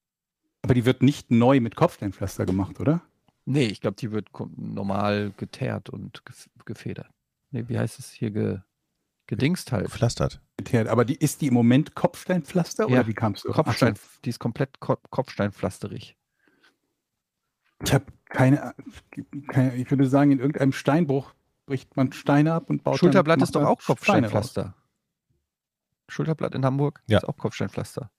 [0.62, 3.02] Aber die wird nicht neu mit Kopfsteinpflaster gemacht, oder?
[3.46, 7.10] Nee, ich glaube, die wird normal geteert und gef- gefedert.
[7.52, 8.32] Nee, wie heißt es hier?
[8.32, 8.60] Ge
[9.28, 9.86] gedingst halt.
[9.86, 10.42] Gepflastert.
[10.88, 13.52] Aber die, ist die im Moment Kopfsteinpflaster Ja, oder wie kamst du?
[13.52, 14.20] Kopfstein, Ach so.
[14.26, 16.18] die ist komplett Ko Kopfsteinpflasterig.
[17.86, 18.74] Ich habe keine,
[19.50, 21.34] keine, ich würde sagen, in irgendeinem Steinbruch
[21.66, 23.82] bricht man Steine ab und baut Schulterblatt dann, ist doch auch.
[23.84, 24.76] Kopfsteinpflaster.
[26.10, 27.18] Schulterblatt in Hamburg Ja.
[27.20, 28.12] ist auch Kopfsteinpflaster.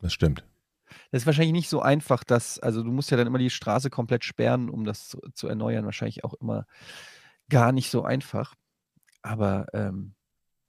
[0.00, 0.44] Das stimmt.
[1.10, 3.88] Das ist wahrscheinlich nicht so einfach, dass, also du musst ja dann immer die Straße
[3.90, 5.84] komplett sperren, um das zu, zu erneuern.
[5.84, 6.66] Wahrscheinlich auch immer
[7.48, 8.54] gar nicht so einfach.
[9.22, 10.14] Aber ähm,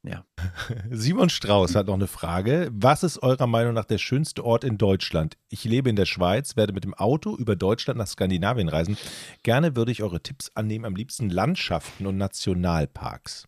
[0.89, 2.69] Simon Strauß hat noch eine Frage.
[2.73, 5.37] Was ist eurer Meinung nach der schönste Ort in Deutschland?
[5.49, 8.97] Ich lebe in der Schweiz, werde mit dem Auto über Deutschland nach Skandinavien reisen.
[9.43, 13.47] Gerne würde ich eure Tipps annehmen, am liebsten Landschaften und Nationalparks.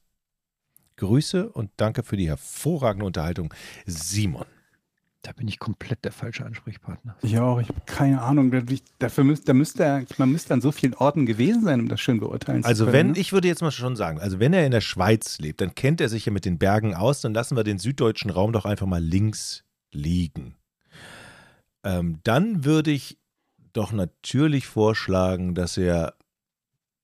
[0.98, 3.54] Grüße und danke für die hervorragende Unterhaltung,
[3.86, 4.46] Simon.
[5.26, 7.16] Da bin ich komplett der falsche Ansprechpartner.
[7.24, 8.52] Ich auch, ich habe keine Ahnung.
[9.00, 12.00] Dafür müsste, da müsste er, man müsste an so vielen Orten gewesen sein, um das
[12.00, 12.94] schön beurteilen zu Also können.
[12.94, 13.18] wenn, ne?
[13.20, 16.00] ich würde jetzt mal schon sagen, also wenn er in der Schweiz lebt, dann kennt
[16.00, 18.86] er sich ja mit den Bergen aus, dann lassen wir den süddeutschen Raum doch einfach
[18.86, 20.56] mal links liegen.
[21.84, 23.18] Ähm, dann würde ich
[23.74, 26.14] doch natürlich vorschlagen, dass er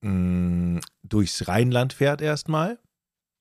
[0.01, 2.79] mh, durchs Rheinland fährt erstmal.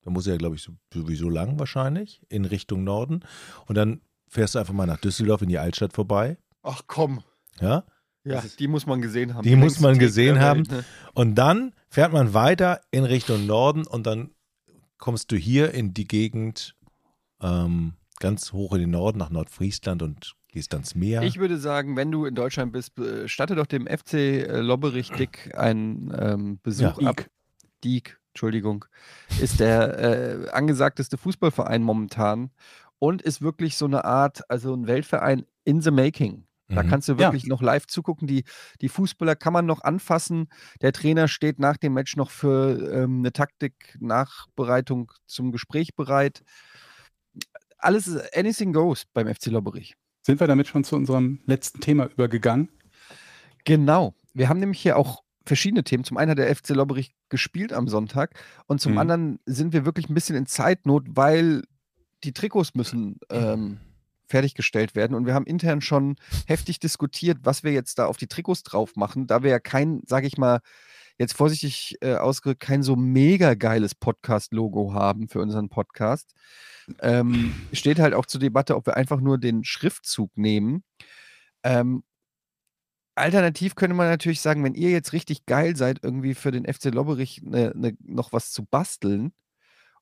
[0.03, 3.21] Da muss er, glaube ich, so- sowieso lang wahrscheinlich, in Richtung Norden.
[3.67, 4.01] Und dann
[4.31, 6.37] fährst du einfach mal nach Düsseldorf in die Altstadt vorbei.
[6.63, 7.21] Ach komm.
[7.59, 7.83] Ja?
[8.23, 9.43] Ja, die muss man gesehen haben.
[9.43, 10.61] Die muss man gesehen haben.
[10.63, 10.85] Ne?
[11.13, 14.31] Und dann fährt man weiter in Richtung Norden und dann
[14.97, 16.75] kommst du hier in die Gegend
[17.41, 21.23] ähm, ganz hoch in den Norden nach Nordfriesland und gehst ans Meer.
[21.23, 22.93] Ich würde sagen, wenn du in Deutschland bist,
[23.25, 27.09] statte doch dem FC äh, Lobberich Dick einen ähm, Besuch Ja.
[27.09, 27.25] ab.
[27.83, 28.85] Diek, Entschuldigung,
[29.41, 29.99] ist der
[30.45, 32.51] äh, angesagteste Fußballverein momentan
[33.01, 36.45] und ist wirklich so eine Art, also ein Weltverein in the making.
[36.69, 36.87] Da Mhm.
[36.89, 37.17] kannst du Ja.
[37.19, 38.27] wirklich noch live zugucken.
[38.27, 38.43] Die,
[38.79, 40.47] die Fußballer kann man noch anfassen.
[40.81, 46.43] Der Trainer steht nach dem Match noch für ähm, eine Taktik-Nachbereitung zum Gespräch bereit.
[47.77, 49.95] Alles, ist- anything goes beim FC Lobberich.
[50.21, 52.69] Sind wir damit schon zu unserem letzten Thema übergegangen?
[53.65, 54.13] Genau.
[54.33, 56.03] Wir haben nämlich hier auch verschiedene Themen.
[56.03, 58.97] Zum einen hat der FC Lobberich gespielt am Sonntag und zum Mhm.
[58.99, 61.63] anderen sind wir wirklich ein bisschen in Zeitnot, weil
[62.23, 63.79] die Trikots müssen ähm,
[64.27, 65.15] fertiggestellt werden.
[65.15, 66.15] Und wir haben intern schon
[66.47, 70.01] heftig diskutiert, was wir jetzt da auf die Trikots drauf machen, da wir ja kein,
[70.07, 70.61] sage ich mal,
[71.17, 76.33] jetzt vorsichtig äh, ausgedrückt, kein so mega geiles Podcast-Logo haben für unseren Podcast.
[76.99, 80.83] Ähm, steht halt auch zur Debatte, ob wir einfach nur den Schriftzug nehmen.
[81.63, 82.03] Ähm,
[83.15, 86.85] alternativ könnte man natürlich sagen, wenn ihr jetzt richtig geil seid, irgendwie für den FC
[86.85, 89.33] Lobberich ne, ne, noch was zu basteln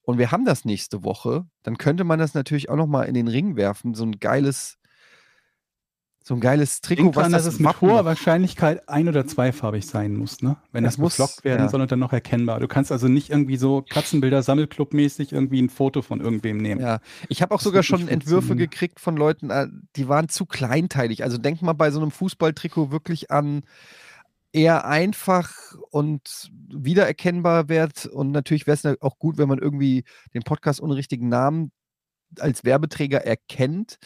[0.01, 3.13] und wir haben das nächste Woche, dann könnte man das natürlich auch noch mal in
[3.13, 4.79] den Ring werfen, so ein geiles
[6.29, 9.25] so ein geiles Trikot, Denk was dran, das dass es mit hoher Wahrscheinlichkeit ein- oder
[9.25, 10.57] zweifarbig sein muss, ne?
[10.71, 11.69] Wenn Das das, muss, geflockt werden ja.
[11.69, 12.59] soll und dann noch erkennbar.
[12.59, 16.81] Du kannst also nicht irgendwie so Katzenbilder Sammelclub-mäßig irgendwie ein Foto von irgendwem nehmen.
[16.81, 16.99] Ja,
[17.29, 21.23] ich habe auch Das sogar schon Entwürfe gekriegt von Leuten, äh, die waren zu kleinteilig.
[21.23, 23.63] Also denk mal bei so einem Fußballtrikot wirklich an
[24.51, 25.53] eher einfach
[25.91, 28.05] und wiedererkennbar wird.
[28.05, 30.03] Und natürlich wäre es auch gut, wenn man irgendwie
[30.33, 31.71] den Podcast ohne richtigen Namen
[32.39, 33.97] als Werbeträger erkennt.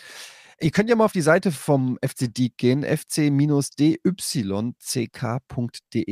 [0.60, 4.02] Ihr könnt ja mal auf die Seite vom FC gehen, fc-dyck.de,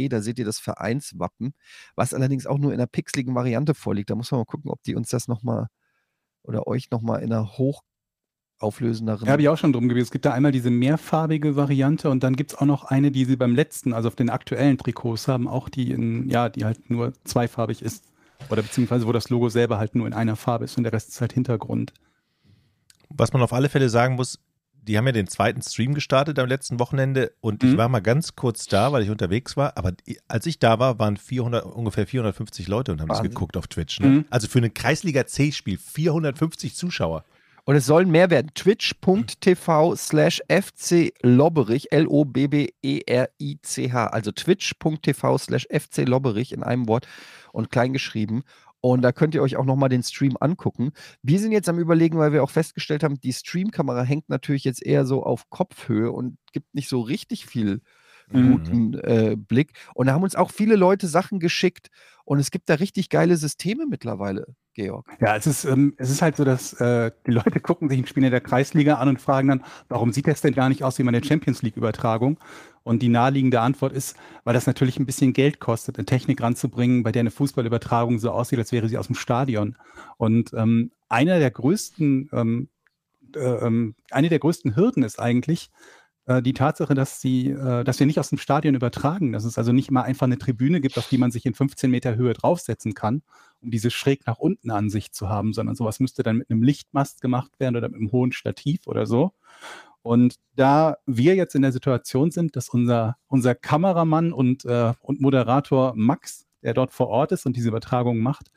[0.09, 1.53] da seht ihr das Vereinswappen,
[1.95, 4.09] was allerdings auch nur in einer pixeligen Variante vorliegt.
[4.09, 5.67] Da muss man mal gucken, ob die uns das nochmal
[6.43, 7.57] oder euch nochmal in einer
[8.61, 9.25] hochauflösenderen.
[9.25, 10.05] Da habe ich auch schon drum gewesen.
[10.05, 13.25] Es gibt da einmal diese mehrfarbige Variante und dann gibt es auch noch eine, die
[13.25, 16.89] sie beim letzten, also auf den aktuellen Trikots haben, auch die in, ja, die halt
[16.89, 18.03] nur zweifarbig ist.
[18.49, 21.09] Oder beziehungsweise wo das Logo selber halt nur in einer Farbe ist und der Rest
[21.09, 21.93] ist halt Hintergrund.
[23.09, 24.39] Was man auf alle Fälle sagen muss,
[24.83, 27.77] die haben ja den zweiten Stream gestartet am letzten Wochenende und ich Mhm.
[27.77, 29.77] war mal ganz kurz da, weil ich unterwegs war.
[29.77, 29.91] Aber
[30.27, 33.31] als ich da war, waren 400, ungefähr 450 Leute und haben das Wahnsinn.
[33.35, 33.99] geguckt auf Twitch.
[33.99, 34.07] Ne?
[34.07, 34.25] Mhm.
[34.31, 37.25] Also für ein Kreisliga C-Spiel 450 Zuschauer.
[37.65, 38.51] Und es sollen mehr werden.
[38.55, 42.47] Twitch.tv slash FC Lobberich, L-O-B-B-E-R-I-C-H.
[44.07, 47.07] Also twitch.tv slash FC Lobberich in einem Wort
[47.53, 48.43] und klein geschrieben.
[48.83, 50.91] Und da könnt ihr euch auch nochmal den Stream angucken.
[51.21, 54.83] Wir sind jetzt am Überlegen, weil wir auch festgestellt haben, die Streamkamera hängt natürlich jetzt
[54.83, 57.81] eher so auf Kopfhöhe und gibt nicht so richtig viel
[58.31, 58.51] Mhm.
[58.51, 59.73] guten äh, Blick.
[59.93, 61.89] Und da haben uns auch viele Leute Sachen geschickt.
[62.23, 65.05] Und es gibt da richtig geile Systeme mittlerweile, Georg.
[65.19, 68.07] Ja, es ist, ähm, es ist halt so, dass äh, die Leute gucken sich ein
[68.07, 70.97] Spiel in der Kreisliga an und fragen dann, warum sieht das denn gar nicht aus
[70.97, 72.39] wie meine Champions League-Übertragung?
[72.83, 77.03] Und die naheliegende Antwort ist, weil das natürlich ein bisschen Geld kostet, eine Technik ranzubringen,
[77.03, 79.75] bei der eine Fußballübertragung so aussieht, als wäre sie aus dem Stadion.
[80.17, 82.69] Und ähm, einer der größten, ähm,
[83.35, 85.69] äh, ähm, eine der größten Hürden ist eigentlich,
[86.25, 89.57] äh, die Tatsache, dass sie, äh, dass wir nicht aus dem Stadion übertragen, dass es
[89.57, 92.33] also nicht mal einfach eine Tribüne gibt, auf die man sich in 15 Meter Höhe
[92.33, 93.23] draufsetzen kann,
[93.61, 97.21] um diese schräg nach unten Ansicht zu haben, sondern sowas müsste dann mit einem Lichtmast
[97.21, 99.33] gemacht werden oder mit einem hohen Stativ oder so.
[100.03, 105.21] Und da wir jetzt in der Situation sind, dass unser, unser Kameramann und, äh, und
[105.21, 108.51] Moderator Max, der dort vor Ort ist und diese Übertragung macht,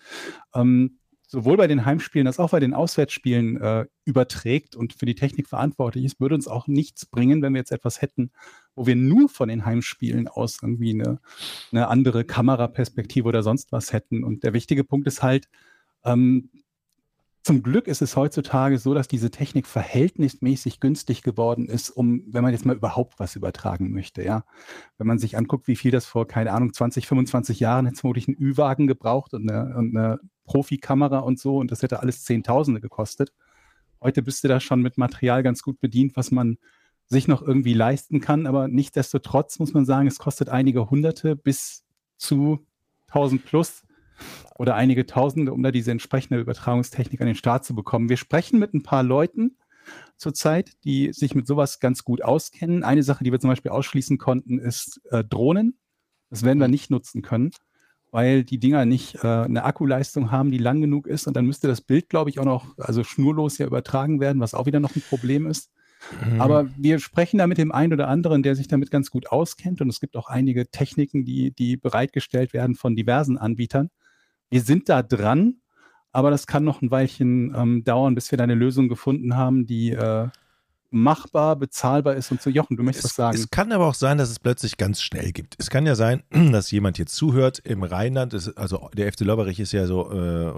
[0.55, 0.99] ähm,
[1.35, 5.49] sowohl bei den Heimspielen als auch bei den Auswärtsspielen äh, überträgt und für die Technik
[5.49, 8.31] verantwortlich ist, würde uns auch nichts bringen, wenn wir jetzt etwas hätten,
[8.77, 11.19] wo wir nur von den Heimspielen aus irgendwie eine,
[11.73, 14.23] eine andere Kameraperspektive oder sonst was hätten.
[14.23, 15.49] Und der wichtige Punkt ist halt,
[16.05, 16.51] ähm,
[17.45, 22.43] zum Glück ist es heutzutage so, dass diese Technik verhältnismäßig günstig geworden ist, um, wenn
[22.43, 24.45] man jetzt mal überhaupt was übertragen möchte, ja.
[24.97, 28.01] Wenn man sich anguckt, wie viel das vor, keine Ahnung, 20, 25 Jahren hätte es
[28.01, 32.25] vermutlich einen Ü-Wagen gebraucht und eine, und eine Profikamera und so und das hätte alles
[32.25, 33.35] Zehntausende gekostet.
[34.01, 36.57] Heute bist du da schon mit Material ganz gut bedient, was man
[37.09, 41.85] sich noch irgendwie leisten kann, aber nichtsdestotrotz muss man sagen, es kostet einige Hunderte bis
[42.17, 42.67] zu
[43.09, 43.83] 1000 plus
[44.57, 48.09] oder einige Tausende, um da diese entsprechende Übertragungstechnik an den Start zu bekommen.
[48.09, 49.57] Wir sprechen mit ein paar Leuten
[50.17, 52.85] zurzeit, die sich mit sowas ganz gut auskennen.
[52.85, 55.79] Eine Sache, die wir zum Beispiel ausschließen konnten, ist äh, Drohnen.
[56.31, 57.51] Das werden wir nicht nutzen können,
[58.11, 61.27] weil die Dinger nicht äh, eine Akkuleistung haben, die lang genug ist.
[61.27, 64.55] Und dann müsste das Bild, glaube ich, auch noch, also schnurlos ja übertragen werden, was
[64.55, 65.71] auch wieder noch ein Problem ist.
[66.39, 69.81] Aber wir sprechen da mit dem einen oder anderen, der sich damit ganz gut auskennt.
[69.81, 73.91] Und es gibt auch einige Techniken, die, die bereitgestellt werden von diversen Anbietern.
[74.51, 75.57] Wir sind da dran,
[76.13, 79.67] aber das kann noch ein Weilchen ähm, dauern, bis wir da eine Lösung gefunden haben,
[79.67, 80.29] die äh,
[80.95, 82.49] machbar, bezahlbar ist und so.
[82.49, 83.37] Jochen, du möchtest was Es, sagen?
[83.37, 85.57] es kann aber auch sein, dass es plötzlich ganz schnell gibt.
[85.59, 86.23] Es kann ja sein,
[86.53, 88.33] dass jemand jetzt zuhört im Rheinland.
[88.33, 90.53] Es, also der FC Lobberich ist ja so, äh,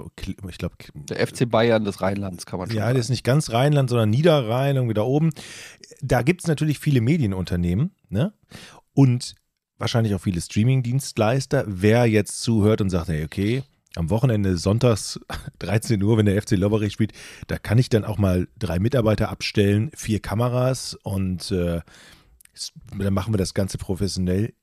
[0.48, 2.96] ich glaube, Der FC Bayern des Rheinlands kann man schon ja, sagen.
[2.96, 5.32] das ist nicht ganz Rheinland, sondern Niederrhein, irgendwie da oben.
[6.02, 8.34] Da gibt es natürlich viele Medienunternehmen ne?
[8.92, 9.34] und
[9.78, 11.64] wahrscheinlich auch viele Streaming-Dienstleister.
[11.66, 13.62] Wer jetzt zuhört und sagt, hey, okay,
[13.96, 15.20] am Wochenende sonntags
[15.58, 17.12] 13 Uhr, wenn der FC Lobberich spielt,
[17.46, 21.80] da kann ich dann auch mal drei Mitarbeiter abstellen, vier Kameras und äh,
[22.96, 24.54] dann machen wir das Ganze professionell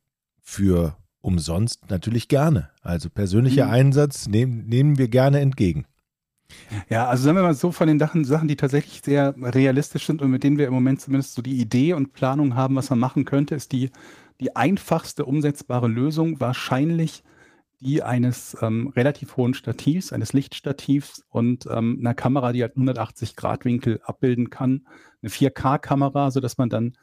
[0.42, 2.70] für umsonst natürlich gerne.
[2.82, 3.72] Also persönlicher Mhm.
[3.72, 5.86] Einsatz nehmen, nehmen wir gerne entgegen.
[6.90, 10.22] Ja, also sagen wir mal so von den Sachen, Sachen, die tatsächlich sehr realistisch sind
[10.22, 13.00] und mit denen wir im Moment zumindest so die Idee und Planung haben, was man
[13.00, 13.90] machen könnte, ist die,
[14.40, 17.24] die einfachste umsetzbare Lösung wahrscheinlich
[17.84, 23.36] die eines ähm, relativ hohen Stativs, eines Lichtstativs und ähm, einer Kamera, die halt 180
[23.36, 24.88] Grad Winkel abbilden kann.
[25.22, 26.94] Eine 4K-Kamera, sodass man dann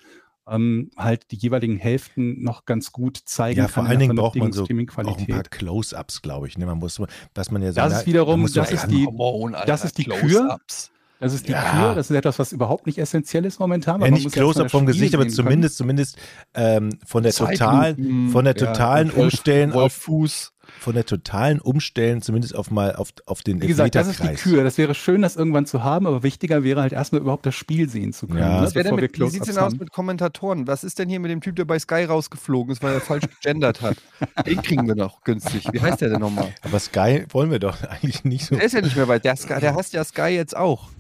[0.49, 3.73] ähm, halt die jeweiligen Hälften noch ganz gut zeigen Ja, kann.
[3.73, 5.29] vor in allen Dingen braucht man so auch ein Streaming-Qualität.
[5.29, 6.59] paar Close-Ups, glaube ich.
[6.59, 6.67] Ne?
[6.67, 7.01] Man muss,
[7.35, 9.67] was man ja so Das ist wiederum- muss so das ist die- Come on, Alter,
[9.67, 10.91] das ist die Close-ups.
[11.21, 11.63] Das ist die Ja.
[11.63, 14.01] Kür, das ist etwas, was überhaupt nicht essentiell ist momentan.
[14.01, 16.17] ja, nicht Close-Up das vom Gesicht, aber zumindest, zumindest
[16.55, 20.53] ähm, von der totalen, Zeitlupen, von der ja, totalen Wolf- Umstellen Wolf auf, Fuß.
[20.79, 24.35] Von der totalen Umstellen zumindest auf mal auf, auf den Wie gesagt, das ist die.
[24.35, 24.65] Kür.
[24.65, 27.89] Das wäre schön, das irgendwann zu haben, aber wichtiger wäre halt erstmal überhaupt das Spiel
[27.89, 28.41] sehen zu können.
[28.41, 28.57] Ja.
[28.57, 30.67] ne, Was wär denn bevor wir mit, wie sieht es denn aus mit Kommentatoren?
[30.67, 33.25] Was ist denn hier mit dem Typ, der bei Sky rausgeflogen ist, weil er falsch
[33.41, 33.97] gegendert hat?
[34.47, 35.67] Den kriegen wir noch günstig.
[35.73, 36.49] Wie heißt der denn nochmal?
[36.63, 38.55] Aber Sky wollen wir doch eigentlich nicht so.
[38.55, 40.91] Der ist ja nicht mehr bei der Sky, der hasst ja Sky jetzt auch.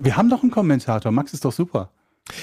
[0.00, 1.10] Wir haben doch einen Kommentator.
[1.12, 1.90] Max ist doch super.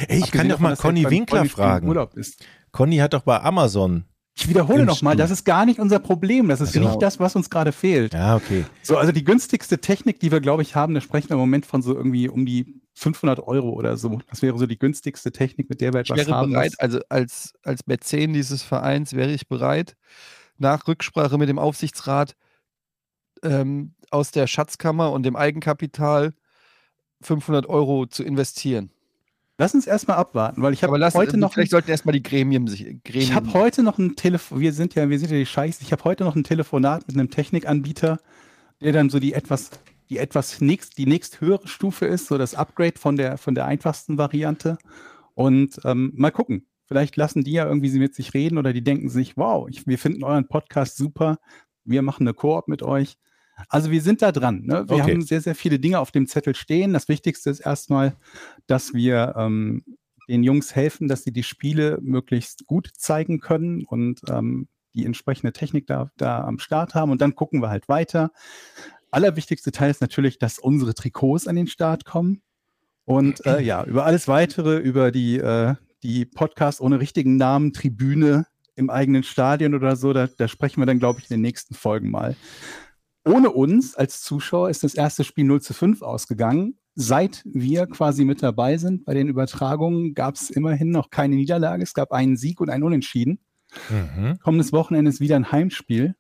[0.08, 1.88] Ey, ich Abgesehen kann doch mal Conny Winkler fragen.
[1.88, 2.44] Urlaub ist.
[2.72, 4.06] Conny hat doch bei Amazon.
[4.38, 6.49] Ich wiederhole nochmal, das ist gar nicht unser Problem.
[6.49, 6.90] Das ist Genau.
[6.90, 8.14] nicht das, was uns gerade fehlt.
[8.14, 8.66] Ja, okay.
[8.84, 11.66] So, also die günstigste Technik, die wir, glaube ich, haben, da sprechen wir im Moment
[11.66, 14.20] von so irgendwie um die 500 Euro oder so.
[14.30, 16.52] Das wäre so die günstigste Technik, mit der wir Ich etwas wäre haben.
[16.52, 19.95] bereit, also als, als Mäzen dieses Vereins wäre ich bereit,
[20.57, 22.36] nach Rücksprache mit dem Aufsichtsrat
[23.41, 26.34] ähm, aus der Schatzkammer und dem Eigenkapital
[27.22, 28.91] 500 Euro zu investieren.
[29.57, 32.84] Lass uns erstmal abwarten, weil ich habe heute noch vielleicht sollten erstmal die Gremien sich.
[33.03, 35.82] Gremien, Ich habe heute noch ein Telefon, wir sind ja, wir sind ja die Scheiße.
[35.82, 38.19] Ich habe heute noch ein Telefonat mit einem Technikanbieter,
[38.82, 39.72] der dann so die etwas,
[40.10, 43.65] die etwas nächst, die nächst höhere Stufe ist, so das Upgrade von der, von der
[43.65, 44.77] einfachsten Variante.
[45.36, 46.68] Und ähm, mal gucken.
[46.88, 49.98] Vielleicht lassen die ja irgendwie mit sich reden oder die denken sich, wow, ich, wir
[49.98, 51.40] finden euren Podcast super.
[51.84, 53.18] Wir machen eine Koop mit euch.
[53.69, 54.61] Also wir sind da dran.
[54.65, 54.86] Ne?
[54.88, 55.11] Wir Okay.
[55.14, 56.94] haben sehr, sehr viele Dinge auf dem Zettel stehen.
[56.94, 58.15] Das Wichtigste ist erstmal,
[58.68, 59.84] dass wir ähm,
[60.27, 65.53] den Jungs helfen, dass sie die Spiele möglichst gut zeigen können und ähm, die entsprechende
[65.53, 67.11] Technik da, da am Start haben.
[67.11, 68.32] Und dann gucken wir halt weiter.
[69.11, 72.41] Allerwichtigste Teil ist natürlich, dass unsere Trikots an den Start kommen.
[73.06, 78.48] Und äh, ja, über alles weitere, über die, äh, die Podcast ohne richtigen Namen, Tribüne
[78.76, 81.76] im eigenen Stadion oder so, da, da sprechen wir dann, glaube ich, in den nächsten
[81.76, 82.36] Folgen mal.
[83.26, 86.77] Ohne uns als Zuschauer ist das erste Spiel 0 zu 5 ausgegangen.
[86.93, 91.84] Seit wir quasi mit dabei sind bei den Übertragungen, gab es immerhin noch keine Niederlage.
[91.84, 93.39] Es gab einen Sieg und einen Unentschieden.
[93.89, 94.39] Mhm.
[94.39, 96.15] Kommendes Wochenende ist wieder ein Heimspiel.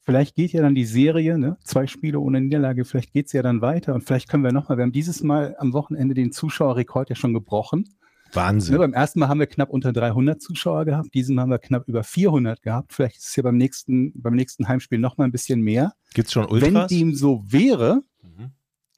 [0.00, 1.58] Vielleicht geht ja dann die Serie, ne?
[1.64, 4.78] zwei Spiele ohne Niederlage, vielleicht geht es ja dann weiter und vielleicht können wir nochmal,
[4.78, 7.96] wir haben dieses Mal am Wochenende den Zuschauerrekord ja schon gebrochen.
[8.28, 8.76] Ne, Wahnsinn.
[8.78, 11.88] beim ersten Mal haben wir knapp unter 300 Zuschauer gehabt, diesem Mal haben wir knapp
[11.88, 12.92] über 400 gehabt.
[12.92, 15.94] Vielleicht ist es ja beim nächsten, beim nächsten Heimspiel nochmal ein bisschen mehr.
[16.14, 16.88] Gibt's schon Wenn Ultras?
[16.88, 18.50] dem so wäre, Mhm.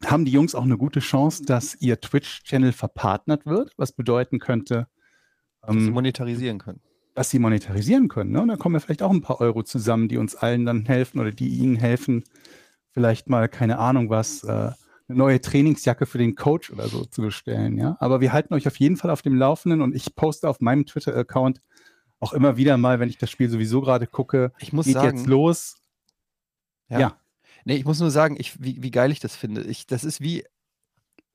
[0.07, 4.89] haben die Jungs auch eine gute Chance, dass ihr Twitch-Channel verpartnert wird, was bedeuten könnte,
[5.63, 6.81] dass sie ähm, monetarisieren können.
[7.15, 8.31] dass sie monetarisieren können.
[8.33, 8.41] Ne?
[8.43, 11.21] Und da kommen ja vielleicht auch ein paar Euro zusammen, die uns allen dann helfen
[11.21, 12.25] oder die ihnen helfen,
[12.93, 14.71] vielleicht mal, keine Ahnung was, äh,
[15.09, 17.79] eine neue Trainingsjacke für den Coach oder so zu bestellen.
[17.79, 17.97] Ja?
[18.01, 20.87] Aber wir halten euch auf jeden Fall auf dem Laufenden und ich poste auf meinem
[20.87, 21.61] Twitter-Account
[22.21, 25.17] auch immer wieder mal, wenn ich das Spiel sowieso gerade gucke, Ich muss geht sagen,
[25.17, 25.77] jetzt los.
[26.89, 27.17] Ja.
[27.65, 29.63] Nee, ich muss nur sagen, ich, wie, wie geil ich das finde.
[29.63, 30.45] Ich, das ist wie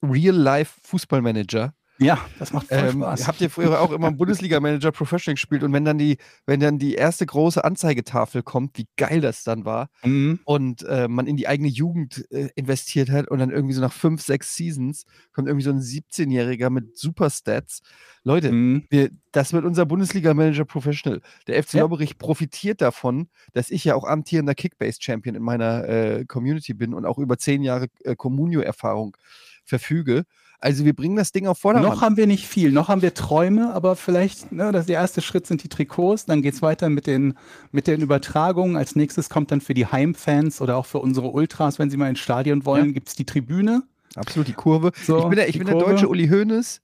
[0.02, 1.74] Real-Life-Fußballmanager.
[2.00, 3.28] Ja, das macht voll Ähm, Spaß.
[3.28, 6.18] habt ihr früher auch immer einen Bundesliga-Manager Professional gespielt und wenn dann die,
[6.48, 10.40] wenn dann die erste große Anzeigetafel kommt, wie geil das dann war Mhm.
[10.46, 13.94] und äh, man in die eigene Jugend äh, investiert hat und dann irgendwie so nach
[13.94, 17.82] fünf, sechs Seasons kommt irgendwie so ein 17-Jähriger mit Superstats.
[18.24, 18.86] Leute, Mhm.
[18.90, 21.22] wir, das wird unser Bundesliga-Manager Professional.
[21.48, 21.82] Der FC Ja.
[21.82, 27.06] Lobberich profitiert davon, dass ich ja auch amtierender Kickbase-Champion in meiner äh, Community bin und
[27.06, 29.16] auch über zehn Jahre äh, Communio-Erfahrung
[29.64, 30.26] verfüge.
[30.64, 31.92] Also wir bringen das Ding auf Vordermann.
[31.92, 35.22] Noch haben wir nicht viel, noch haben wir Träume, aber vielleicht, ne, das der erste
[35.22, 37.34] Schritt sind die Trikots, dann geht es weiter mit den,
[37.74, 38.78] mit den Übertragungen.
[38.78, 42.08] Als nächstes kommt dann für die Heimfans oder auch für unsere Ultras, wenn sie mal
[42.10, 42.92] ins Stadion wollen, Ja.
[42.94, 43.84] gibt es die Tribüne.
[44.16, 44.94] Absolut, die Kurve.
[45.04, 45.92] So, ich bin der, ich bin der Kurve.
[45.92, 46.80] deutsche Uli Hoeneß.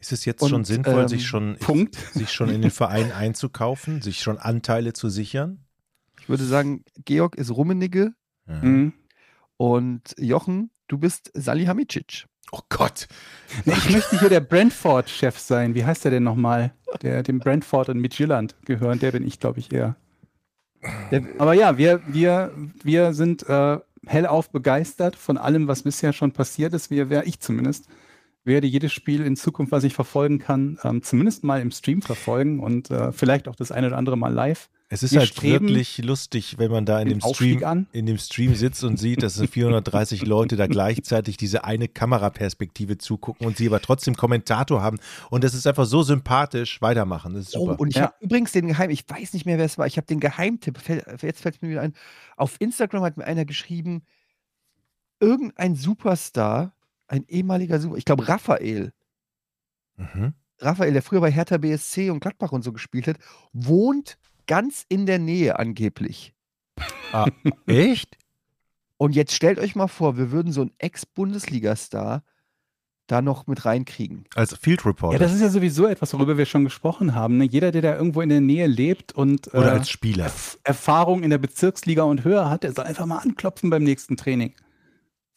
[0.00, 1.94] Ist es jetzt Und, schon sinnvoll, ähm, sich schon Punkt.
[2.14, 5.60] sich schon in den Verein einzukaufen, sich schon Anteile zu sichern?
[6.20, 8.12] Ich würde sagen, Georg ist Rummenigge
[8.48, 8.54] Ja.
[8.62, 8.92] Mhm.
[9.56, 12.26] und Jochen, du bist Salihamidzic.
[12.52, 13.08] Oh Gott.
[13.64, 15.74] Nee, ich möchte hier der Brentford-Chef sein.
[15.74, 16.72] Wie heißt der denn nochmal?
[17.02, 19.96] Der dem Brentford und Midtjylland gehören, der bin ich, glaube ich, eher.
[21.10, 22.52] Der, Aber ja, wir, wir,
[22.82, 26.90] wir sind äh, hellauf begeistert von allem, was bisher schon passiert ist.
[26.90, 27.88] Wir, wer ich zumindest.
[28.46, 32.60] Werde jedes Spiel in Zukunft, was ich verfolgen kann, ähm, zumindest mal im Stream verfolgen
[32.60, 34.68] und äh, vielleicht auch das eine oder andere mal live.
[34.88, 37.86] Es ist Wir halt wirklich lustig, wenn man da in dem Aufstieg Stream an.
[37.90, 42.96] in dem Stream sitzt und sieht, dass so 430 Leute da gleichzeitig diese eine Kameraperspektive
[42.96, 44.98] zugucken und sie aber trotzdem Kommentator haben
[45.28, 46.80] und das ist einfach so sympathisch.
[46.80, 47.80] Weitermachen, das ist Oh, super.
[47.80, 48.02] und ich Ja.
[48.02, 50.78] habe übrigens den Geheim, ich weiß nicht mehr, wer es war, ich habe den Geheimtipp,
[51.20, 51.94] jetzt fällt es mir wieder ein.
[52.36, 54.04] Auf Instagram hat mir einer geschrieben,
[55.18, 56.75] irgendein Superstar,
[57.08, 58.92] ein ehemaliger Super, ich glaube Raphael,
[59.96, 60.34] mhm.
[60.58, 63.18] Raphael, der früher bei Hertha BSC und Gladbach und so gespielt hat,
[63.52, 66.34] wohnt ganz in der Nähe angeblich.
[67.12, 67.26] ah,
[67.66, 68.16] echt?
[68.96, 72.22] Und jetzt stellt euch mal vor, wir würden so einen Ex-Bundesliga-Star
[73.08, 74.24] da noch mit reinkriegen.
[74.34, 77.36] Als Field Reporter Ja, das ist ja sowieso etwas, worüber wir schon gesprochen haben.
[77.36, 77.44] Ne?
[77.44, 80.26] Jeder, der da irgendwo in der Nähe lebt und oder äh, als Spieler.
[80.26, 84.16] Erf- Erfahrung in der Bezirksliga und höher hat, der soll einfach mal anklopfen beim nächsten
[84.16, 84.54] Training.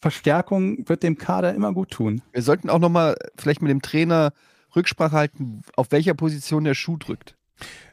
[0.00, 2.22] Verstärkung wird dem Kader immer gut tun.
[2.32, 4.32] Wir sollten auch noch mal vielleicht mit dem Trainer
[4.74, 7.36] Rücksprache halten, auf welcher Position der Schuh drückt.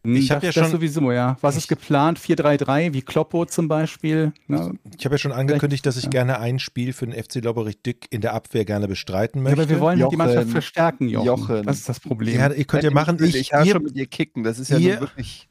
[0.03, 1.35] Ich hab Das- ja schon- sowieso, ja.
[1.41, 2.17] Was ist geplant?
[2.19, 4.31] 4-3-3, wie Kloppo zum Beispiel.
[4.47, 4.75] Ne?
[4.97, 8.07] Ich habe ja schon angekündigt, dass ich gerne ein Spiel für den FC Lobberich Dick
[8.09, 9.61] in der Abwehr gerne bestreiten Ja, möchte.
[9.63, 10.17] aber wir wollen halt die Jochen.
[10.17, 11.25] Mannschaft verstärken, Jochen.
[11.25, 11.63] Jochen.
[11.65, 12.35] Das ist das Problem.
[12.39, 14.43] ja, ihr könnt ja machen, ich, ich, ich habe ihr, schon mit ihr kicken.
[14.45, 15.49] Das ist ja ihr- wirklich.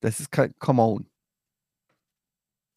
[0.00, 0.52] Das ist kein.
[0.58, 1.06] Come on.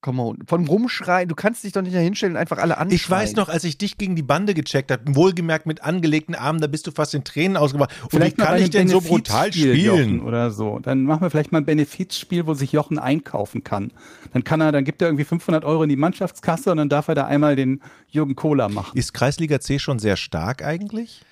[0.06, 0.38] Come on.
[0.46, 2.96] Von rumschreien, du kannst dich doch nicht da hinstellen und einfach alle anschreien.
[2.96, 6.62] ich weiß noch, als ich dich gegen die Bande gecheckt habe, wohlgemerkt mit angelegten Armen,
[6.62, 7.90] da bist du fast in Tränen ausgebracht.
[8.04, 10.14] Und wie Vielleicht mal kann ich denn so brutal Benefizspiel, spielen?
[10.14, 10.78] Jochen, oder so.
[10.78, 13.94] Dann machen wir vielleicht mal ein Benefizspiel, wo sich Jochen einkaufen kann.
[14.32, 17.08] Dann kann er, dann gibt er irgendwie 500 Euro in die Mannschaftskasse und dann darf
[17.08, 18.96] er da einmal den Jürgen Kohler machen.
[18.96, 21.26] Ist Kreisliga C schon sehr stark eigentlich?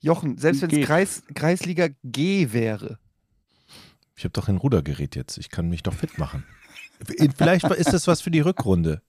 [0.00, 0.84] Jochen, selbst wenn es.
[0.84, 2.98] Kreis, Kreisliga G wäre.
[4.16, 5.38] Ich habe doch ein Rudergerät jetzt.
[5.38, 6.42] Ich kann mich doch fit machen.
[7.36, 9.02] Vielleicht ist das was für die Rückrunde.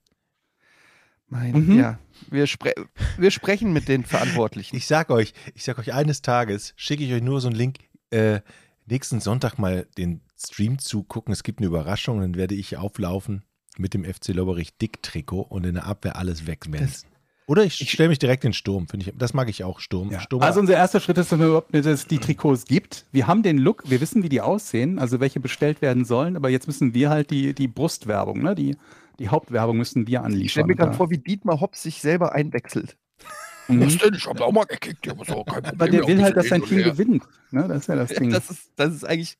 [1.28, 1.80] Mein, Mhm.
[1.80, 1.99] ja.
[2.32, 2.74] Wir, spre
[3.18, 4.76] wir sprechen mit den Verantwortlichen.
[4.76, 7.78] Ich sag euch, ich sag euch, eines Tages schicke ich euch nur so einen Link,
[8.10, 8.41] äh,
[8.88, 11.32] nächsten Sonntag mal den Stream zugucken.
[11.32, 13.44] Es gibt eine Überraschung, dann werde ich auflaufen
[13.78, 17.07] mit dem FC Lobberich Dick-Trikot und in der Abwehr alles wegmenzen.
[17.50, 18.88] Oder ich stelle mich direkt in den Sturm.
[18.88, 20.12] Finde ich, das mag ich auch, Sturm.
[20.12, 20.20] Ja.
[20.20, 23.08] Sturm Also unser erster Schritt ist, dass überhaupt dass es die Trikots gibt.
[23.12, 26.50] Wir haben den Look, wir wissen, wie die aussehen, also welche bestellt werden sollen, aber
[26.50, 28.54] jetzt müssen wir halt die, die Brustwerbung, ne?
[28.54, 28.78] die,
[29.18, 30.68] die Hauptwerbung müssen wir Ich stelle anliefern.
[30.68, 32.98] mir gerade vor, wie Dietmar Hopp sich selber einwechselt.
[33.76, 33.98] Mhm.
[33.98, 34.14] denn?
[34.16, 36.84] Ich habe auch mal gekickt, aber so kein Aber der will halt, dass sein Team
[36.84, 37.24] gewinnt.
[37.52, 37.68] Ne?
[37.68, 38.32] Das ist ja das Ding.
[38.32, 39.38] Das ist, das ist eigentlich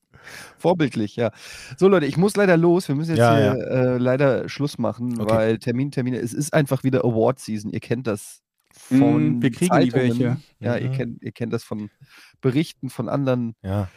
[0.58, 1.32] vorbildlich, ja.
[1.78, 2.88] So, Leute, ich muss leider los.
[2.88, 5.30] Wir müssen jetzt Ja, hier Äh, leider Schluss machen, Okay.
[5.32, 7.72] weil Termin, Termine, es ist einfach wieder Award-Season.
[7.72, 8.42] Ihr kennt das
[8.72, 10.20] von Mm, wir kriegen die Zeitungen.
[10.20, 10.38] welche.
[10.60, 10.94] Ja, ihr, Mhm.
[10.94, 11.90] kennt, ihr kennt das von
[12.42, 13.90] Berichten von anderen Ja.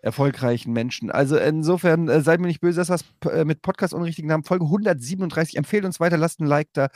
[0.00, 1.10] Erfolgreichen Menschen.
[1.10, 4.64] Also insofern äh, seid mir nicht böse, es p- äh, mit Podcast unrichtigen Namen Folge
[4.64, 5.56] 137.
[5.56, 6.88] Empfehlt uns weiter, lasst ein Like da.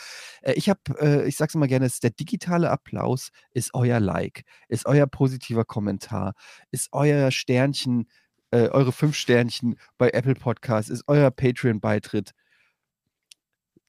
[0.43, 4.87] Äh, ich habe, äh, ich sag's immer gerne, der digitale Applaus ist euer Like, ist
[4.87, 6.35] euer positiver Kommentar,
[6.70, 8.09] ist euer Sternchen,
[8.53, 12.31] äh, eure fünf Sternchen bei Apple Podcasts, ist euer Patreon-Beitritt.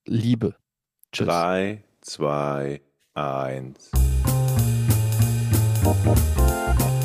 [0.06, 0.56] Liebe.
[1.12, 1.28] Tschüss.
[1.28, 2.82] Drei, zwei,
[3.14, 3.92] eins.